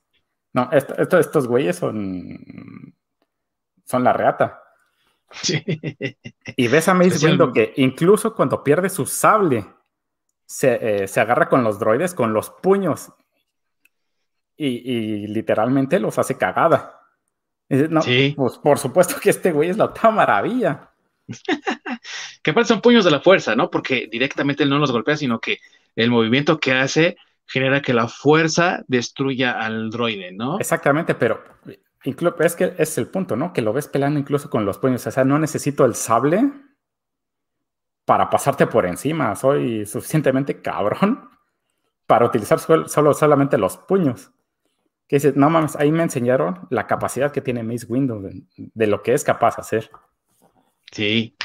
[0.53, 2.39] No, estos güeyes son
[3.85, 4.61] son la reata.
[6.55, 9.65] Y ves a Mace Windu que incluso cuando pierde su sable,
[10.45, 13.11] se, eh, agarra con los droides, con los puños,
[14.55, 16.99] y, literalmente los hace cagada.
[17.67, 20.91] pues por supuesto que este güey es la otra maravilla.
[22.43, 23.71] que aparte son puños de la fuerza, ¿no?
[23.71, 25.59] Porque directamente él no los golpea, sino que
[25.95, 30.59] el movimiento que hace genera que la fuerza destruya al droide, ¿no?
[30.59, 31.43] Exactamente, pero
[32.03, 33.53] es que es el punto, ¿no?
[33.53, 35.05] Que lo ves peleando incluso con los puños.
[35.07, 36.51] O sea, no necesito el sable
[38.05, 39.35] para pasarte por encima.
[39.35, 41.29] Soy suficientemente cabrón
[42.07, 44.31] para utilizar solo, solamente los puños.
[45.07, 48.21] Que dices, no mames, ahí me enseñaron la capacidad que tiene Mace Windu
[48.55, 49.91] de, lo que es capaz de hacer.
[50.91, 51.35] Sí,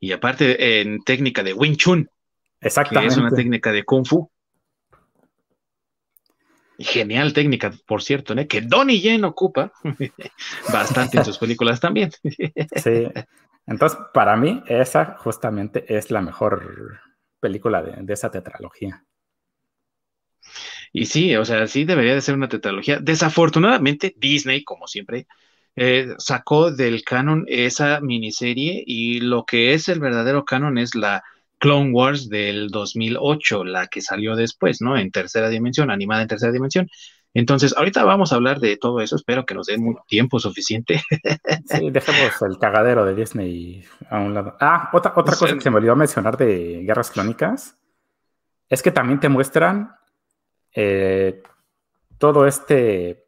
[0.00, 2.08] y aparte en técnica de Wing Chun.
[2.60, 3.08] Exactamente.
[3.08, 4.30] Que es una técnica de Kung Fu.
[6.78, 8.48] Genial técnica, por cierto, ¿eh?
[8.48, 9.72] que Donnie Yen ocupa
[10.72, 12.10] bastante en sus películas también.
[12.76, 13.06] sí.
[13.66, 17.00] Entonces, para mí, esa justamente es la mejor
[17.40, 19.04] película de, esa tetralogía.
[20.92, 22.98] Y sí, o sea, sí debería de ser una tetralogía.
[23.00, 25.26] Desafortunadamente, Disney, como siempre,
[25.76, 31.24] eh, sacó del canon esa miniserie y lo que es el verdadero canon es la
[31.58, 34.96] Clone Wars del 2008, la que salió después, ¿no?
[34.96, 36.88] En tercera dimensión, animada en tercera dimensión.
[37.32, 41.02] Entonces, ahorita vamos a hablar de todo eso, espero que nos den tiempo suficiente.
[41.66, 44.56] Sí, dejemos el cagadero de Disney a un lado.
[44.60, 47.76] Ah, otra, otra cosa que se me olvidó mencionar de Guerras Clónicas
[48.68, 49.96] es que también te muestran
[50.74, 51.42] eh,
[52.18, 53.26] todo este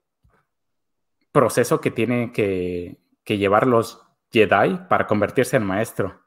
[1.32, 6.25] proceso que tienen que, llevar los Jedi para convertirse en maestro.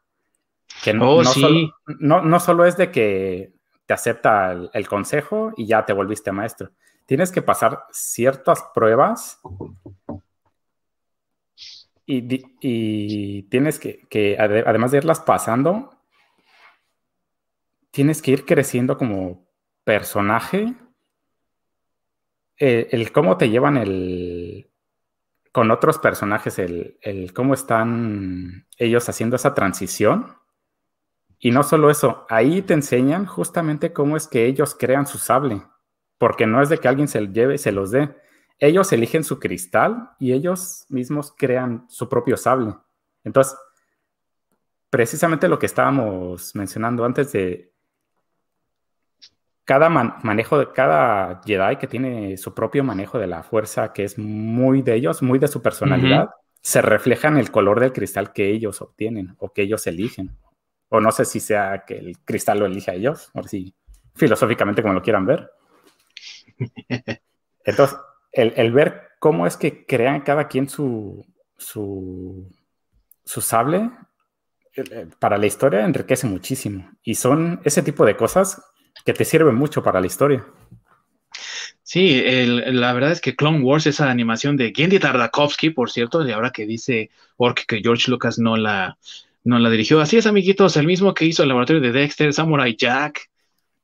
[0.84, 3.54] Que no, oh, solo, no, solo es de que
[3.86, 6.72] te acepta el, consejo y ya te volviste maestro.
[7.06, 9.42] Tienes que pasar ciertas pruebas
[12.06, 16.00] y, tienes que, además de irlas pasando,
[17.92, 19.48] tienes que ir creciendo como
[19.84, 20.74] personaje.
[22.58, 24.70] Eh, el cómo te llevan el,
[25.52, 30.39] con otros personajes, el, el, cómo están ellos haciendo esa transición.
[31.40, 35.64] Y no solo eso, ahí te enseñan justamente cómo es que ellos crean su sable,
[36.18, 38.14] porque no es de que alguien se lo lleve y se los dé.
[38.60, 42.76] Ellos eligen su cristal y ellos mismos crean su propio sable.
[43.24, 43.58] Entonces,
[44.90, 47.72] precisamente lo que estábamos mencionando antes de
[49.64, 54.18] cada manejo de cada Jedi que tiene su propio manejo de la fuerza, que es
[54.18, 58.50] muy de ellos, muy de su personalidad, se refleja en el color del cristal que
[58.50, 60.36] ellos obtienen o que ellos eligen.
[60.90, 63.74] O no sé si sea que el cristal lo elige a ellos, o si
[64.16, 65.52] filosóficamente como lo quieran ver.
[67.64, 67.98] Entonces,
[68.32, 71.26] el, ver cómo es que crean cada quien su,
[71.58, 72.52] su,
[73.24, 73.90] su sable
[74.76, 76.92] eh, eh, para la historia enriquece muchísimo.
[77.04, 78.62] Y son ese tipo de cosas
[79.06, 80.46] que te sirve mucho para la historia.
[81.84, 86.34] Sí, la verdad es que Clone Wars, esa animación de Gendy Tardakovsky, por cierto, de
[86.34, 89.00] ahora que dice Ork que George Lucas no la,
[89.50, 90.00] no la dirigió.
[90.00, 93.30] Así es, amiguitos, el mismo que hizo el laboratorio de Dexter, Samurai Jack,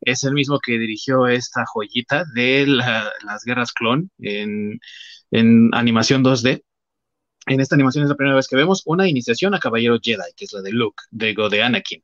[0.01, 4.79] es el mismo que dirigió esta joyita de las guerras clon en,
[5.31, 6.61] en animación 2D.
[7.47, 10.45] En esta animación es la primera vez que vemos una iniciación a Caballero Jedi, que
[10.45, 12.03] es la de Luke, digo, de Anakin.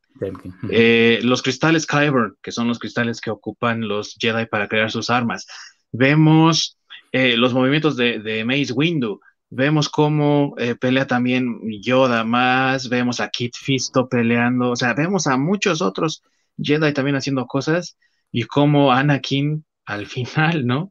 [0.70, 5.10] Eh, los cristales Kyber, que son los cristales que ocupan los Jedi para crear sus
[5.10, 5.46] armas.
[5.90, 6.78] Vemos
[7.12, 9.20] eh, los movimientos de, Mace Windu.
[9.54, 12.88] Vemos cómo eh, pelea también Yoda más.
[12.88, 14.70] Vemos a Kit Fisto peleando.
[14.70, 16.22] O sea, vemos a muchos otros
[16.56, 17.98] Jedi también haciendo cosas.
[18.30, 20.88] Y cómo Anakin, al final, ¿no?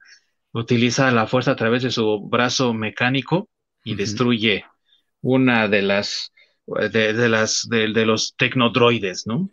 [0.52, 3.50] Utiliza la fuerza a través de su brazo mecánico
[3.84, 4.64] y destruye
[5.22, 6.32] una de las
[6.68, 9.50] de, las de, los tecnodroides, ¿no?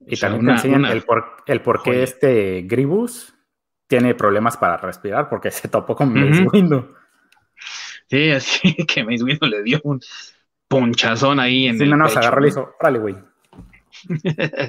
[0.00, 3.34] Y también te enseñan el, por, qué este Gribus
[3.86, 6.97] tiene problemas para respirar, porque se topó con Mace Windu.
[8.08, 10.00] Sí, así que Mace Windu le dio un
[10.68, 13.14] ponchazón ahí en sí, el no, no, se agarró y le hizo, órale, güey.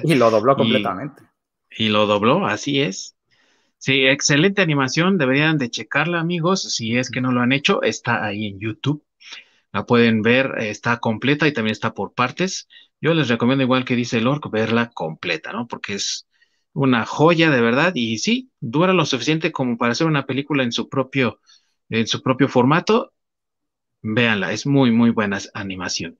[0.04, 1.22] y lo dobló completamente.
[1.70, 3.16] y lo dobló, así es.
[3.78, 8.22] Sí, excelente animación, deberían de checarla amigos, si es que no lo han hecho, está
[8.22, 9.02] ahí en YouTube,
[9.72, 12.68] la pueden ver, está completa y también está por partes.
[13.00, 15.66] Yo les recomiendo igual que dice el orc, verla completa, ¿no?
[15.66, 16.26] Porque es
[16.72, 20.72] una joya de verdad y sí, dura lo suficiente como para hacer una película en
[20.72, 21.40] su propio,
[21.88, 23.12] en su propio formato.
[24.02, 26.18] Véanla, es muy, muy buena animación.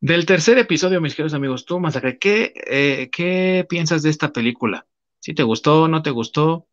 [0.00, 4.86] Del tercer episodio, mis queridos amigos, tú, Masacre, ¿qué, eh, ¿qué piensas de esta película?
[5.20, 6.66] ¿Si te gustó, no te gustó?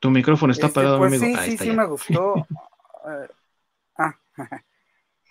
[0.00, 1.38] Tu micrófono está este, apagado, pues amigo.
[1.40, 2.46] Sí, sí, sí me gustó.
[3.98, 4.16] ah,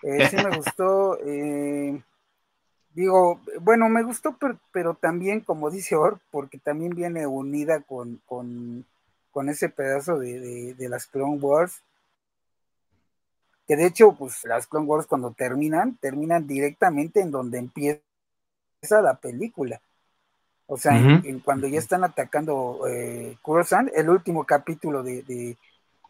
[0.04, 1.20] eh, sí me gustó.
[1.26, 2.02] Eh,
[2.94, 4.38] digo, bueno, me gustó,
[4.72, 8.86] pero, también, como dice Or, porque también viene unida con, con,
[9.50, 11.82] ese pedazo de, de, las Clone Wars.
[13.68, 18.02] Que de hecho, pues las Clone Wars cuando terminan, terminan directamente en donde empieza
[19.02, 19.82] la película.
[20.68, 23.38] O sea, en, cuando ya están atacando eh,
[23.96, 25.56] el último capítulo de,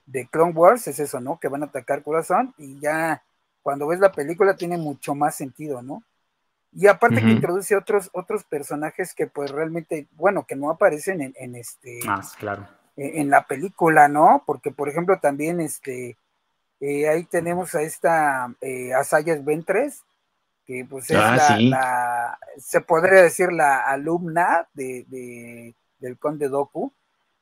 [0.05, 1.39] de, Clone Wars es eso, ¿no?
[1.39, 3.21] Que van a atacar Coruscant y ya
[3.61, 6.01] cuando ves la película tiene mucho más sentido, ¿no?
[6.73, 11.33] Y aparte que introduce otros, otros personajes que pues realmente, bueno, que no aparecen en,
[11.37, 11.99] en este...
[12.05, 12.67] Más, claro.
[12.97, 14.43] En, la película, ¿no?
[14.45, 16.17] Porque, por ejemplo, también este...
[16.79, 20.03] Eh, ahí tenemos a esta eh, Asayas Ventres,
[20.67, 26.91] que pues es ah, la, se podría decir la alumna de, del conde Doku,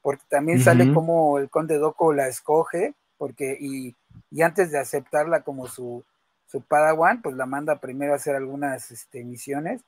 [0.03, 3.95] porque también sale como el conde Doku la escoge, porque y,
[4.41, 6.03] antes de aceptarla como su,
[6.45, 9.81] su padawan, pues la manda primero a hacer algunas este, misiones,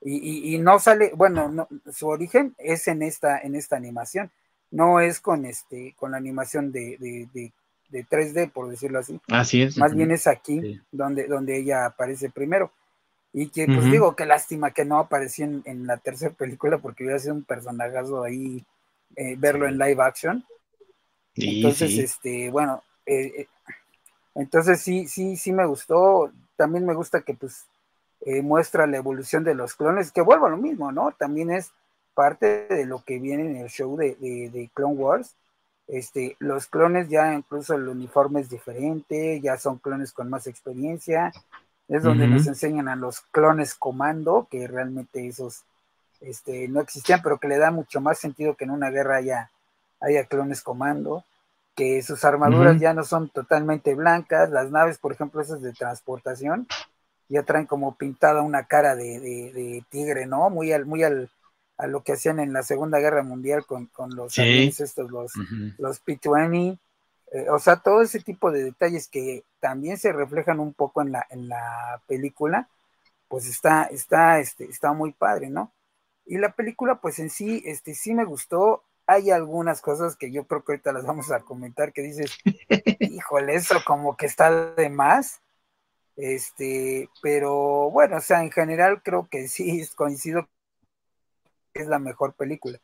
[0.00, 4.30] y, y, no sale, bueno, no, su origen es en esta, en esta animación,
[4.70, 7.52] no es con este, con la animación de, de,
[7.90, 9.20] de, 3D, por decirlo así.
[9.28, 9.78] Así es.
[9.78, 12.70] Más bien es aquí donde, donde ella aparece primero.
[13.32, 17.18] Y que, pues digo, qué lástima que no apareció en, la tercera película porque hubiera
[17.18, 18.64] sido un personajazo ahí
[19.14, 20.42] eh, verlo en live action.
[21.34, 23.46] entonces, este, bueno, eh, eh,
[24.34, 26.32] entonces sí, sí, sí me gustó.
[26.56, 27.66] También me gusta que pues
[28.42, 31.12] muestra la evolución de los clones, que vuelvo a lo mismo, ¿no?
[31.12, 31.72] También es
[32.16, 35.34] parte de lo que viene en el show de, de, Clone Wars.
[35.86, 41.30] Este, los clones ya incluso el uniforme es diferente, ya son clones con más experiencia,
[41.88, 45.62] es donde nos enseñan a los clones comando, que realmente esos
[46.22, 49.50] este, no existían, pero que le da mucho más sentido que en una guerra haya,
[50.00, 51.22] haya clones comando,
[51.76, 56.66] que sus armaduras ya no son totalmente blancas, las naves, por ejemplo, esas de transportación,
[57.28, 60.48] ya traen como pintada una cara de, tigre, ¿no?
[60.48, 61.28] Muy al, muy al,
[61.76, 65.32] a lo que hacían en la Segunda Guerra Mundial con, los estos, los,
[65.78, 66.78] los P-20,
[67.32, 71.12] eh, o sea, todo ese tipo de detalles que también se reflejan un poco en
[71.12, 72.68] la, en la película,
[73.28, 75.72] pues está, está, este, está muy padre, ¿no?
[76.24, 78.84] Y la película, pues en sí, este, sí me gustó.
[79.06, 82.38] Hay algunas cosas que yo creo que ahorita las vamos a comentar que dices,
[83.00, 85.40] híjole, eso como que está de más.
[86.16, 90.48] Este, pero bueno, o sea, en general creo que sí coincido
[91.78, 92.78] es la mejor película.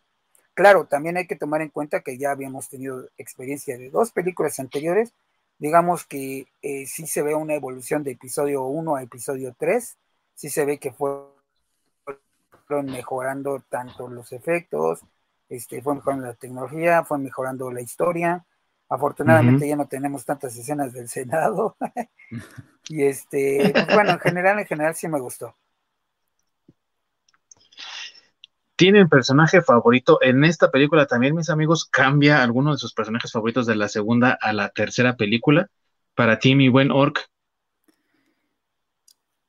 [0.54, 4.58] Claro, también hay que tomar en cuenta que ya habíamos tenido experiencia de dos películas
[4.60, 5.14] anteriores.
[5.58, 9.96] Digamos que eh, sí se ve una evolución de episodio 1 a episodio 3.
[10.34, 11.32] Sí se ve que fueron
[12.84, 15.00] mejorando tanto los efectos,
[15.48, 18.44] este, fue mejorando la tecnología, fue mejorando la historia.
[18.88, 21.76] Afortunadamente ya no tenemos tantas escenas del Senado.
[22.88, 25.54] y este, pues bueno, en general, en general sí me gustó.
[28.82, 30.18] Tienen personaje favorito.
[30.22, 34.36] En esta película también, mis amigos, cambia alguno de sus personajes favoritos de la segunda
[34.40, 35.68] a la tercera película.
[36.16, 37.30] Para ti, mi buen Orc.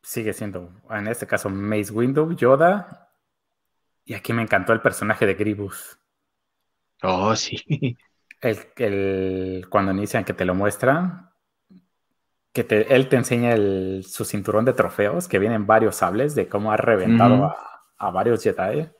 [0.04, 3.10] Sigue siendo, en este caso, Mace Window, Yoda.
[4.06, 5.98] Y aquí me encantó el personaje de Gribus.
[7.02, 7.98] Oh, sí.
[8.40, 11.32] El, cuando inician que te lo muestran,
[12.52, 13.56] que él te enseña
[14.04, 18.44] su cinturón de trofeos, que vienen varios sables de cómo ha reventado a, a, varios
[18.44, 18.92] Jedi.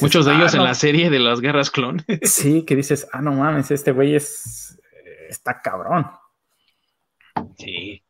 [0.00, 2.04] Muchos de ellos ah, en la serie de las guerras clon.
[2.22, 4.80] Sí, que dices, ah, no mames, este güey es.
[5.28, 6.06] está cabrón.
[7.56, 8.02] Sí.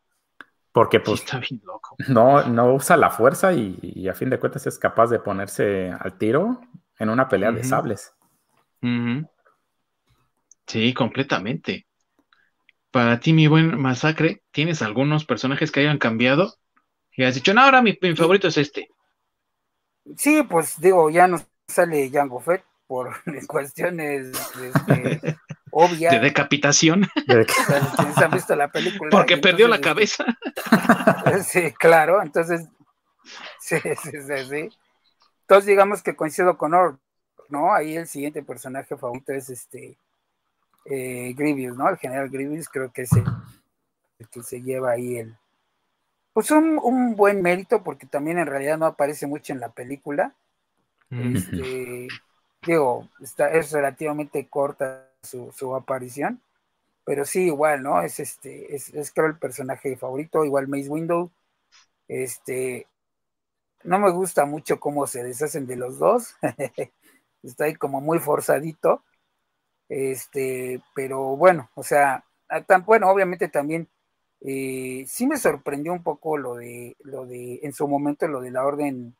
[0.71, 1.21] Porque pues.
[1.21, 1.95] está bien loco.
[2.07, 6.17] No, no usa la fuerza y, a fin de cuentas es capaz de ponerse al
[6.17, 6.61] tiro
[6.97, 8.13] en una pelea de sables.
[10.67, 11.87] Sí, completamente.
[12.91, 16.53] Para ti, mi buen masacre, ¿tienes algunos personajes que hayan cambiado?
[17.13, 18.89] Y has dicho, no, ahora mi, mi favorito es este.
[20.15, 21.37] Sí, pues digo, ya no
[21.71, 23.15] sale Jango Fett por
[23.47, 24.31] cuestiones
[24.61, 25.37] este,
[25.71, 26.11] obvias.
[26.11, 27.07] De decapitación.
[28.17, 29.09] han visto la película.
[29.09, 30.25] Porque perdió la este, cabeza.
[31.45, 32.67] Sí, claro, entonces,
[33.59, 34.69] sí, sí, sí, sí.
[35.41, 36.97] Entonces digamos que coincido con Orb,
[37.47, 37.73] ¿no?
[37.73, 39.97] Ahí el siguiente personaje favorito es este
[40.85, 41.87] eh, Grievous, ¿no?
[41.87, 43.23] El general Grievous creo que es el,
[44.29, 45.37] que se lleva ahí el,
[46.33, 50.35] pues un, un, buen mérito porque también en realidad no aparece mucho en la película.
[51.11, 52.07] Este,
[52.65, 56.41] digo, está, es relativamente corta su, aparición,
[57.03, 58.01] pero sí, igual, ¿no?
[58.01, 61.29] Es este, es, creo el personaje favorito, igual Mace Window.
[62.07, 62.87] Este,
[63.83, 66.35] no me gusta mucho cómo se deshacen de los dos.
[67.43, 69.03] está ahí como muy forzadito.
[69.89, 72.23] Este, pero bueno, o sea,
[72.65, 73.89] tan, bueno, obviamente también
[74.39, 78.51] eh, sí me sorprendió un poco lo de, lo de, en su momento, lo de
[78.51, 79.15] la orden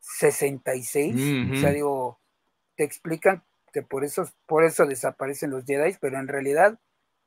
[0.00, 1.52] 66.
[1.52, 2.18] O sea, digo,
[2.76, 3.42] te explican
[3.72, 6.78] que por eso, por eso desaparecen los Jedi, pero en realidad,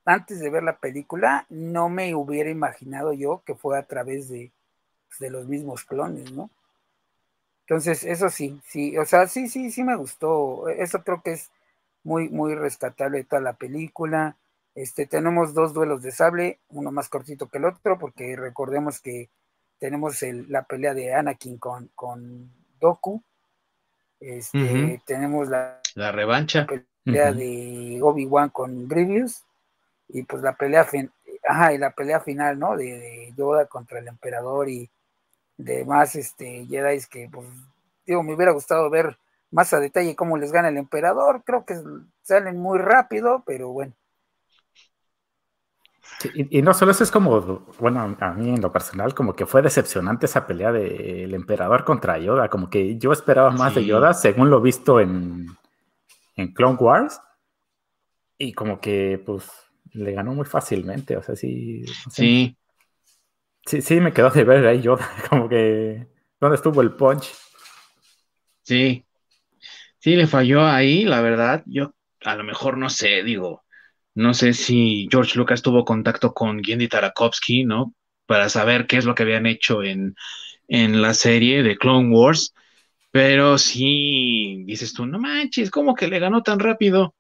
[0.06, 4.52] antes de ver la película, no me hubiera imaginado yo que fue a través de,
[5.08, 6.50] pues, de los mismos clones, ¿no?
[7.62, 10.70] Entonces, eso sí, sí, o sea, sí, sí, sí me gustó.
[10.70, 11.52] Eso creo que es
[12.04, 14.38] muy, muy rescatable de toda la película.
[14.74, 19.30] Este, tenemos dos duelos de sable, uno más cortito que el otro, porque recordemos que
[19.78, 23.24] tenemos la pelea de Anakin con, con Doku.
[24.20, 26.68] Este, Tenemos la, la revancha.
[27.04, 29.44] pelea de Obi-Wan con Grievous.
[30.08, 30.88] Y pues la pelea,
[31.48, 32.76] Ajá, y la pelea final, ¿no?
[32.76, 34.90] De, Yoda contra el emperador y
[35.56, 37.48] demás este, Jedi que, pues,
[38.06, 39.18] digo, me hubiera gustado ver
[39.52, 41.44] más a detalle cómo les gana el emperador.
[41.46, 41.76] Creo que
[42.24, 43.94] salen muy rápido, pero bueno
[46.34, 49.62] y, no solo eso es como, bueno, a mí en lo personal, como que fue
[49.62, 54.50] decepcionante esa pelea del emperador contra Yoda, como que yo esperaba más de Yoda según
[54.50, 55.48] lo visto en,
[56.36, 57.22] en Clone Wars
[58.38, 59.50] y como que pues
[59.94, 61.86] le ganó muy fácilmente, o sea, sí.
[62.12, 62.56] Sí.
[63.66, 64.98] Sí, sí, me quedó de ver ahí yo,
[65.30, 66.08] como que,
[66.40, 67.32] ¿dónde estuvo el punch?
[68.64, 69.06] Sí,
[70.00, 71.94] sí, le falló ahí, la verdad, yo
[72.26, 73.64] a lo mejor no sé, digo,
[74.20, 77.94] no sé si George Lucas tuvo contacto con Gendy Tarakovsky, ¿no?
[78.26, 80.16] Para saber qué es lo que habían hecho en,
[80.68, 82.54] en la serie de Clone Wars,
[83.12, 87.16] pero sí, dices tú, no manches, ¿cómo que le ganó tan rápido?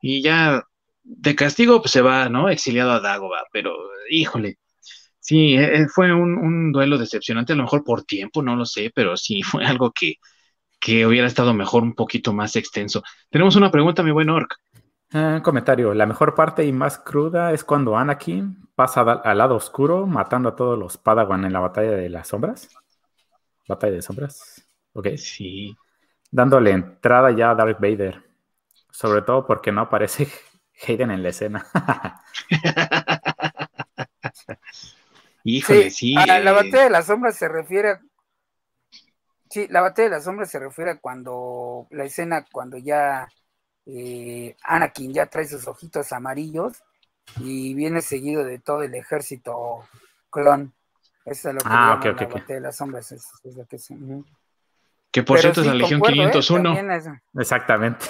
[0.00, 0.64] Y ya
[1.02, 2.48] de castigo pues, se va, ¿no?
[2.48, 3.74] Exiliado a Dagoba, pero
[4.10, 4.58] híjole,
[5.20, 8.90] sí, eh, eh, fue un, duelo decepcionante, a lo mejor por tiempo, no lo sé,
[8.94, 10.14] pero sí, fue algo que,
[10.80, 13.02] que hubiera estado mejor un poquito más extenso.
[13.30, 14.56] Tenemos una pregunta, mi buen Orc.
[15.14, 15.94] Un comentario.
[15.94, 20.56] La mejor parte y más cruda es cuando Anakin pasa al lado oscuro matando a
[20.56, 22.68] todos los Padawan en la batalla de las sombras.
[23.68, 24.68] Batalla de sombras.
[24.92, 25.10] Ok.
[25.16, 25.76] Sí.
[26.32, 28.24] Dándole entrada ya a Darth Vader.
[28.90, 30.26] Sobre todo porque no aparece
[30.88, 31.64] Hayden en la escena.
[35.44, 36.14] Híjole, sí.
[36.14, 36.52] la eh.
[36.52, 38.00] batalla de las sombras se refiere a...
[39.48, 43.28] Sí, la batalla de las sombras se refiere a cuando la escena, cuando ya
[43.86, 46.82] eh, Anakin ya trae sus ojitos amarillos
[47.40, 49.86] y viene seguido de todo el ejército
[50.30, 50.72] clon.
[51.24, 53.12] Eso es lo que ah, okay, la batalla de las sombras.
[53.12, 53.78] Es, lo que,
[55.10, 56.78] que por cierto es la Legión 501.
[56.78, 57.22] ¿eh?
[57.34, 58.06] Exactamente.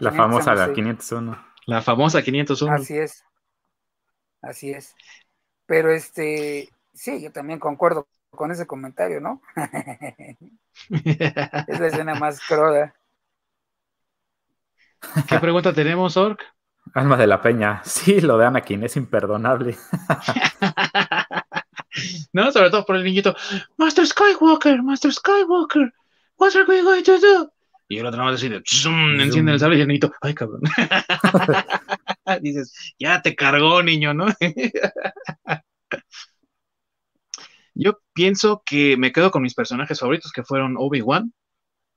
[0.00, 1.46] la, famosa la 501.
[1.66, 2.74] La famosa 501.
[2.74, 3.24] Así es.
[4.42, 4.94] Así es.
[5.66, 9.40] Pero este, sí, yo también concuerdo con ese comentario, ¿no?
[10.90, 12.94] es la escena más cruda.
[15.28, 16.42] ¿Qué pregunta tenemos, Ork?
[16.94, 17.82] Alma de la Peña.
[17.84, 19.76] Sí, lo de Anakin es imperdonable.
[22.32, 23.34] no, sobre todo por el niñito.
[23.76, 25.92] Master Skywalker, Master Skywalker,
[26.38, 27.50] what are we going to do?
[27.88, 28.62] Y el otro nada más decide,
[29.20, 30.62] enciende el sable y el niñito, ay cabrón.
[32.40, 34.26] Dices, ya te cargó, niño, ¿no?
[37.74, 41.32] Yo pienso que me quedo con mis personajes favoritos que fueron Obi-Wan,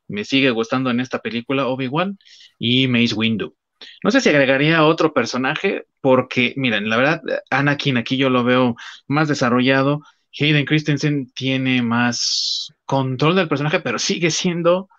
[0.07, 2.17] me sigue gustando en esta película Obi-Wan
[2.59, 3.55] y Mace Windu.
[4.03, 8.75] No sé si agregaría otro personaje, porque, miren, la verdad, Anakin aquí yo lo veo
[9.07, 10.01] más desarrollado.
[10.39, 14.89] Hayden Christensen tiene más control del personaje, pero sigue siendo,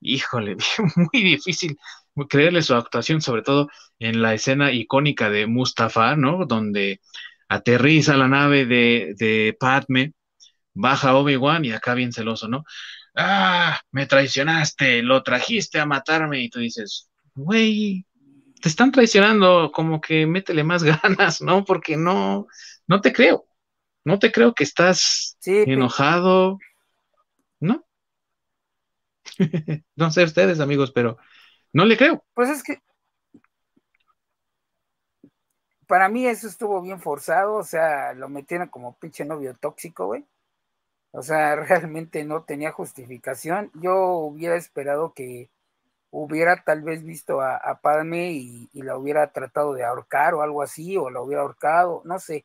[0.00, 0.56] híjole,
[0.96, 1.78] muy difícil
[2.28, 3.68] creerle su actuación, sobre todo
[3.98, 6.46] en la escena icónica de Mustafa, ¿no?
[6.46, 7.00] Donde
[7.48, 10.12] aterriza la nave de, de Padme,
[10.74, 12.64] baja Obi-Wan y acá bien celoso, ¿no?
[13.16, 18.06] Ah, me traicionaste, lo trajiste a matarme, y tú dices, güey,
[18.60, 21.64] te están traicionando, como que métele más ganas, ¿no?
[21.64, 22.46] Porque no,
[22.86, 23.46] no te creo,
[24.04, 26.58] no te creo que estás enojado,
[27.60, 27.86] ¿no?
[29.96, 31.18] no sé ustedes, amigos, pero
[31.72, 32.24] no le creo.
[32.34, 32.80] Pues es que
[35.90, 40.24] para mí eso estuvo bien forzado, o sea, lo metieron como pinche novio tóxico, güey.
[41.12, 43.70] O sea, realmente no tenía justificación.
[43.74, 45.50] Yo hubiera esperado que
[46.10, 50.62] hubiera tal vez visto a, a Padme y, la hubiera tratado de ahorcar o algo
[50.62, 52.44] así, o la hubiera ahorcado, no sé,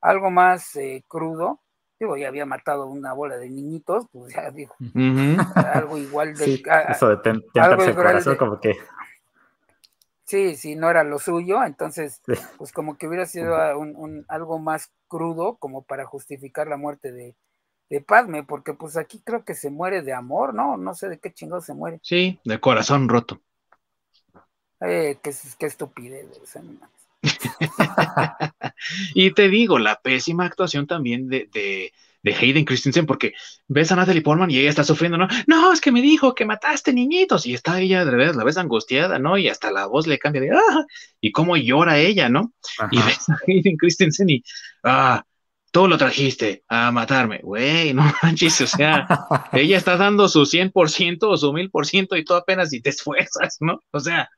[0.00, 1.60] algo más eh, crudo.
[1.98, 4.74] Digo, ya había matado una bola de niñitos, pues ya digo,
[5.74, 6.44] algo igual de.
[6.44, 8.74] Sí, eso de ten, el corazón, como que.
[10.24, 12.22] Sí, sí, no era lo suyo, entonces,
[12.56, 17.34] pues como que hubiera sido un, algo más crudo como para justificar la muerte de,
[17.90, 20.76] de Padme, porque pues aquí creo que se muere de amor, ¿no?
[20.76, 21.98] No sé de qué chingado se muere.
[22.02, 23.42] Sí, de corazón roto.
[24.80, 26.26] Eh, qué, qué estupidez.
[29.14, 31.92] y te digo, la pésima actuación también de, de,
[32.22, 33.34] de, Hayden Christensen, porque
[33.66, 35.26] ves a Natalie Portman y ella está sufriendo, ¿no?
[35.48, 38.56] No, es que me dijo que mataste niñitos, y está ella de verdad, la ves
[38.56, 39.36] angustiada, ¿no?
[39.36, 40.86] Y hasta la voz le cambia de, ¡ah!
[41.20, 42.54] Y cómo llora ella, ¿no?
[42.90, 44.44] Y ves a Hayden Christensen y,
[44.84, 45.24] ¡ah!
[45.70, 49.06] Tú lo trajiste a matarme, güey, no manches, o sea,
[49.52, 53.80] ella está dando su 100% o su 1000% y tú apenas si te esfuerzas, ¿no?
[53.92, 54.28] O sea,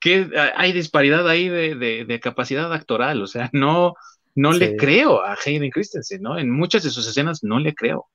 [0.00, 3.94] que hay disparidad ahí de, capacidad actoral, o sea, no,
[4.34, 6.38] no le creo a Hayden Christensen, ¿no?
[6.38, 8.06] En muchas de sus escenas no le creo.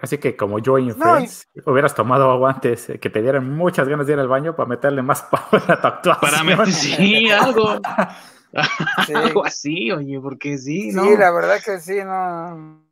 [0.00, 3.88] Así que como yo en Friends, hubieras tomado agua antes, eh, que te dieran muchas
[3.88, 6.30] ganas de ir al baño para meterle más power a tu actuación.
[6.30, 7.80] Para meter, sí, algo.
[9.14, 11.04] Algo así, oye, porque sí, ¿no?
[11.04, 12.84] Sí, la verdad que sí, no.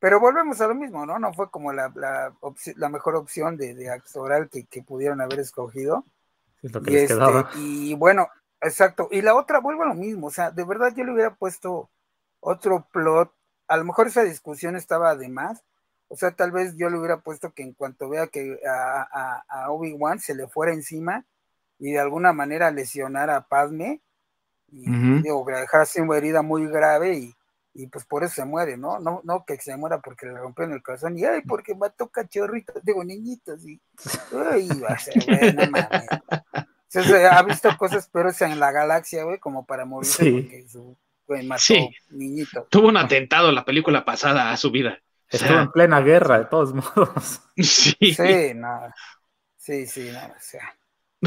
[0.00, 1.18] Pero volvemos a lo mismo, ¿no?
[1.18, 2.32] No fue como la, la,
[2.76, 6.04] la mejor opción de, de actoral que, que, pudieron haber escogido.
[6.62, 7.50] Es lo que y, les este, quedaba.
[7.56, 8.28] y bueno,
[8.60, 9.08] exacto.
[9.10, 10.28] Y la otra, vuelvo a lo mismo.
[10.28, 11.90] O sea, de verdad yo le hubiera puesto
[12.40, 13.32] otro plot.
[13.66, 15.64] A lo mejor esa discusión estaba de más,
[16.08, 19.70] O sea, tal vez yo le hubiera puesto que en cuanto vea que a, a,
[19.70, 21.26] Obi-Wan se le fuera encima
[21.78, 24.00] y de alguna manera lesionara a Padme,
[24.70, 27.34] y digo, dejar así una herida muy grave y,
[27.74, 28.98] y, pues por eso se muere, ¿no?
[28.98, 29.20] ¿no?
[29.24, 33.02] No que se muera porque le rompieron el corazón y ay, porque mató cachorritos, digo,
[33.04, 33.80] niñitos y
[34.32, 37.32] uy, va a ser, güey, no mames.
[37.32, 40.96] ha visto cosas peores en la galaxia, güey, como para morirse porque su
[41.26, 41.90] güey mató sí.
[42.10, 42.66] niñito.
[42.70, 44.98] Tuvo un atentado la película pasada a su vida.
[45.28, 47.42] Estuvo en plena guerra, de todos modos.
[47.56, 47.94] Sí.
[48.00, 48.92] Sí, no.
[49.56, 50.74] Sí, sí, no, o sea.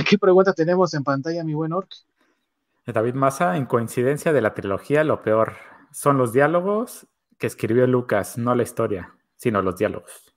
[0.10, 1.92] ¿Qué pregunta tenemos en pantalla, mi buen Orc?
[2.94, 5.56] David Massa, en coincidencia de la trilogía, lo peor
[5.92, 7.08] son los diálogos
[7.38, 10.32] que escribió Lucas, no la historia, sino los diálogos.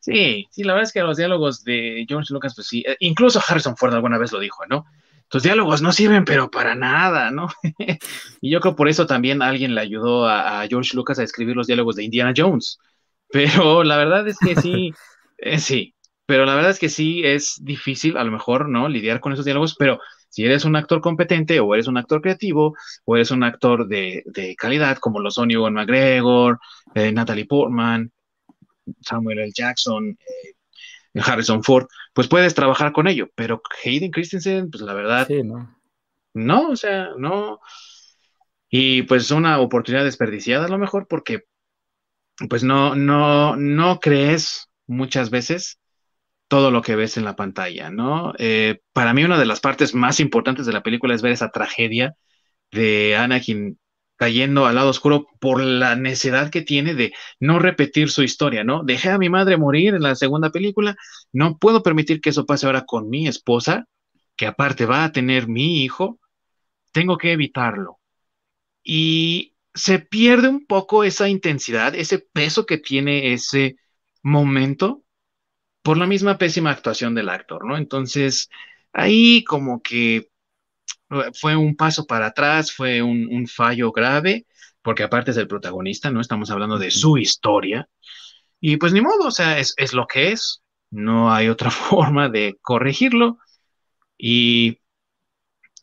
[0.00, 3.40] Sí, sí, la verdad es que los diálogos de George Lucas, pues sí, eh, incluso
[3.46, 4.86] Harrison Ford alguna vez lo dijo, ¿no?
[5.28, 7.48] Tus diálogos no sirven, pero para nada, ¿no?
[8.40, 11.66] y yo creo por eso también alguien le ayudó a, George Lucas a escribir los
[11.66, 12.78] diálogos de Indiana Jones.
[13.30, 14.92] Pero la verdad es que sí,
[15.38, 15.94] eh, sí,
[16.26, 18.88] pero la verdad es que sí es difícil, a lo mejor, ¿no?
[18.88, 20.00] Lidiar con esos diálogos, pero
[20.30, 24.24] si eres un actor competente o eres un actor creativo o eres un actor de,
[24.56, 26.58] calidad como lo son Ewan McGregor,
[26.94, 28.12] eh, Natalie Portman,
[29.00, 29.52] Samuel L.
[29.52, 30.16] Jackson,
[31.14, 35.76] eh, Harrison Ford, pues puedes trabajar con ello, pero Hayden Christensen, pues la verdad, no.
[36.32, 37.60] no, o sea, no.
[38.68, 41.44] Y pues una oportunidad desperdiciada a lo mejor porque
[42.48, 45.79] pues no, no, no crees muchas veces
[46.50, 48.34] todo lo que ves en la pantalla, ¿no?
[48.38, 51.50] Eh, para mí una de las partes más importantes de la película es ver esa
[51.50, 52.16] tragedia
[52.72, 53.78] de Anakin
[54.16, 58.82] cayendo al lado oscuro por la necesidad que tiene de no repetir su historia, ¿no?
[58.82, 60.96] Dejé a mi madre morir en la segunda película,
[61.32, 63.86] no puedo permitir que eso pase ahora con mi esposa,
[64.36, 66.18] que aparte va a tener mi hijo,
[66.92, 68.00] tengo que evitarlo.
[68.82, 73.76] Y se pierde un poco esa intensidad, ese peso que tiene ese
[74.22, 75.04] momento
[75.82, 77.76] por la misma pésima actuación del actor, ¿no?
[77.76, 78.48] Entonces,
[78.92, 80.16] ahí como que
[81.10, 84.46] eh, fue un paso para atrás, fue un, fallo grave,
[84.82, 86.20] porque aparte es el protagonista, ¿no?
[86.20, 87.88] Estamos hablando de su historia.
[88.60, 92.28] Y pues ni modo, o sea, es, es lo que es, no hay otra forma
[92.28, 93.38] de corregirlo.
[94.18, 94.80] Y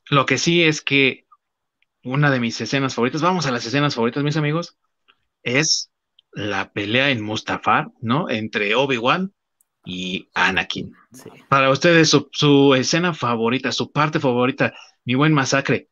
[0.09, 1.25] lo que sí es que
[2.03, 4.77] una de mis escenas favoritas, vamos a las escenas favoritas, mis amigos,
[5.43, 5.91] es
[6.31, 8.29] la pelea en Mustafar, ¿no?
[8.29, 9.33] Entre Obi-Wan
[9.87, 10.93] y Anakin.
[11.47, 14.73] Para ustedes, su, escena favorita, su parte favorita,
[15.05, 15.89] mi buen masacre.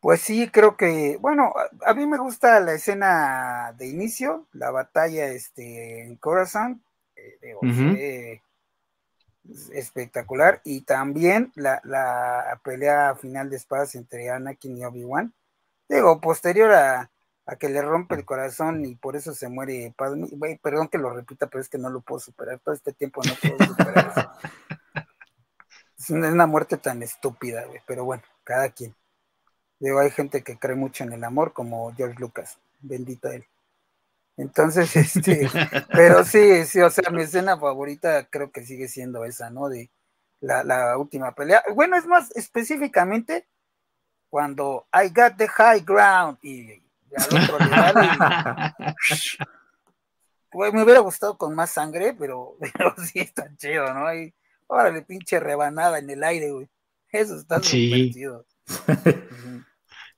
[0.00, 1.54] Pues sí, creo que, bueno,
[1.86, 6.82] a, mí me gusta la escena de inicio, la batalla este, en Corazón,
[7.14, 8.40] eh,
[9.72, 15.32] espectacular, y también la, la, pelea final de espadas entre Anakin y Obi-Wan.
[15.88, 17.11] Digo, posterior a,
[17.46, 20.28] a que le rompe el corazón y por eso se muere Padme.
[20.62, 22.60] perdón que lo repita, pero es que no lo puedo superar.
[22.60, 24.30] Todo este tiempo no puedo superar eso.
[25.98, 28.92] Es una muerte tan estúpida, güey, pero bueno, cada quien.
[29.78, 33.46] Digo, hay gente que cree mucho en el amor, como George Lucas, bendito él.
[34.36, 35.48] Entonces, este,
[35.92, 39.68] pero sí, sí, o sea, mi escena favorita creo que sigue siendo esa, ¿no?
[39.68, 39.90] De
[40.40, 41.62] la, la última pelea.
[41.72, 43.46] Bueno, es más específicamente
[44.28, 46.81] cuando I got the high ground y
[50.72, 52.56] me hubiera gustado con más sangre, pero,
[53.04, 54.06] sí está chido, ¿no?
[54.06, 54.32] Ahí,
[54.66, 56.68] órale, pinche rebanada en el aire, güey.
[57.10, 58.14] Eso está sí.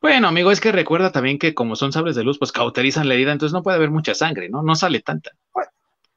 [0.01, 3.15] Bueno, amigo, es que recuerda también que como son sables de luz, pues cauterizan la
[3.15, 4.63] herida, entonces no puede haber mucha sangre, ¿no?
[4.63, 5.31] No sale tanta.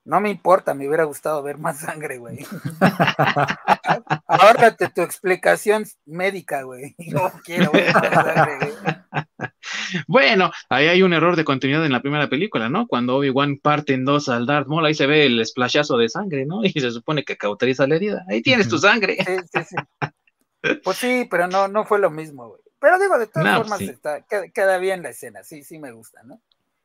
[0.03, 2.45] no me importa, me hubiera gustado ver más sangre, güey.
[4.27, 6.95] Ahórrate tu explicación médica, güey.
[7.07, 8.73] No quiero ver más sangre, güey.
[10.07, 12.87] Bueno, ahí hay un error de continuidad en la primera película, ¿no?
[12.87, 16.45] Cuando Obi-Wan parte en dos al Darth Maul, ahí se ve el splashazo de sangre,
[16.45, 16.61] ¿no?
[16.63, 18.25] Y se supone que cauteriza la herida.
[18.29, 19.17] Ahí tienes tu sangre.
[19.25, 19.75] Sí, sí, sí.
[20.83, 22.61] Pues sí, pero no, no fue lo mismo, güey.
[22.79, 26.41] Pero digo, de todas formas, está, queda, bien la escena, sí, sí me gusta, ¿no?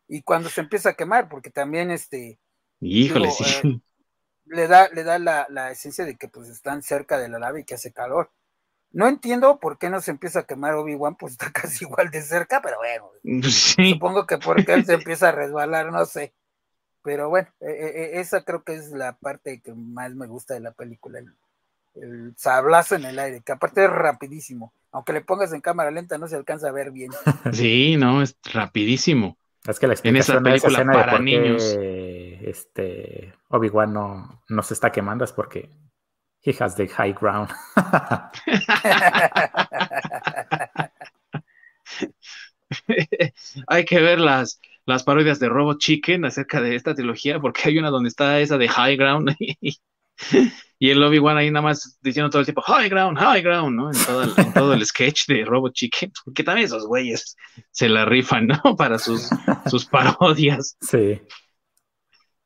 [0.09, 2.38] Y cuando se empieza a quemar, porque también este.
[2.80, 3.44] Híjole, sí.
[3.44, 3.80] Eh,
[4.46, 7.60] le da, le da la, la, esencia de que pues están cerca de la lava
[7.60, 8.30] y que hace calor.
[8.93, 12.23] No entiendo por qué no se empieza a quemar Obi-Wan, pues está casi igual de
[12.23, 13.43] cerca, pero bueno.
[13.48, 16.35] Supongo que porque él se empieza a resbalar, no sé.
[17.02, 20.55] Pero bueno, e, e, e, esa creo que es la parte que más me gusta
[20.55, 21.19] de la película,
[21.94, 24.73] el, sablazo en el aire, que aparte es rapidísimo.
[24.93, 27.10] Aunque le pongas en cámara lenta no se alcanza a ver bien.
[27.52, 29.36] Sí, no, es rapidísimo.
[29.66, 31.77] Es que la en esa película para niños.
[31.78, 35.70] Este Obi-Wan no, no se está quemando es porque
[36.44, 37.51] He has the high ground.
[43.69, 47.78] Hay que ver las, las parodias de Robot Chicken acerca de esta trilogía, porque hay
[47.78, 49.78] una donde está esa de High Ground y,
[50.81, 53.93] el Obi-Wan ahí nada más diciendo todo el tiempo High Ground, High Ground, ¿no?
[53.93, 57.36] En todo, el, en todo el sketch de Robot Chicken, porque también esos güeyes
[57.70, 58.77] se la rifan, ¿no?
[58.77, 59.31] Para sus,
[59.66, 60.77] sus parodias.
[60.81, 61.20] Sí.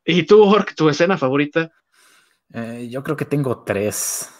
[0.04, 1.72] ¿Y tú, Jorge, tu escena favorita?
[2.52, 4.32] Eh, yo creo que tengo tres.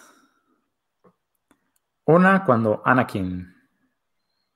[2.05, 3.53] Una, cuando Anakin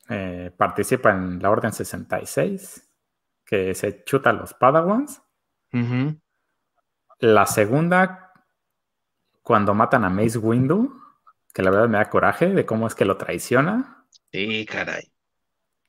[0.08, 2.88] eh, participa en la Orden 66,
[3.44, 5.22] que se chuta a los Padawans.
[7.18, 8.32] La segunda,
[9.42, 11.00] cuando matan a Mace Windu,
[11.52, 14.06] que la verdad me da coraje de cómo es que lo traiciona.
[14.32, 15.12] Sí, caray.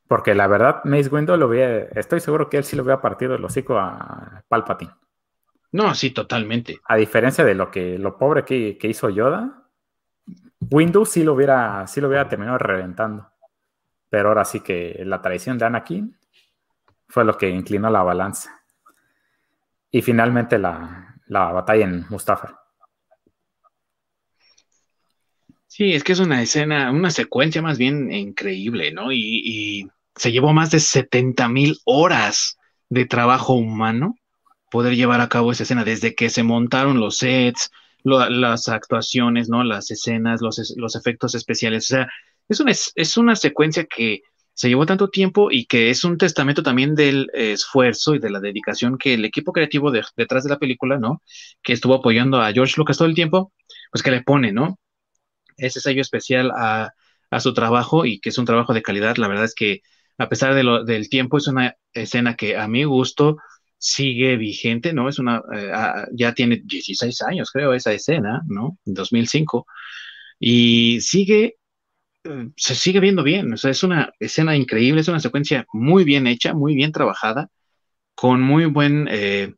[0.08, 3.36] Porque la verdad, Mace Windu lo ve, estoy seguro que él sí lo hubiera partido
[3.36, 4.94] el hocico a Palpatine.
[5.72, 6.80] No, sí, totalmente.
[6.86, 9.70] A diferencia de lo que lo pobre que, que hizo Yoda,
[10.70, 13.28] Windows sí lo hubiera, sí lo hubiera terminado reventando.
[14.10, 16.18] Pero ahora sí que la traición de Anakin
[17.08, 18.62] fue lo que inclinó la balanza.
[19.92, 22.58] Y finalmente la, batalla en Mustafa.
[25.68, 29.12] Sí, es que es una escena, una secuencia más bien increíble, ¿no?
[29.12, 34.18] Y, se llevó más de 70 mil horas de trabajo humano
[34.72, 37.70] poder llevar a cabo esa escena, desde que se montaron los sets,
[38.04, 39.64] las actuaciones, ¿no?
[39.64, 41.86] Las escenas, los, los efectos especiales.
[41.86, 42.08] O sea,
[42.50, 44.22] es una, es una secuencia que
[44.54, 48.40] se llevó tanto tiempo y que es un testamento también del esfuerzo y de la
[48.40, 51.22] dedicación que el equipo creativo detrás de la película, ¿no?
[51.62, 53.54] Que estuvo apoyando a George Lucas todo el tiempo,
[53.92, 54.80] pues que le pone, ¿no?
[55.58, 56.94] Ese sello especial a,
[57.30, 59.18] a su trabajo y que es un trabajo de calidad.
[59.18, 59.82] La verdad es que
[60.18, 63.38] a pesar de lo, del tiempo, es una escena que a mi gusto
[63.82, 65.10] sigue vigente, ¿no?
[65.10, 65.72] Es una, eh,
[66.14, 68.78] ya tiene 16 años, creo, esa escena, ¿no?
[68.86, 69.66] En 2005.
[70.40, 71.58] Y sigue,
[72.24, 76.04] eh, se sigue viendo bien, o sea, es una escena increíble, es una secuencia muy
[76.04, 77.50] bien hecha, muy bien trabajada,
[78.16, 79.54] con muy buen, eh,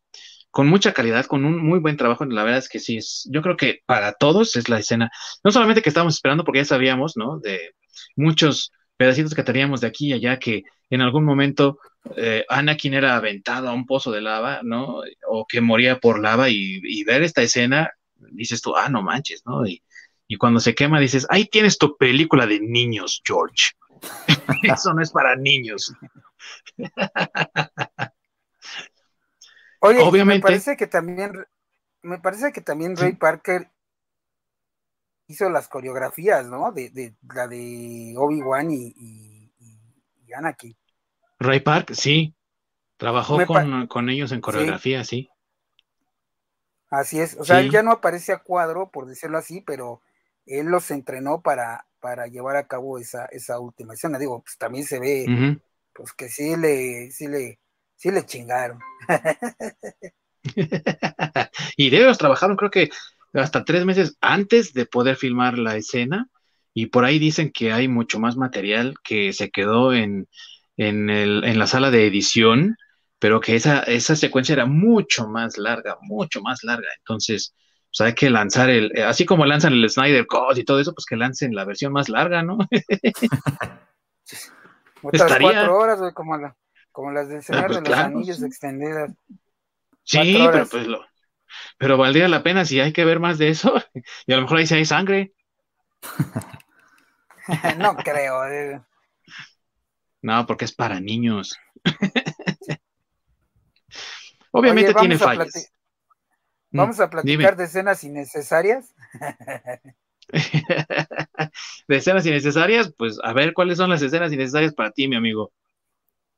[0.52, 2.26] con mucha calidad, con un muy buen trabajo.
[2.26, 5.12] La verdad es que sí, es, yo creo que para todos es la escena,
[5.44, 7.40] no solamente que estábamos esperando, porque ya sabíamos, ¿no?
[7.40, 7.72] De
[8.16, 11.80] muchos pedacitos que teníamos de aquí y allá que en algún momento
[12.16, 15.02] eh, Anakin era aventado a un pozo de lava, ¿no?
[15.28, 17.92] O que moría por lava y, ver esta escena,
[18.32, 19.66] dices tú, ah, no manches, ¿no?
[19.66, 19.82] Y,
[20.40, 23.74] cuando se quema dices, ahí tienes tu película de niños, George.
[24.64, 25.94] Eso no es para niños.
[29.80, 31.46] Oye, Obviamente, me parece que también,
[32.02, 33.70] me parece que también Ray Parker
[35.28, 36.72] hizo las coreografías, ¿no?
[36.72, 39.52] De, la de Obi-Wan y,
[40.36, 40.76] Anakin.
[41.44, 42.34] Ray Park, sí.
[42.98, 43.40] Trabajó
[43.88, 45.30] con, ellos en coreografía, sí.
[46.90, 47.36] Así es.
[47.40, 50.02] O sea, él ya no aparece a cuadro, por decirlo así, pero
[50.45, 54.20] él los entrenó para, para llevar a cabo esa, esa última escena.
[54.20, 55.60] Digo, pues también se ve,
[55.94, 57.60] pues que sí le, sí le,
[57.95, 58.80] sí le chingaron.
[61.76, 62.90] y ellos trabajaron, creo que
[63.34, 66.30] hasta tres meses antes de poder filmar la escena.
[66.76, 70.28] Y por ahí dicen que hay mucho más material que se quedó en,
[70.78, 72.78] en, el, en la sala de edición,
[73.20, 76.88] pero que esa, esa secuencia era mucho más larga, mucho más larga.
[77.00, 77.56] Entonces,
[77.90, 80.94] pues hay que lanzar el, eh, así como lanzan el Snyder Code y todo eso,
[80.94, 82.58] pues que lancen la versión más larga, ¿no?
[85.04, 86.56] Otras cuatro horas, como,
[86.91, 89.12] como las de Señor pues de los Anillos extendidas.
[90.04, 91.06] Sí, pero pues lo,
[91.78, 93.74] pero valdría la pena si hay que ver más de eso.
[94.26, 95.34] Y a lo mejor ahí sí hay sangre.
[97.78, 98.45] no creo.
[98.48, 98.82] Eh.
[100.24, 101.56] No, porque es para niños.
[104.52, 105.72] Obviamente tiene fallas.
[106.72, 108.95] Mm, vamos a platicar de escenas innecesarias.
[111.88, 115.52] de escenas innecesarias, pues a ver cuáles son las escenas innecesarias para ti, mi amigo.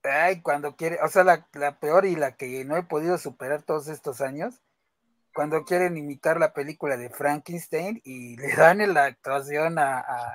[0.04, 3.64] Ay, cuando quiere, o sea, la, la peor y la que no he podido superar
[3.64, 4.62] todos estos años
[5.36, 10.34] cuando quieren imitar la película de Frankenstein y le dan la actuación a, a,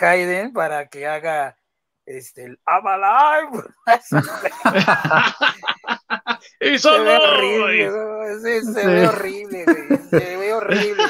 [0.00, 1.58] Hayden para que haga
[2.06, 3.62] este el I'm alive.
[6.60, 7.90] y se ve horrible,
[8.40, 9.64] se ve horrible,
[10.10, 11.04] se ve horrible.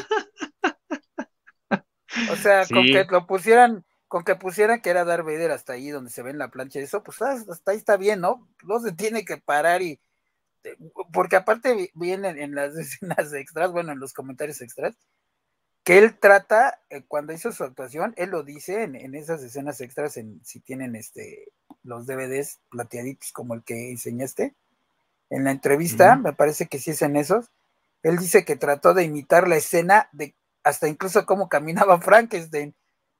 [2.30, 5.90] O sea, con que lo pusieran, con que pusieran que era Darth Vader hasta ahí
[5.90, 8.48] donde se ve en la plancha eso, pues hasta ahí está bien, ¿no?
[8.64, 9.98] No se tiene que parar y
[10.62, 10.78] este,
[11.12, 14.96] porque aparte vienen en las escenas extras, bueno, en los comentarios extras,
[15.84, 20.16] que él trata, eh, cuando hizo su actuación, él lo dice en, esas escenas extras,
[20.16, 21.52] en, si tienen este
[21.82, 24.54] los DVDs plateaditos como el que enseñaste,
[25.30, 27.50] en la entrevista, me parece que sí es en esos,
[28.02, 32.74] él dice que trató de imitar la escena de hasta incluso cómo caminaba Frankenstein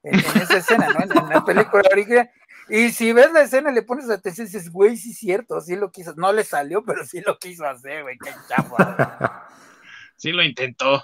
[0.05, 1.02] en, esa escena, ¿no?
[1.02, 2.30] En, la película original.
[2.68, 5.76] Y si ves la escena y le pones atención, dices, güey, sí es cierto, sí
[5.76, 6.14] lo quiso.
[6.16, 9.48] No le salió, pero sí lo quiso hacer, güey, qué chafa.
[10.16, 11.02] sí lo intentó.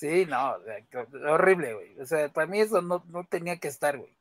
[0.00, 0.58] Sí, no,
[1.28, 1.98] horrible, güey.
[2.00, 4.16] O sea, para mí eso no, no tenía que estar, güey.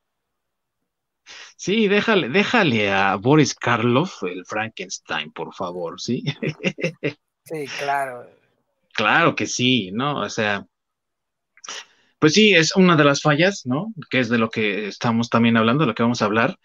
[1.57, 6.23] Sí, déjale, déjale a Boris Karloff el Frankenstein, por favor, ¿sí?
[7.43, 8.27] sí, claro.
[8.93, 10.21] Claro que sí, ¿no?
[10.21, 10.65] O sea,
[12.19, 13.93] pues sí, es una de las fallas, ¿no?
[14.09, 16.57] Que es de lo que estamos también hablando, de lo que vamos a hablar.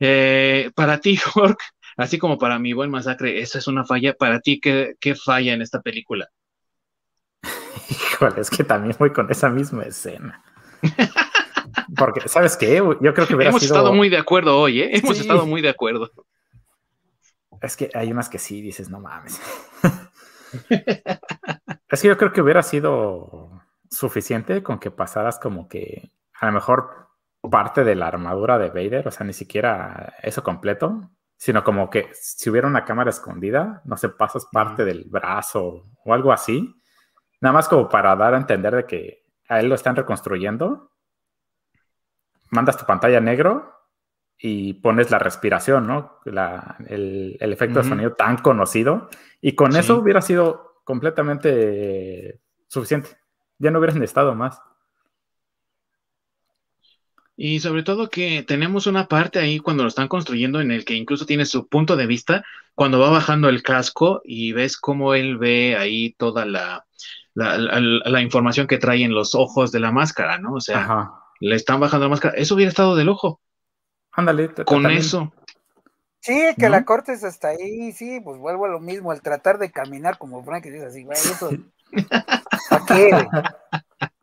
[0.00, 1.56] Eh, para ti, Jorge,
[1.96, 4.14] así como para mi buen masacre, esa es una falla.
[4.14, 6.28] Para ti, ¿qué, qué falla en esta película?
[7.88, 10.42] Híjole, es que también voy con esa misma escena.
[11.96, 12.76] Porque, ¿sabes qué?
[12.76, 14.90] Yo creo que hubiera Hemos estado muy de acuerdo hoy, ¿eh?
[14.96, 16.10] Hemos estado muy de acuerdo.
[17.60, 19.40] Es que hay unas que sí dices, no mames.
[21.88, 26.10] es que yo creo que hubiera sido suficiente con que pasaras como que
[26.40, 27.08] a lo mejor
[27.50, 32.08] parte de la armadura de Vader, o sea, ni siquiera eso completo, sino como que
[32.14, 36.81] si hubiera una cámara escondida, no sé, pasas parte del brazo o algo así,
[37.42, 40.92] nada más como para dar a entender de que a él lo están reconstruyendo,
[42.50, 43.70] mandas tu pantalla negro
[44.38, 46.20] y pones la respiración, ¿no?
[46.24, 49.10] el, efecto de sonido tan conocido,
[49.40, 53.10] y con eso hubiera sido completamente suficiente.
[53.58, 54.60] Ya no hubieran estado más.
[57.36, 60.94] Y sobre todo que tenemos una parte ahí cuando lo están construyendo en el que
[60.94, 62.44] incluso tiene su punto de vista
[62.74, 66.86] cuando va bajando el casco y ves cómo él ve ahí toda la,
[67.34, 70.54] la, información que trae en los ojos de la máscara, ¿no?
[70.54, 71.10] O sea,
[71.40, 72.34] le están bajando la máscara.
[72.36, 73.40] Eso hubiera estado del ojo.
[74.12, 74.52] Ándale.
[74.64, 75.32] Con eso.
[76.20, 79.72] Sí, que la cortes hasta ahí, sí, pues vuelvo a lo mismo, al tratar de
[79.72, 81.50] caminar como Frank dice así, güey, eso
[82.70, 83.28] ¿Para qué?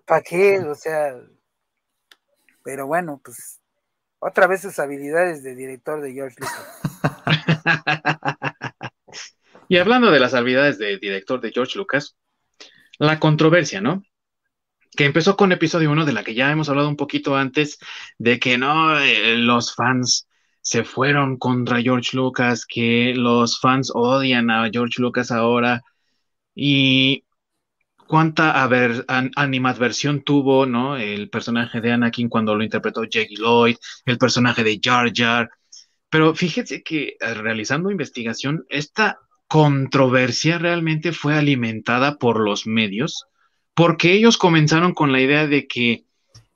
[0.06, 0.60] ¿Para qué?
[0.60, 1.14] O sea,
[2.64, 3.60] pero bueno, pues
[4.20, 6.80] otra vez sus habilidades de director de George Lucas.
[9.68, 12.16] y hablando de las habilidades de director de George Lucas,
[13.00, 14.04] la controversia, ¿no?
[14.96, 17.80] Que empezó con episodio 1, de la que ya hemos hablado un poquito antes,
[18.18, 20.28] de que no, eh, los fans
[20.62, 25.82] se fueron contra George Lucas, que los fans odian a George Lucas ahora.
[26.54, 27.24] Y
[28.08, 28.68] cuánta
[29.36, 30.98] animadversión tuvo, ¿no?
[30.98, 35.50] El personaje de Anakin cuando lo interpretó Jackie Lloyd, el personaje de Jar Jar.
[36.10, 39.20] Pero fíjese que eh, realizando investigación, esta
[39.50, 43.26] controversia realmente fue alimentada por los medios,
[43.74, 46.06] porque ellos comenzaron con la idea de que,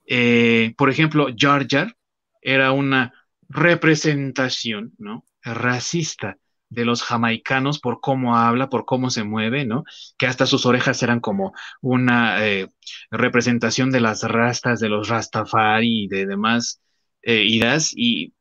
[0.06, 1.98] eh, por ejemplo, Jar Jar
[2.42, 3.14] era una
[3.50, 5.26] representación, ¿no?
[5.42, 6.38] Racista
[6.70, 9.86] de los jamaicanos por cómo habla, por cómo se mueve, ¿no?
[10.18, 12.70] Que hasta sus orejas eran como una eh,
[13.10, 16.82] representación de las rastas, de los rastafari y de demás
[17.24, 18.34] eh, ideas, y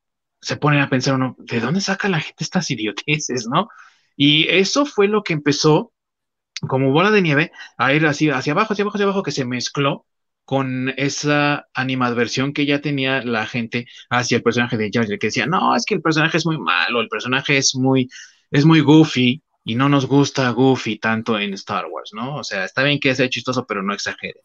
[0.43, 3.69] se ponen a pensar uno, ¿de dónde saca la gente estas idioteces, no?
[4.17, 5.93] Y eso fue lo que empezó
[6.69, 9.45] como bola de nieve a ir así hacia abajo, hacia abajo, hacia abajo, que se
[9.45, 10.07] mezcló
[10.45, 15.47] con esa animadversión que ya tenía la gente hacia el personaje de Jar que decía,
[15.47, 18.09] no, es que el personaje es muy malo, el personaje es muy,
[18.51, 22.37] es muy goofy y no nos gusta Goofy tanto en Star Wars, ¿no?
[22.37, 24.43] O sea, está bien que sea chistoso, pero no exagere.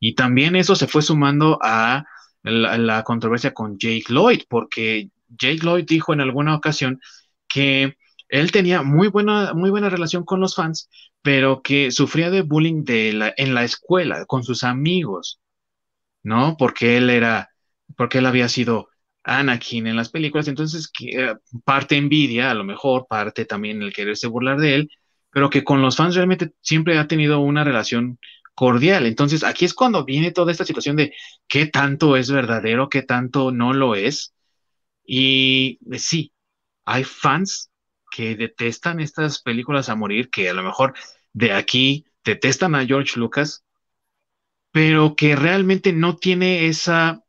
[0.00, 2.04] Y también eso se fue sumando a
[2.42, 7.00] la, controversia con Jake Lloyd, porque Jake Lloyd dijo en alguna ocasión
[7.46, 7.96] que
[8.28, 10.88] él tenía muy buena, muy buena relación con los fans,
[11.22, 15.40] pero que sufría de bullying de en la escuela, con sus amigos,
[16.22, 16.56] ¿no?
[16.58, 17.50] Porque él era,
[17.96, 18.88] porque él había sido
[19.24, 21.34] Anakin en las películas, entonces que, eh,
[21.64, 24.90] parte envidia, a lo mejor, parte también el quererse burlar de él,
[25.30, 28.18] pero que con los fans realmente siempre ha tenido una relación
[28.54, 29.06] cordial.
[29.06, 31.14] Entonces, aquí es cuando viene toda esta situación de
[31.46, 34.34] qué tanto es verdadero, qué tanto no lo es.
[35.04, 36.32] Y eh, sí,
[36.84, 37.70] hay fans
[38.10, 40.94] que detestan estas películas a morir, que a lo mejor
[41.32, 43.64] de aquí detestan a George Lucas,
[44.72, 47.24] pero que realmente no tiene esa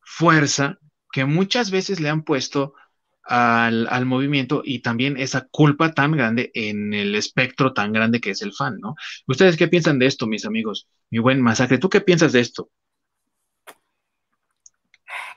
[0.00, 0.78] fuerza
[1.12, 2.74] que muchas veces le han puesto
[3.24, 8.30] al, al, movimiento y también esa culpa tan grande en el espectro tan grande que
[8.30, 8.96] es el fan, ¿no?
[9.28, 10.88] ¿Ustedes qué piensan de esto, mis amigos?
[11.10, 12.70] Mi buen masacre, ¿tú qué piensas de esto?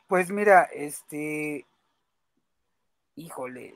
[0.08, 1.66] Pues mira, este,
[3.16, 3.76] híjole,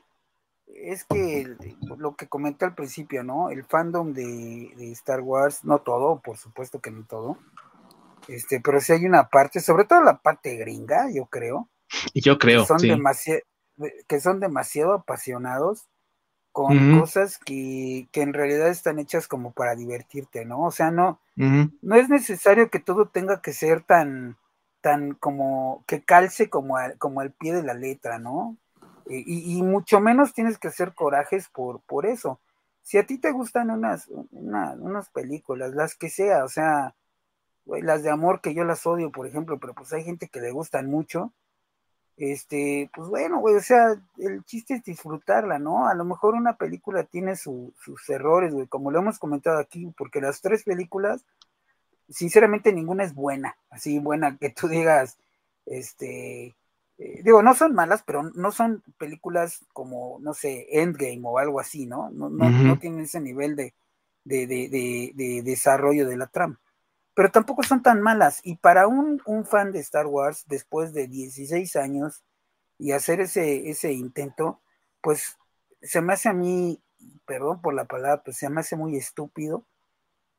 [0.76, 1.56] es que
[1.98, 3.50] lo que comenté al principio, ¿no?
[3.50, 7.38] El fandom de, Star Wars, no todo, por supuesto que no todo,
[8.28, 11.68] este, pero sí hay una parte, sobre todo la parte gringa, yo creo.
[12.12, 13.40] Y yo creo, que son, demasiado,
[14.06, 15.88] que son demasiado apasionados
[16.52, 20.62] con cosas que, en realidad están hechas como para divertirte, ¿no?
[20.62, 24.36] O sea, no, no es necesario que todo tenga que ser tan,
[24.80, 28.56] tan como que calce como, como al pie de la letra, ¿no?
[29.10, 32.40] Y, mucho menos tienes que hacer corajes por, por eso.
[32.82, 36.94] Si a ti te gustan unas, unas películas, las que sea, o sea,
[37.66, 40.50] las de amor que yo las odio, por ejemplo, pero pues hay gente que le
[40.50, 41.32] gustan mucho,
[42.20, 45.88] este, pues bueno, güey, o sea, el chiste es disfrutarla, ¿no?
[45.88, 47.72] A lo mejor una película tiene sus
[48.08, 51.24] errores, güey, como lo hemos comentado aquí, porque las tres películas,
[52.08, 55.16] sinceramente ninguna es buena, así buena que tú digas,
[55.64, 56.54] este,
[57.00, 61.58] eh, digo, no son malas, pero no son películas como, no sé, Endgame o algo
[61.58, 62.10] así, ¿no?
[62.10, 63.72] No, no, tienen ese nivel de,
[64.24, 66.60] de, de, desarrollo de la trama.
[67.14, 68.40] Pero tampoco son tan malas.
[68.44, 72.22] Y para un, un, fan de Star Wars, después de 16 años
[72.78, 74.60] y hacer ese, ese intento,
[75.00, 75.38] pues
[75.80, 76.82] se me hace a mí,
[77.24, 79.64] perdón por la palabra, pues se me hace muy estúpido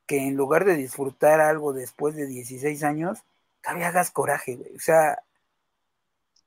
[0.06, 3.24] que en lugar de disfrutar algo después de 16 años,
[3.62, 4.76] todavía hagas coraje, güey.
[4.76, 5.18] O sea,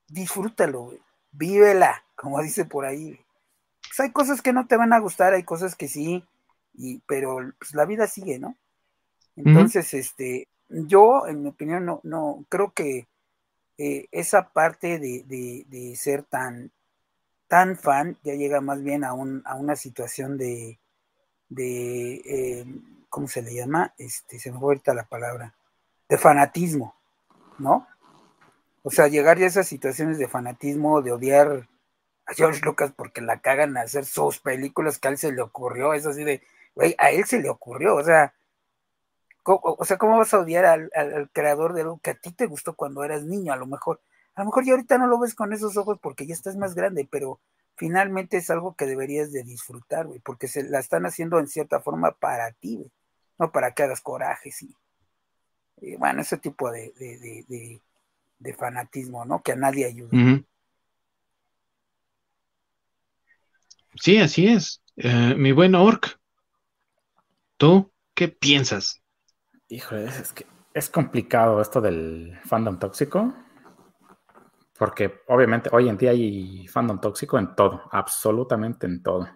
[0.08, 1.00] disfrútalo, güey.
[1.32, 3.20] Vívela, como dice por ahí.
[3.88, 6.24] Pues hay cosas que no te van a gustar, hay cosas que sí,
[6.74, 8.56] y, pero pues, la vida sigue, ¿no?
[9.36, 13.08] Entonces, este, yo, en mi opinión, no, no, creo que
[13.78, 16.72] eh, esa parte de, ser tan,
[17.48, 20.80] tan fan ya llega más bien a, un, a una situación de,
[21.50, 22.66] de eh,
[23.10, 23.94] ¿cómo se le llama?
[23.98, 25.54] Este, se me fue ahorita la palabra,
[26.10, 26.96] de fanatismo,
[27.60, 27.88] ¿no?
[28.88, 31.68] O sea, llegar ya a esas situaciones de fanatismo, de odiar
[32.28, 35.42] a George Lucas porque la cagan a hacer sus películas que a él se le
[35.42, 36.44] ocurrió, es así de,
[36.76, 38.36] güey, a él se le ocurrió, o sea,
[39.42, 42.46] ¿cómo, o sea, ¿cómo vas a odiar al, creador de algo que a ti te
[42.46, 43.54] gustó cuando eras niño?
[43.54, 44.02] A lo mejor,
[44.36, 46.76] a lo mejor ya ahorita no lo ves con esos ojos porque ya estás más
[46.76, 47.40] grande, pero
[47.76, 51.80] finalmente es algo que deberías de disfrutar, güey, porque se la están haciendo en cierta
[51.80, 52.92] forma para ti, güey,
[53.40, 54.76] no para que hagas corajes y,
[55.98, 57.82] bueno, ese tipo de
[58.54, 59.42] fanatismo, ¿no?
[59.42, 60.10] Que a nadie ayuda.
[63.96, 64.82] Sí, así es.
[64.98, 66.20] Eh, mi buen Orc,
[67.58, 69.02] ¿tú qué piensas?
[69.68, 73.34] Híjole, es que es complicado esto del fandom tóxico,
[74.78, 79.28] porque obviamente hoy en día hay fandom tóxico en todo, absolutamente en todo.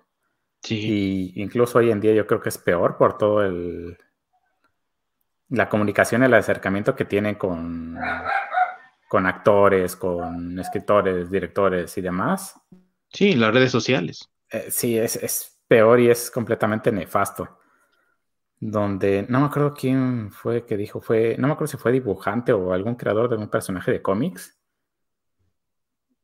[0.62, 1.34] Sí.
[1.36, 3.98] Y incluso hoy en día yo creo que es peor por todo el
[5.50, 7.98] la comunicación, el acercamiento que tienen con
[9.10, 12.62] con actores, con escritores, directores y demás.
[13.12, 14.30] Sí, las redes sociales.
[14.52, 17.58] Eh, sí, es, peor y es completamente nefasto.
[18.60, 22.54] Donde no me acuerdo quién fue que dijo, fue, no me acuerdo si fue dibujante
[22.54, 24.62] o algún creador de un personaje de cómics,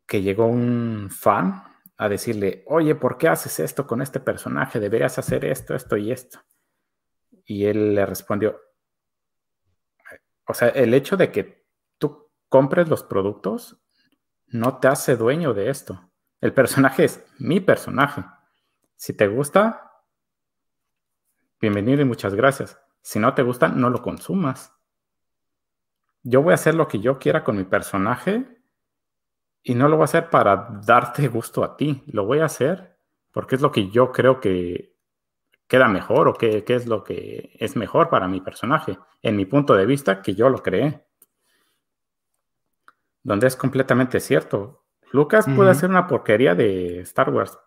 [0.05, 1.63] que llegó un fan
[1.97, 4.79] a decirle, oye, ¿por qué haces esto con este personaje?
[4.79, 6.39] Deberías hacer esto, esto y esto.
[7.45, 8.61] Y él le respondió,
[10.47, 11.64] o sea, el hecho de que
[12.49, 13.77] compres los productos
[14.47, 16.11] no te hace dueño de esto.
[16.41, 18.23] El personaje es mi personaje.
[18.95, 19.91] Si te gusta,
[21.59, 22.79] bienvenido y muchas gracias.
[23.01, 24.73] Si no te gusta, no lo consumas.
[26.23, 28.47] Yo voy a hacer lo que yo quiera con mi personaje
[29.61, 32.03] y no lo voy a hacer para darte gusto a ti.
[32.07, 32.97] Lo voy a hacer
[33.31, 34.95] porque es lo que yo creo que
[35.67, 39.75] queda mejor o que, es lo que es mejor para mi personaje, en mi punto
[39.75, 41.04] de vista, que yo lo creé
[43.25, 44.85] donde es completamente cierto.
[45.11, 47.57] Lucas puede hacer una porquería de Star Wars,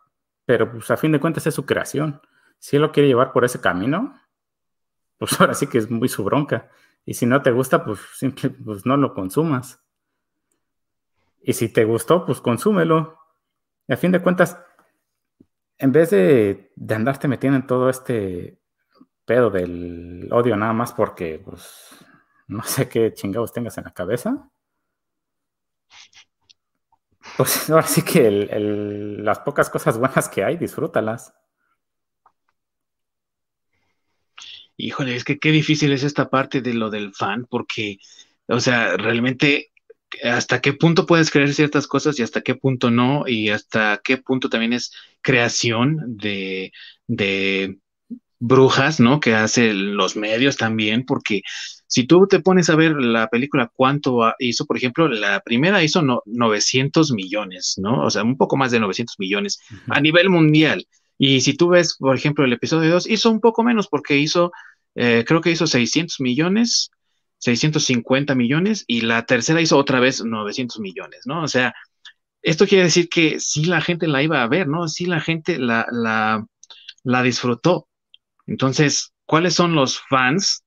[0.46, 2.22] pero pues a fin de cuentas es su creación.
[2.58, 4.14] Si él lo quiere llevar por ese camino,
[5.18, 6.70] pues ahora sí que es muy su bronca.
[7.04, 9.82] Y si no te gusta, pues simple, pues no lo consumas.
[11.42, 13.18] Y si te gustó, pues consúmelo.
[13.88, 14.60] Y a fin de cuentas,
[15.76, 18.60] en vez de, de andarte metiendo en todo este
[19.24, 21.96] pedo del odio nada más porque, pues,
[22.46, 24.50] no sé qué chingados tengas en la cabeza,
[27.38, 31.32] pues ahora sí que las pocas cosas buenas que hay, disfrútalas.
[34.76, 37.98] Híjole, es que qué difícil es esta parte de lo del fan, porque,
[38.48, 39.72] o sea, realmente
[40.24, 44.18] hasta qué punto puedes creer ciertas cosas y hasta qué punto no, y hasta qué
[44.18, 46.72] punto también es creación de,
[47.06, 47.78] de
[48.40, 49.20] brujas, ¿no?
[49.20, 51.42] Que hacen los medios también, porque
[51.88, 56.02] si tú te pones a ver la película, cuánto hizo, por ejemplo, la primera hizo
[56.26, 58.04] 900 millones, ¿no?
[58.04, 59.58] O sea, un poco más de 900 millones
[59.88, 60.86] a nivel mundial.
[61.16, 64.52] Y si tú ves, por ejemplo, el episodio 2, hizo un poco menos porque hizo,
[64.94, 66.90] eh, creo que hizo 600 millones,
[67.38, 71.42] 650 millones, y la tercera hizo otra vez 900 millones, ¿no?
[71.42, 71.74] O sea,
[72.42, 74.88] esto quiere decir que sí la gente la iba a ver, ¿no?
[74.88, 76.44] Sí la gente la, la,
[77.02, 77.88] la disfrutó.
[78.46, 80.64] Entonces, ¿cuáles son los fans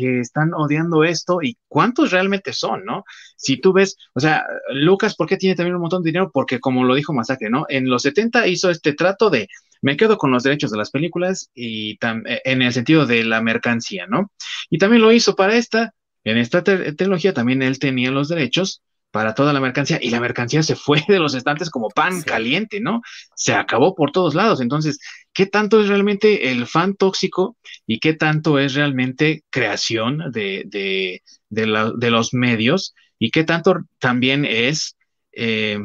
[0.00, 3.04] que están odiando esto y cuántos realmente son, ¿no?
[3.36, 6.30] Si tú ves, o sea, Lucas, ¿por qué tiene también un montón de dinero?
[6.32, 7.66] Porque como lo dijo Masacre, ¿no?
[7.68, 9.48] En los 70 hizo este trato de
[9.82, 13.40] me quedo con los derechos de las películas y eh, en el sentido de la
[13.40, 14.30] mercancía, ¿no?
[14.68, 15.94] Y también lo hizo para esta,
[16.24, 20.62] en esta trilogía también él tenía los derechos para toda la mercancía y la mercancía
[20.62, 23.02] se fue de los estantes como pan caliente, ¿no?
[23.34, 24.60] Se acabó por todos lados.
[24.60, 24.98] Entonces,
[25.32, 27.56] ¿qué tanto es realmente el fan tóxico
[27.86, 34.44] y qué tanto es realmente creación de, de, de, los medios y qué tanto también
[34.44, 34.96] es
[35.32, 35.78] eh,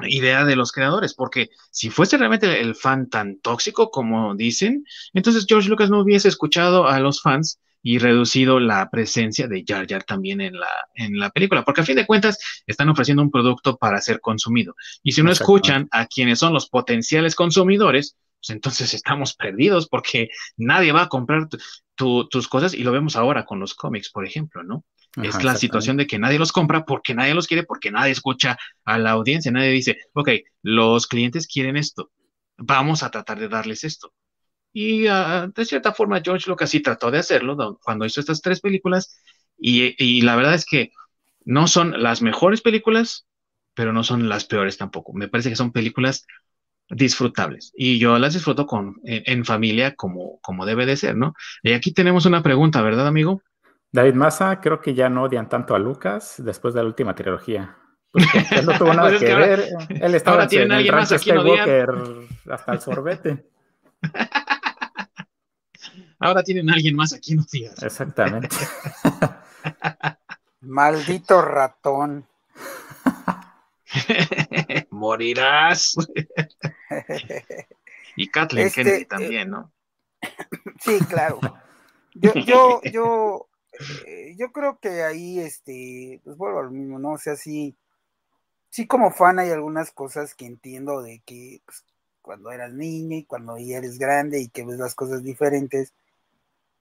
[0.00, 1.14] idea de los creadores?
[1.14, 6.28] Porque si fuese realmente el fan tan tóxico como dicen, entonces George Lucas no hubiese
[6.28, 11.18] escuchado a los fans y reducido la presencia de Jar Jar también en la, en
[11.18, 14.74] la película, porque a fin de cuentas están ofreciendo un producto para ser consumido.
[15.02, 20.28] Y si no escuchan a quienes son los potenciales consumidores, pues entonces estamos perdidos porque
[20.56, 21.48] nadie va a comprar
[21.94, 24.84] tus cosas y lo vemos ahora con los cómics, por ejemplo, ¿no?
[25.22, 28.56] es la situación de que nadie los compra porque nadie los quiere, porque nadie escucha
[28.84, 30.30] a la audiencia, nadie dice, ok,
[30.62, 32.10] los clientes quieren esto,
[32.56, 34.14] vamos a tratar de darles esto.
[34.72, 38.60] Y ah, de cierta forma George Lucas sí trató de hacerlo cuando hizo estas tres
[38.60, 39.20] películas
[39.58, 40.90] y, la verdad es que
[41.44, 43.26] no son las mejores películas,
[43.74, 45.12] pero no son las peores tampoco.
[45.12, 46.26] Me parece que son películas
[46.88, 51.34] disfrutables y yo las disfruto con, en, familia como, como debe de ser, ¿no?
[51.62, 53.42] Y aquí tenemos una pregunta, ¿verdad, amigo?
[53.92, 57.76] David Massa, creo que ya no odian tanto a Lucas después de la última trilogía.
[58.50, 59.64] él no tuvo nada pues que ver.
[59.88, 61.88] Él estaba en el rancho Skywalker
[62.50, 63.46] hasta el sorbete.
[66.22, 67.82] Ahora tienen a alguien más aquí, no digas.
[67.82, 68.54] Exactamente.
[70.60, 72.28] Maldito ratón.
[74.90, 75.96] Morirás.
[78.16, 79.72] y Kathleen este, Kennedy también, ¿no?
[80.80, 81.40] Sí, claro.
[82.14, 83.48] Yo, yo, yo,
[84.06, 87.14] eh, yo creo que ahí, este, pues vuelvo a lo mismo, ¿no?
[87.14, 87.76] O sea, sí,
[88.70, 91.84] sí como fan hay algunas cosas que entiendo de que pues,
[92.20, 95.92] cuando eras niño y cuando ya eres grande y que ves las cosas diferentes,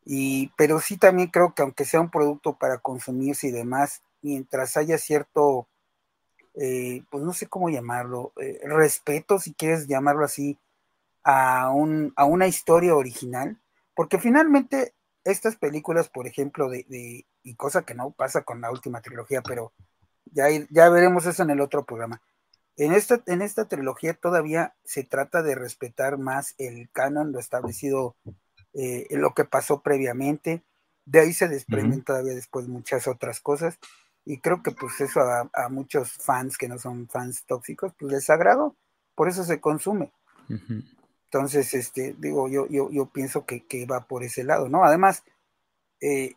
[0.06, 4.78] y, pero sí también creo que aunque sea un producto para consumirse y demás, mientras
[4.78, 5.68] haya cierto,
[6.56, 10.58] eh, pues no sé cómo llamarlo, eh, respeto, si quieres llamarlo así,
[11.24, 13.60] a, un, a una historia original,
[13.96, 18.72] porque finalmente estas películas, por ejemplo, de, de, y cosa que no pasa con la
[18.72, 19.72] última trilogía, pero
[20.26, 22.22] ya, ya veremos eso en el otro programa.
[22.78, 28.16] En esta, en esta trilogía todavía se trata de respetar más el canon, lo establecido
[28.74, 30.64] eh, lo que pasó previamente.
[31.06, 33.80] De ahí se desprenden todavía después muchas otras cosas.
[34.24, 38.30] Y creo que pues eso a, muchos fans que no son fans tóxicos, pues les
[38.30, 38.76] agrado,
[39.16, 40.12] por eso se consume.
[41.26, 44.84] Entonces, este, digo, yo, yo, yo pienso que, va por ese lado, ¿no?
[44.84, 45.24] Además,
[46.02, 46.36] eh,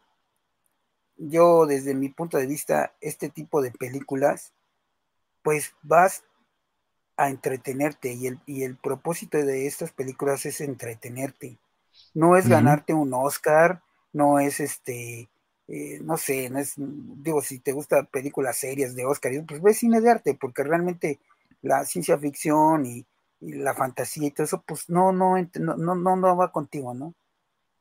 [1.17, 4.55] yo desde mi punto de vista, este tipo de películas,
[5.43, 6.25] pues vas
[7.17, 11.59] a entretenerte y el, y el propósito de estas películas es entretenerte.
[12.15, 13.83] No es ganarte un Oscar,
[14.13, 15.29] no es este,
[15.67, 19.75] eh, no sé, no es, digo, si te gusta películas serias de Oscar, pues ve
[19.75, 21.19] cine de arte, porque realmente
[21.63, 23.07] la ciencia ficción y,
[23.41, 27.15] la fantasía y todo eso, pues no, no, no, no, no va contigo, ¿no?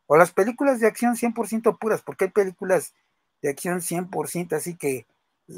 [0.08, 2.94] O las películas de acción 100% puras, porque hay películas
[3.42, 5.06] de acción 100% así que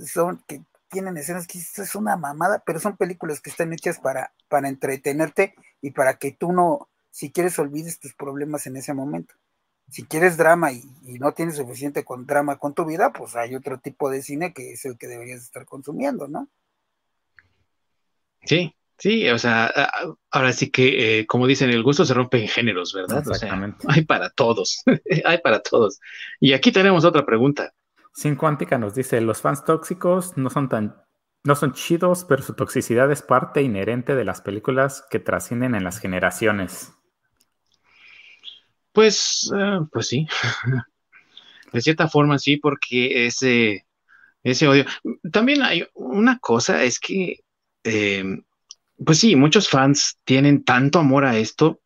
[0.05, 4.31] son, que tienen escenas que es una mamada, pero son películas que están hechas para,
[4.47, 9.35] para entretenerte y para que tú no, si quieres olvides tus problemas en ese momento.
[9.89, 10.83] Si quieres drama y,
[11.17, 14.73] no tienes suficiente con drama con tu vida, pues hay otro tipo de cine que
[14.73, 16.49] es el que deberías estar consumiendo, ¿no?
[18.43, 19.71] Sí, sí, o sea,
[20.29, 23.19] ahora sí que, eh, como dicen, el gusto se rompe en géneros, ¿verdad?
[23.25, 23.85] Exactamente.
[23.87, 24.83] hay para todos,
[25.25, 26.01] hay para todos.
[26.41, 27.73] Y aquí tenemos otra pregunta.
[28.13, 30.97] Sin Cuántica nos dice, los fans tóxicos no son tan
[31.45, 35.83] no son chidos, pero su toxicidad es parte inherente de las películas que trascienden en
[35.83, 36.91] las generaciones.
[38.95, 40.27] Pues, eh, pues sí.
[41.73, 43.85] de cierta forma sí, porque ese,
[44.43, 44.85] ese odio.
[45.31, 47.41] También hay una cosa, es que,
[47.83, 48.43] em,
[49.05, 51.81] pues sí, muchos fans tienen tanto amor a esto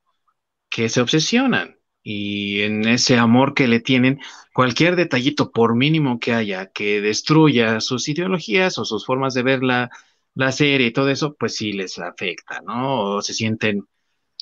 [0.69, 1.77] que se obsesionan.
[2.03, 4.19] Y en ese amor que le tienen,
[4.53, 9.63] cualquier detallito, por mínimo que haya, que destruya sus ideologías o sus formas de ver
[9.63, 9.89] la,
[10.35, 13.17] la serie y todo eso, pues sí les afecta, ¿no?
[13.17, 13.87] O se sienten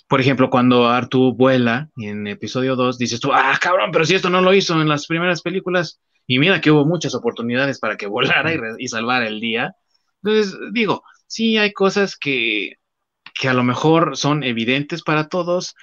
[0.08, 4.30] por ejemplo, cuando Artu vuela en episodio 2, dices tú, ah, cabrón, pero si esto
[4.30, 8.08] no lo hizo en las primeras películas, y mira que hubo muchas oportunidades para que
[8.08, 9.74] volara y, salvara el día.
[10.22, 12.74] Entonces, digo, sí hay cosas que,
[13.34, 15.76] que a lo mejor son evidentes para todos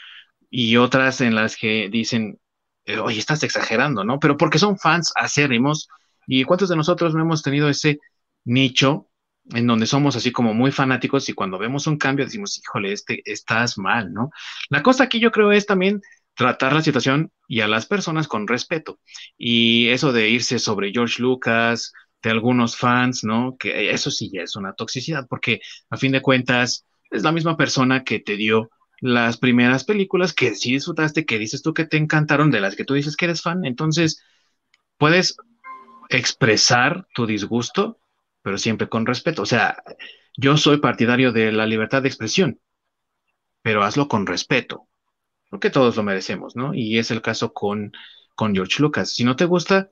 [0.51, 2.39] y otras en las que dicen,
[2.85, 4.19] eh, oye, estás exagerando, ¿no?
[4.21, 5.89] Pero porque son fans acérrimos
[6.27, 7.99] y cuántos de nosotros no hemos tenido ese
[8.45, 9.09] nicho
[9.53, 13.23] en donde somos así como muy fanáticos y cuando vemos un cambio decimos, híjole, este,
[13.25, 14.31] estás mal, ¿no?
[14.71, 16.01] La cosa aquí yo creo es también
[16.35, 19.01] tratar la situación y a las personas con respeto.
[19.37, 21.93] Y eso de irse sobre George Lucas,
[22.23, 23.57] de algunos fans, ¿no?
[23.59, 25.61] Que eso sí ya es una toxicidad, porque
[25.91, 30.55] a fin de cuentas es la misma persona que te dio las primeras películas que
[30.55, 33.43] sí disfrutaste, que dices tú que te encantaron, de las que tú dices que eres
[33.43, 33.65] fan.
[33.67, 34.23] Entonces,
[34.97, 35.37] puedes
[36.09, 37.99] expresar tu disgusto,
[38.45, 39.43] pero siempre con respeto.
[39.43, 39.83] O sea,
[40.37, 42.61] yo soy partidario de la libertad de expresión,
[43.63, 44.89] pero hazlo con respeto,
[45.51, 46.75] porque todos lo merecemos, ¿no?
[46.75, 47.93] Y es el caso con,
[48.37, 49.11] con George Lucas.
[49.15, 49.91] Si no te gusta,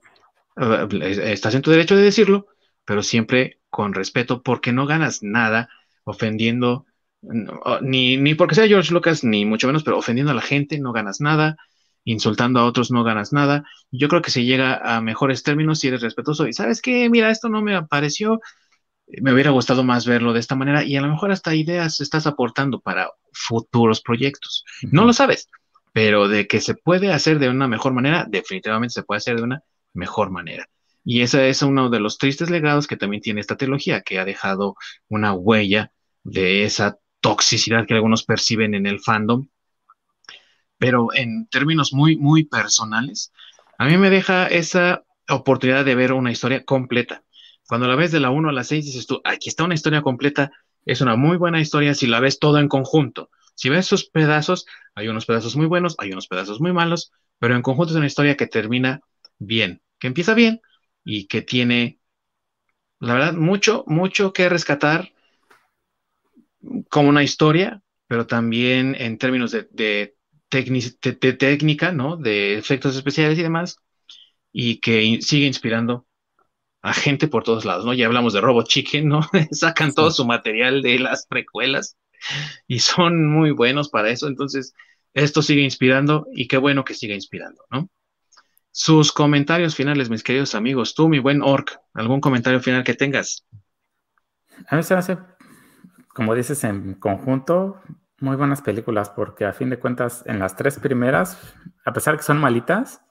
[0.57, 2.47] eh, estás en tu derecho de decirlo,
[2.85, 5.69] pero siempre con respeto, porque no ganas nada
[6.05, 6.87] ofendiendo,
[7.83, 10.93] ni, ni porque sea George Lucas, ni mucho menos, pero ofendiendo a la gente, no
[10.93, 11.57] ganas nada,
[12.05, 13.65] insultando a otros no ganas nada.
[13.91, 17.31] Yo creo que se llega a mejores términos si eres respetuoso y sabes que, mira,
[17.31, 18.41] esto no me pareció,
[19.07, 22.27] me hubiera gustado más verlo de esta manera y a lo mejor hasta ideas estás
[22.27, 24.65] aportando para futuros proyectos.
[24.91, 25.49] No lo sabes,
[25.93, 29.43] pero de que se puede hacer de una mejor manera, definitivamente se puede hacer de
[29.43, 29.63] una
[29.93, 30.69] mejor manera.
[31.05, 34.25] Y ese es uno de los tristes legados que también tiene esta trilogía, que ha
[34.25, 34.77] dejado
[35.09, 35.93] una huella
[36.23, 39.49] de esa toxicidad que algunos perciben en el fandom
[40.83, 43.33] pero en términos muy, muy personales,
[43.79, 47.23] a mí me deja esa oportunidad de ver una historia completa.
[47.69, 50.03] Cuando la ves de la 1 a la 6, dices tú, aquí está una historia
[50.03, 50.51] completa,
[50.85, 53.31] es una muy buena historia si la ves todo en conjunto.
[53.55, 57.55] Si ves sus pedazos, hay unos pedazos muy buenos, hay unos pedazos muy malos, pero
[57.55, 59.03] en conjunto es una historia que termina
[59.39, 60.63] bien, que empieza bien
[61.05, 62.01] y que tiene,
[62.99, 65.13] la verdad, mucho, mucho que rescatar
[66.91, 70.17] como una historia, pero también en términos de de,
[70.53, 72.17] técnica, ¿no?
[72.17, 73.79] De efectos especiales y demás,
[74.53, 76.07] y que sigue inspirando
[76.83, 77.95] a gente por todos lados, ¿no?
[77.95, 79.21] Ya hablamos de Robot Chicken, ¿no?
[79.53, 81.97] Sacan todo su material de las precuelas
[82.67, 84.75] y son muy buenos para eso, entonces
[85.15, 87.89] esto sigue inspirando y qué bueno que siga inspirando, ¿no?
[88.71, 93.45] Sus comentarios finales, mis queridos amigos, tú, mi buen Orc, algún comentario final que tengas.
[94.69, 95.19] A mí se hace,
[96.15, 97.81] como dices, en conjunto,
[98.23, 101.55] muy buenas películas, porque a fin de cuentas, en las tres primeras,
[101.85, 103.03] a pesar de que son malitas,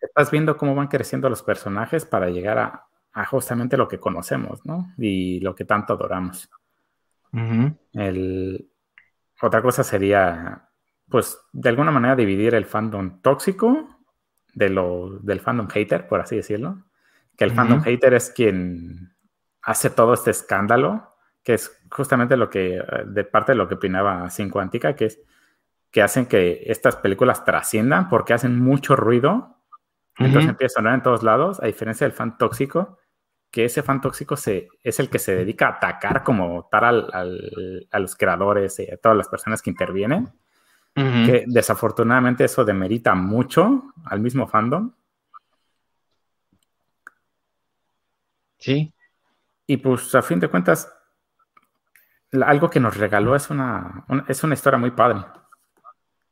[0.00, 4.94] estás viendo cómo van creciendo los personajes para llegar a, justamente lo que conocemos, ¿no?
[4.96, 6.48] Y lo que tanto adoramos.
[9.42, 10.68] otra cosa sería,
[11.08, 13.88] pues, de alguna manera dividir el fandom tóxico
[14.54, 16.84] de lo, del fandom hater, por así decirlo.
[17.36, 19.14] Que el fandom hater es quien
[19.62, 21.10] hace todo este escándalo
[21.42, 25.06] que es justamente lo que, eh, de parte de lo que opinaba Cinco Antica, que
[25.06, 25.20] es
[25.90, 29.56] que hacen que estas películas trasciendan porque hacen mucho ruido.
[30.18, 32.98] Entonces empieza a sonar en todos lados, a diferencia del fan tóxico,
[33.50, 37.98] que ese fan tóxico se, es el que se dedica a atacar como tal a
[37.98, 40.30] los creadores y a todas las personas que intervienen.
[40.94, 44.92] Que desafortunadamente eso demerita mucho al mismo fandom.
[48.58, 48.92] Sí.
[49.66, 50.92] Y pues a fin de cuentas,
[52.32, 55.24] algo que nos regaló es una, es una historia muy padre.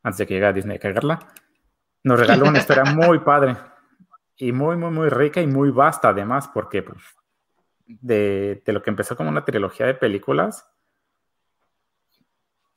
[0.02, 1.18] Antes de que llegue a Disney a cagarla,
[2.04, 3.56] nos regaló una historia muy padre
[4.36, 7.02] y muy, muy, muy rica y muy vasta además, porque pues,
[7.86, 10.66] de, lo que empezó como una trilogía de películas,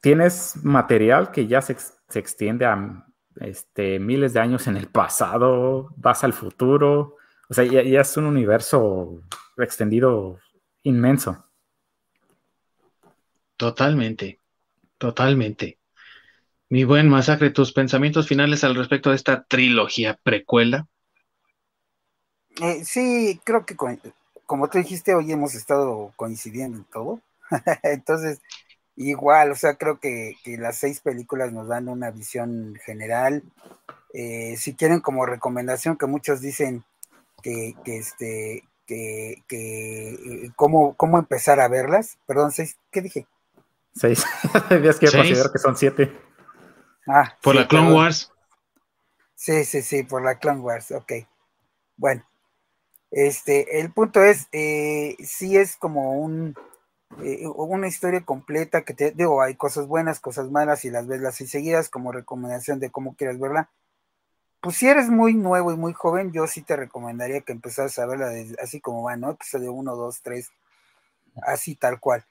[0.02, 1.78] tienes material que ya se,
[2.14, 7.18] extiende a este, miles de años en el pasado, vas al futuro,
[7.48, 9.22] o sea, ya es un universo
[9.58, 10.40] extendido
[10.84, 11.51] inmenso.
[13.62, 14.40] Totalmente,
[14.98, 15.78] totalmente.
[16.68, 20.88] Mi buen masacre, tus pensamientos finales al respecto de esta trilogía precuela.
[22.60, 23.76] Eh, sí, creo que
[24.48, 27.22] como tú dijiste, hoy hemos estado coincidiendo en todo.
[27.84, 28.42] Entonces,
[28.96, 33.44] igual, o sea, creo que, las seis películas nos dan una visión general.
[34.16, 36.84] Eh, si quieren como recomendación, que muchos dicen
[37.44, 42.18] que, este, que, que eh, cómo, cómo empezar a verlas.
[42.26, 43.28] Perdón, seis, ¿qué dije?
[43.94, 44.26] Seis.
[44.70, 46.12] es que considero que son siete.
[47.08, 48.32] Ah, por la Clone Wars.
[49.36, 51.14] Sí, sí, sí, por la Clone Wars, ok.
[51.98, 52.24] Bueno,
[53.10, 56.56] este, el punto es, eh, sí es como un,
[57.24, 61.22] eh, una historia completa que te digo, hay cosas buenas, cosas malas, y las ves
[61.22, 63.70] las seguidas como recomendación de cómo quieras verla.
[64.62, 68.06] Pues si eres muy nuevo y muy joven, yo sí te recomendaría que empezaras a
[68.06, 68.32] verla
[68.62, 69.32] así como va, ¿no?
[69.32, 70.52] Episodio 1, 2, 3,
[71.44, 72.26] así tal cual.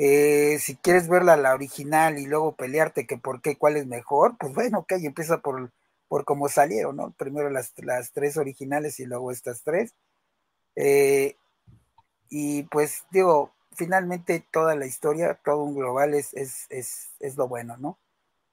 [0.00, 4.36] Eh, si quieres verla la original y luego pelearte que por qué, cuál es mejor,
[4.38, 5.72] pues bueno, ok, empieza por,
[6.06, 7.10] por cómo salieron, ¿no?
[7.18, 9.94] Primero las, las tres originales y luego estas tres.
[10.76, 11.34] Eh,
[12.30, 17.48] y pues digo, finalmente toda la historia, todo un global es, es, es, es lo
[17.48, 17.98] bueno, ¿no?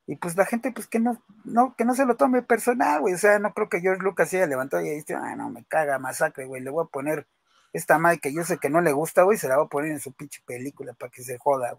[0.08, 3.14] Y pues la gente, pues que no, no, que no se lo tome personal, güey.
[3.14, 6.00] O sea, no creo que George Lucas haya levantado y dice, ah, no, me caga,
[6.00, 6.62] masacre, güey.
[6.62, 7.28] Le voy a poner
[7.76, 9.92] esta madre que yo sé que no le gusta, güey, se la voy a poner
[9.92, 11.78] en su pinche película para que se joda.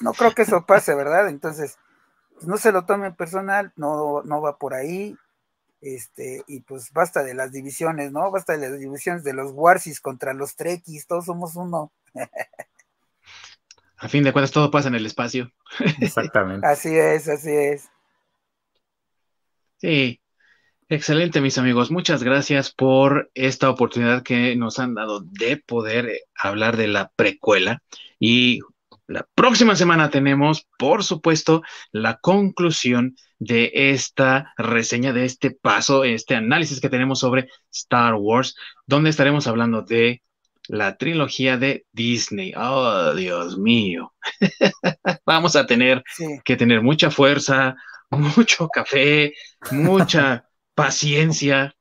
[0.00, 1.28] No creo que eso pase, ¿verdad?
[1.28, 1.76] Entonces,
[2.34, 5.16] pues no se lo tomen personal, no, no va por ahí.
[5.80, 8.30] Este, y pues basta de las divisiones, ¿no?
[8.30, 11.92] Basta de las divisiones de los Warsis contra los Trekkies, todos somos uno.
[13.96, 15.50] A fin de cuentas, todo pasa en el espacio.
[16.00, 16.64] Exactamente.
[16.68, 17.88] así es, así es.
[19.78, 20.20] Sí,
[20.88, 21.90] excelente, mis amigos.
[21.90, 27.10] Muchas gracias por esta oportunidad que nos han dado de poder eh, hablar de la
[27.14, 27.82] precuela.
[28.18, 28.60] Y
[29.06, 31.62] la próxima semana tenemos, por supuesto,
[31.92, 38.56] la conclusión de esta reseña, de este paso, este análisis que tenemos sobre Star Wars,
[38.86, 40.22] donde estaremos hablando de
[40.68, 42.52] la trilogía de Disney.
[42.56, 44.12] Oh, Dios mío.
[45.26, 46.02] Vamos a tener
[46.44, 47.76] que tener mucha fuerza,
[48.10, 49.32] mucho café,
[49.70, 50.47] mucha
[50.78, 51.74] paciencia,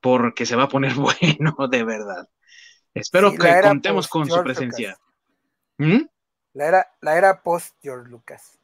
[0.00, 2.28] porque se va a poner bueno, de verdad.
[2.94, 4.96] Espero que contemos con su presencia.
[5.78, 6.02] ¿Mm?
[6.52, 8.58] La era, la era post George Lucas.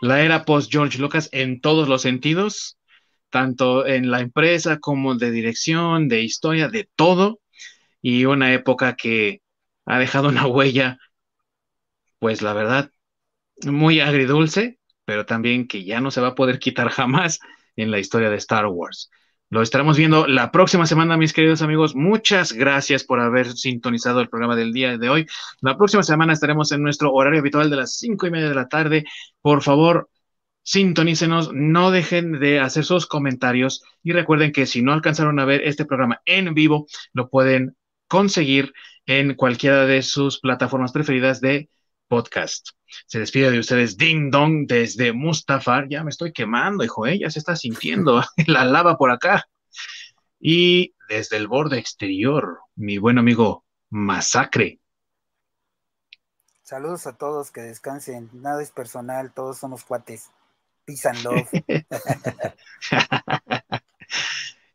[0.00, 2.78] La era post George Lucas en todos los sentidos,
[3.30, 7.40] tanto en la empresa como de dirección, de historia, de todo
[8.02, 9.42] y una época que
[9.86, 10.98] ha dejado una huella,
[12.18, 12.90] pues la verdad,
[13.64, 17.38] muy agridulce, pero también que ya no se va a poder quitar jamás
[17.76, 19.10] en la historia de Star Wars.
[19.50, 21.96] Lo estaremos viendo la próxima semana, mis queridos amigos.
[21.96, 25.26] Muchas gracias por haber sintonizado el programa del día de hoy.
[25.60, 28.68] La próxima semana estaremos en nuestro horario habitual de las cinco y media de la
[28.68, 29.04] tarde.
[29.42, 30.08] Por favor,
[30.62, 35.62] sintonícenos, no dejen de hacer sus comentarios y recuerden que si no alcanzaron a ver
[35.62, 38.72] este programa en vivo, lo pueden conseguir
[39.04, 41.68] en cualquiera de sus plataformas preferidas de
[42.10, 42.70] podcast.
[43.06, 45.88] Se despide de ustedes Ding Dong desde Mustafar.
[45.88, 47.20] Ya me estoy quemando, hijo, ¿eh?
[47.20, 49.46] ya se está sintiendo la lava por acá.
[50.40, 54.80] Y desde el borde exterior, mi buen amigo Masacre.
[56.62, 58.30] Saludos a todos, que descansen.
[58.32, 60.30] Nada es personal, todos somos cuates.
[60.84, 61.48] Peace and love.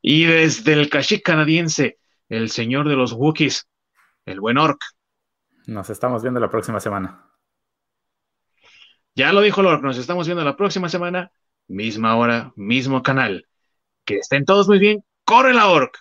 [0.02, 1.98] y desde el Kashyyyk canadiense,
[2.30, 3.68] el señor de los Wookiees,
[4.26, 4.80] el buen Orc.
[5.68, 7.30] Nos estamos viendo la próxima semana.
[9.16, 11.32] Ya lo dijo Orc, nos estamos viendo la próxima semana,
[11.68, 13.48] misma hora, mismo canal.
[14.04, 15.04] Que estén todos muy bien.
[15.24, 15.98] ¡Corre la Orc!